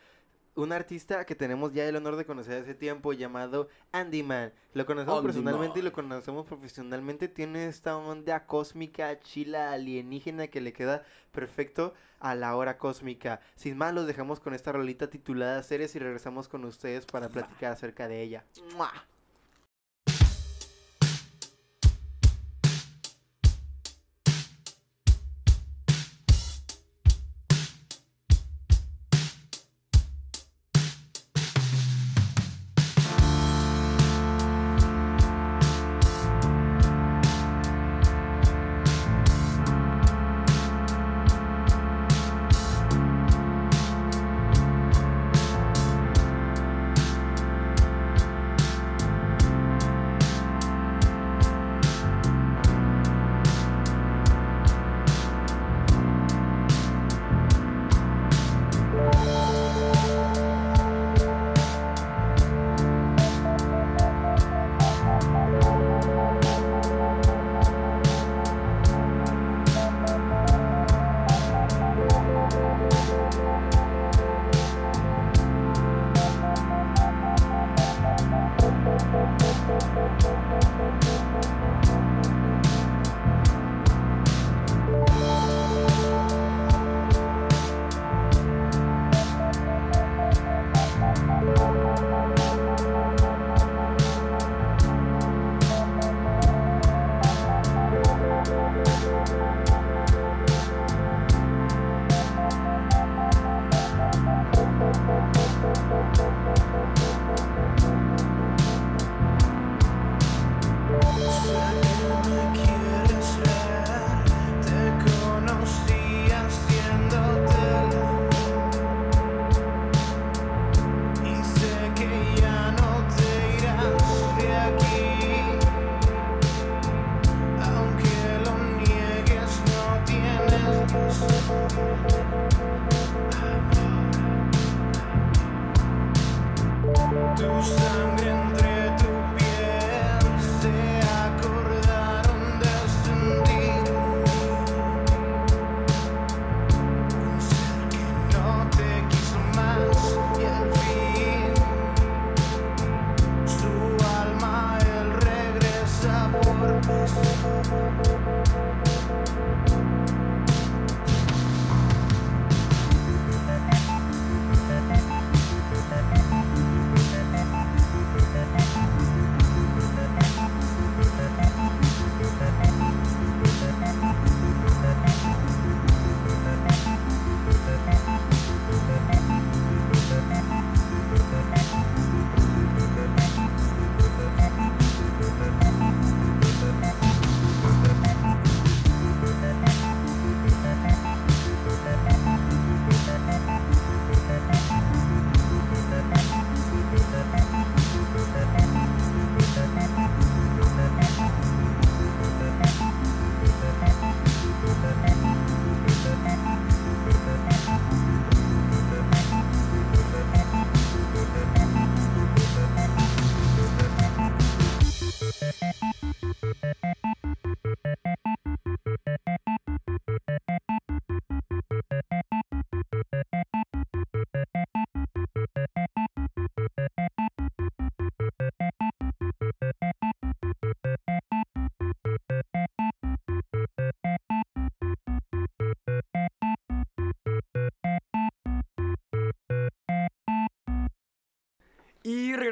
[0.54, 4.52] un artista que tenemos ya el honor de conocer hace tiempo llamado Andy Man.
[4.74, 7.28] Lo conocemos Andy personalmente y lo conocemos profesionalmente.
[7.28, 13.40] Tiene esta onda cósmica, chila, alienígena que le queda perfecto a la hora cósmica.
[13.56, 17.72] Sin más, los dejamos con esta rolita titulada Seres y regresamos con ustedes para platicar
[17.72, 18.44] acerca de ella.
[18.76, 18.92] ¡Mua!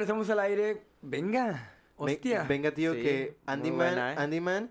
[0.08, 0.82] Regresamos al aire.
[1.02, 2.42] Venga, Ven- hostia.
[2.44, 4.16] venga, tío, Sí, que Andy Man, buena, ¿eh?
[4.18, 4.70] Andy Man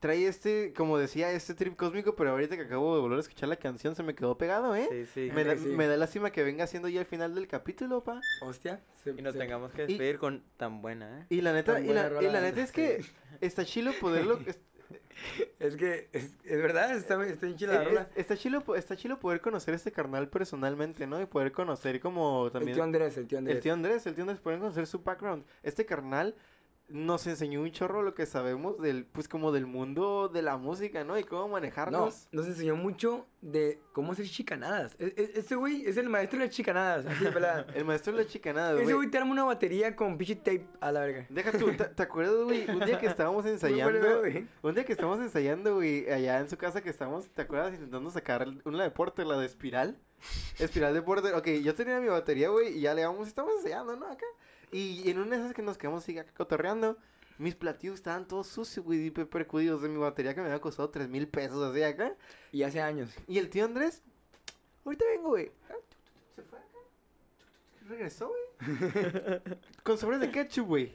[0.00, 3.50] trae este, como decía, este trip cósmico, pero ahorita que acabo de volver a escuchar
[3.50, 4.88] la canción se me quedó pegado, ¿eh?
[4.90, 5.30] Sí, sí.
[5.34, 5.66] Me, da, Sí.
[5.66, 8.20] me da lástima que venga siendo ya el final del capítulo, pa.
[8.40, 8.80] Hostia.
[9.04, 11.26] se- Y nos tengamos que despedir con tan buena, ¿eh?
[11.28, 13.04] Y la neta, y la, y la neta es que
[13.40, 14.38] está chilo poderlo...
[15.58, 19.18] es- que, es, es verdad, está, está bien chila la es- está, chilo, está chilo
[19.18, 21.20] poder conocer a este carnal personalmente, ¿no?
[21.20, 22.74] Y poder conocer como El también...
[22.74, 23.56] tío Andrés, el tío Andrés.
[23.56, 25.44] El tío Andrés, el tío Andrés, pueden conocer su background.
[25.62, 26.34] Este carnal
[26.90, 31.04] nos enseñó un chorro lo que sabemos del, pues como del mundo de la música,
[31.04, 31.18] ¿no?
[31.18, 32.28] Y cómo No, manejarnos.
[32.32, 34.94] nos enseñó mucho de cómo hacer chicanadas.
[34.98, 37.06] E- e- Ese güey es el maestro de las chicanadas.
[37.06, 37.66] Así de pelada.
[37.74, 38.94] El maestro de la chicanada, Ese güey.
[38.96, 41.26] güey te arma una batería con pinche tape a la verga.
[41.30, 42.68] Deja tú, ¿te, acuerdas, güey?
[42.70, 44.46] Un día que estábamos ensayando, bueno, güey.
[44.62, 47.72] un día que estábamos ensayando, güey, allá en su casa que estábamos, ¿te acuerdas?
[47.74, 49.96] Intentando sacar una de Porter, la de Espiral.
[50.58, 51.34] Espiral de Porter.
[51.34, 54.06] Ok, yo tenía mi batería, güey, y ya le vamos, estamos ensayando, ¿no?
[54.06, 54.26] Acá.
[54.72, 56.96] Y en una de esas que nos quedamos así cotorreando,
[57.38, 60.60] mis platillos estaban todos sucios, güey, y pe- percudidos de mi batería que me había
[60.60, 62.14] costado tres mil pesos, así acá.
[62.52, 63.10] Y hace años.
[63.26, 64.02] Y el tío Andrés,
[64.84, 65.50] ahorita vengo, güey.
[65.70, 65.74] Ah,
[66.36, 66.68] Se fue acá.
[67.88, 69.40] Regresó, güey.
[69.82, 70.94] Con sobres de ketchup, güey.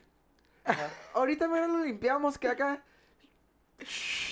[1.14, 2.84] Ahorita me lo limpiamos, que acá.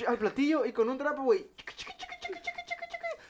[0.07, 1.48] Al platillo y con un trapo, güey.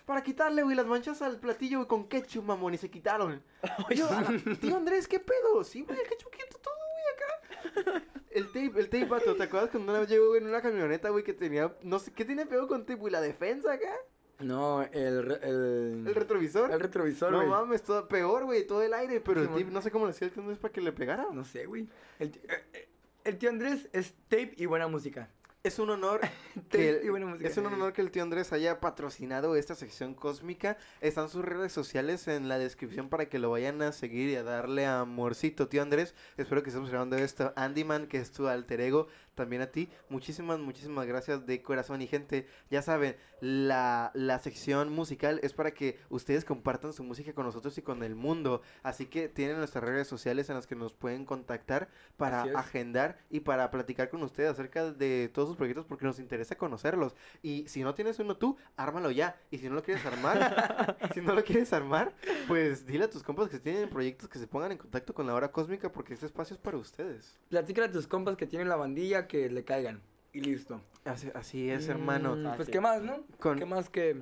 [0.05, 3.41] Para quitarle, güey, las manchas al platillo, güey, con ketchup, mamón, y se quitaron.
[3.95, 4.25] Yo, "Ah,
[4.59, 5.63] tío Andrés, ¿qué pedo?
[5.63, 8.03] Sí, güey, el ketchup quita todo, güey, acá.
[8.33, 11.09] El tape, el tape, vato, ¿te acuerdas cuando una vez llegó güey, en una camioneta,
[11.09, 13.11] güey, que tenía, no sé, ¿qué tiene pedo con tape, güey?
[13.13, 13.93] La defensa acá.
[14.39, 16.71] No, el, re- el, El retrovisor.
[16.71, 17.47] el retrovisor, no güey.
[17.49, 20.25] mames, todo peor, güey, todo el aire, pero el tape, no sé cómo le hacía
[20.25, 21.27] el tío Andrés para que le pegara.
[21.31, 21.87] No sé, güey.
[22.17, 22.89] El, eh, eh,
[23.23, 25.29] el tío Andrés es tape y buena música.
[25.63, 26.19] Es un honor
[26.69, 27.47] que música.
[27.47, 30.77] es un honor que el tío Andrés haya patrocinado esta sección cósmica.
[30.99, 34.43] Están sus redes sociales en la descripción para que lo vayan a seguir y a
[34.43, 36.15] darle amorcito, tío Andrés.
[36.35, 37.53] Espero que estés observando esto.
[37.55, 39.89] Andyman, que es tu alter ego, también a ti.
[40.09, 42.47] Muchísimas, muchísimas gracias de corazón y gente.
[42.69, 47.77] Ya saben, la, la sección musical es para que ustedes compartan su música con nosotros
[47.77, 48.61] y con el mundo.
[48.83, 53.41] Así que tienen nuestras redes sociales en las que nos pueden contactar para agendar y
[53.41, 57.15] para platicar con ustedes acerca de todos sus proyectos porque nos interesa conocerlos.
[57.41, 59.39] Y si no tienes uno tú, ármalo ya.
[59.51, 62.13] Y si no lo quieres armar, si no lo quieres armar,
[62.47, 65.33] pues dile a tus compas que tienen proyectos que se pongan en contacto con la
[65.33, 67.39] hora cósmica porque este espacio es para ustedes.
[67.49, 70.01] Platícale a tus compas que tienen la bandilla que le caigan.
[70.31, 70.81] Y listo.
[71.05, 72.35] Así, así es, hermano.
[72.35, 72.71] Mm, pues Así.
[72.71, 73.23] qué más, ¿no?
[73.39, 74.21] Con- ¿Qué más que...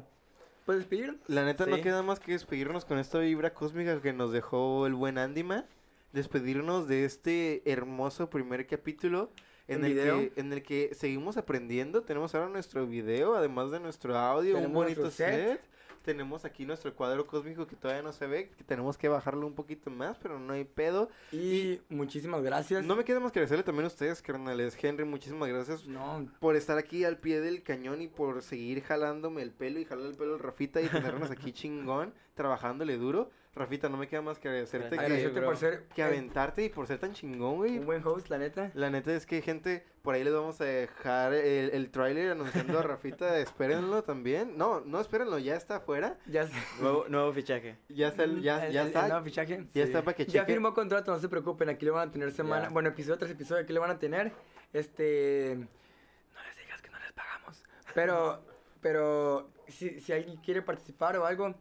[0.65, 1.19] ¿Puedes despedir?
[1.27, 4.93] La neta no queda más que despedirnos con esta vibra cósmica que nos dejó el
[4.93, 5.65] buen Andyman.
[6.13, 9.31] Despedirnos de este hermoso primer capítulo
[9.67, 10.17] en ¿En el, video?
[10.19, 12.03] que, en el que seguimos aprendiendo.
[12.03, 15.47] Tenemos ahora nuestro video, además de nuestro audio, un bonito set.
[15.59, 15.61] set.
[16.03, 19.53] Tenemos aquí nuestro cuadro cósmico que todavía no se ve, que tenemos que bajarlo un
[19.53, 21.09] poquito más, pero no hay pedo.
[21.31, 22.83] Y muchísimas gracias.
[22.83, 24.77] No me queda más que agradecerle también a ustedes, carnales.
[24.81, 29.41] Henry, muchísimas gracias No, por estar aquí al pie del cañón y por seguir jalándome
[29.41, 33.29] el pelo y jalar el pelo al Rafita y tenernos aquí chingón, trabajándole duro.
[33.53, 36.87] Rafita, no me queda más que agradecerte que, agradecerte por ser que aventarte y por
[36.87, 37.79] ser tan chingón, güey.
[37.79, 38.71] un buen host, la neta.
[38.75, 42.79] La neta es que, gente, por ahí les vamos a dejar el, el tráiler anunciando
[42.79, 43.37] a Rafita.
[43.39, 44.57] Espérenlo también.
[44.57, 46.17] No, no espérenlo, ya está afuera.
[46.27, 46.53] Ya, sé.
[46.79, 47.77] Nuevo, nuevo fichaje.
[47.89, 49.01] Ya está, el- ya, El- ya está.
[49.03, 49.57] el nuevo fichaje.
[49.57, 49.79] ya sí.
[49.81, 50.45] está para que Ya chequen.
[50.45, 52.69] firmó contrato, no se preocupen, aquí le van a tener semana, Ya.
[52.69, 54.31] bueno, episodio tras episodio, aquí le van a tener,
[54.71, 57.63] este, no les digas que no les pagamos,
[57.93, 58.45] pero,
[58.79, 61.53] pero, si, si alguien quiere participar o algo,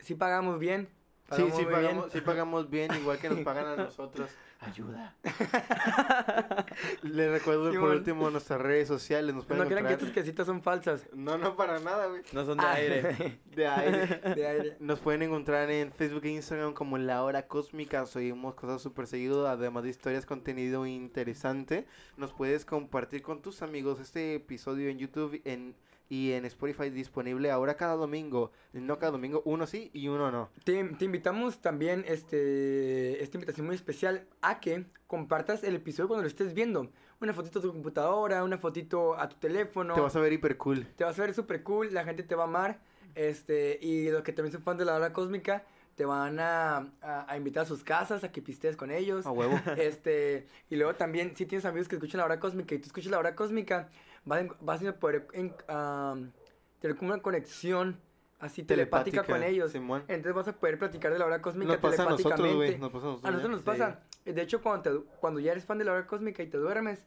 [0.00, 0.88] sí pagamos bien,
[1.30, 2.10] Sí, pagamos sí pagamos, bien.
[2.12, 4.30] sí pagamos bien, igual que nos pagan a nosotros.
[4.60, 5.14] Ayuda.
[7.02, 9.34] Les recuerdo por último nuestras redes sociales.
[9.34, 11.06] Nos pueden no crean que estas quesitas son falsas.
[11.12, 12.22] No, no, para nada, güey.
[12.32, 13.38] No son de Ah, aire.
[13.54, 14.06] De aire.
[14.34, 14.76] de aire.
[14.80, 18.04] Nos pueden encontrar en Facebook e Instagram como La Hora Cósmica.
[18.06, 21.86] Subimos cosas súper seguido, además de historias, contenido interesante.
[22.16, 25.76] Nos puedes compartir con tus amigos este episodio en YouTube en,
[26.10, 28.50] y en Spotify disponible ahora cada domingo.
[28.72, 30.50] No cada domingo, uno sí y uno no.
[30.64, 36.22] Te, te invitamos también, este, esta invitación muy especial a que compartas el episodio cuando
[36.22, 36.90] lo estés viendo.
[37.20, 39.94] Una fotito a tu computadora, una fotito a tu teléfono.
[39.94, 40.86] Te vas a ver hiper cool.
[40.96, 42.80] Te vas a ver súper cool, la gente te va a amar.
[43.14, 45.64] Este, y los que también son fans de la hora cósmica,
[45.96, 49.26] te van a, a- a invitar a sus casas, a que pistees con ellos.
[49.26, 49.58] A huevo.
[49.76, 53.10] Este, y luego también, si tienes amigos que escuchan la hora cósmica y tú escuchas
[53.10, 53.88] la hora cósmica,
[54.24, 56.32] vas, vas a poder en- am,
[56.80, 58.00] tener como una conexión
[58.40, 59.72] así telepática, con ellos.
[59.72, 60.04] Simón.
[60.08, 62.78] Entonces vas a poder platicar de la hora cósmica Nos pasa a nosotros, telepáticamente.
[62.78, 63.24] Nos pasa a nosotros.
[63.24, 63.66] A nosotros nos Sí.
[63.66, 64.00] pasa.
[64.24, 67.04] De hecho, cuando, te- cuando ya eres fan de la hora cósmica y te duermes,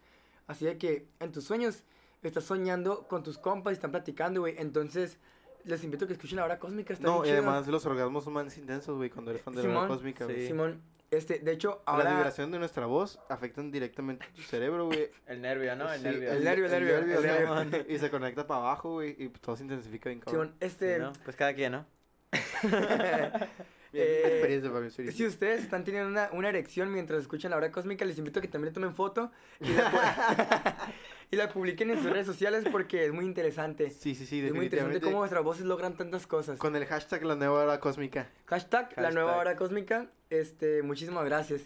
[0.47, 1.83] así de que en tus sueños
[2.23, 4.55] estás soñando con tus compas y están platicando, güey.
[4.57, 5.17] Entonces,
[5.63, 6.93] les invito a que escuchen la hora cósmica.
[6.93, 9.69] Está No, y además los orgasmos son más intensos, güey, cuando eres fan de la
[9.69, 10.47] hora Simón, cósmica, sí.
[10.47, 10.81] Simón,
[11.11, 12.15] Este, de hecho, La ahora...
[12.15, 15.11] vibración de nuestra voz afectan directamente tu cerebro, güey.
[15.27, 15.91] El nervio, ¿no?
[15.91, 16.31] El Sí, nervio.
[16.31, 17.85] el nervio, el nervio, el o sea, nervio.
[17.93, 20.55] Y se conecta para abajo, güey, y todo se intensifica bien cabrón.
[20.61, 20.99] Este...
[20.99, 21.11] ¿no?
[21.25, 21.85] Pues cada quien, ¿no?
[23.93, 25.17] Bien, Eh, experiencia para experiencia.
[25.17, 28.41] Si ustedes están teniendo una, una erección mientras escuchan la hora cósmica, les invito a
[28.41, 30.73] que también tomen foto y la, pu-
[31.31, 33.89] y la publiquen en sus redes sociales porque es muy interesante.
[33.89, 36.59] Sí, sí, sí, es muy interesante cómo nuestras voces logran tantas cosas.
[36.59, 38.29] Con el hashtag la nueva hora cósmica.
[38.47, 40.07] Hashtag, la nueva hora cósmica.
[40.29, 41.61] Este, muchísimas gracias.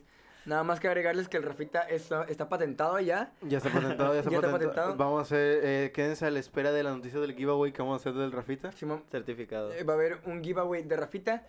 [0.46, 3.34] Nada más que agregarles que el Rafita está, está patentado ya.
[3.42, 4.52] Ya está patentado, ya está, Ya está patentado.
[4.52, 4.96] patentado.
[4.96, 7.96] Vamos a hacer, eh, quédense a la espera de la noticia del giveaway que vamos
[7.96, 8.72] a hacer del Rafita.
[8.72, 9.74] Simón, Certificado.
[9.74, 11.48] eh, va a haber un giveaway de Rafita.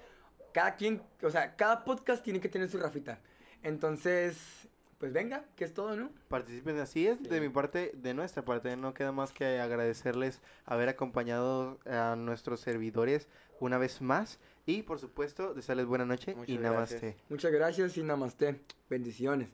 [0.55, 3.21] Cada quien, o sea, cada podcast tiene que tener su Rafita.
[3.63, 4.67] Entonces,
[4.99, 6.11] pues venga, que es todo, ¿no?
[6.29, 10.89] Participen, así es, de mi parte, de nuestra parte, no queda más que agradecerles haber
[10.89, 13.29] acompañado a nuestros servidores
[13.61, 16.99] una vez más y por supuesto desearles buena noche y Muchas namaste.
[16.99, 17.31] gracias.
[17.31, 18.61] Muchas gracias y namaste.
[18.89, 19.49] Bendiciones.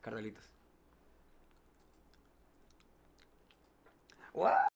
[0.00, 0.48] Carnalitos.
[4.32, 4.68] ¡Guau!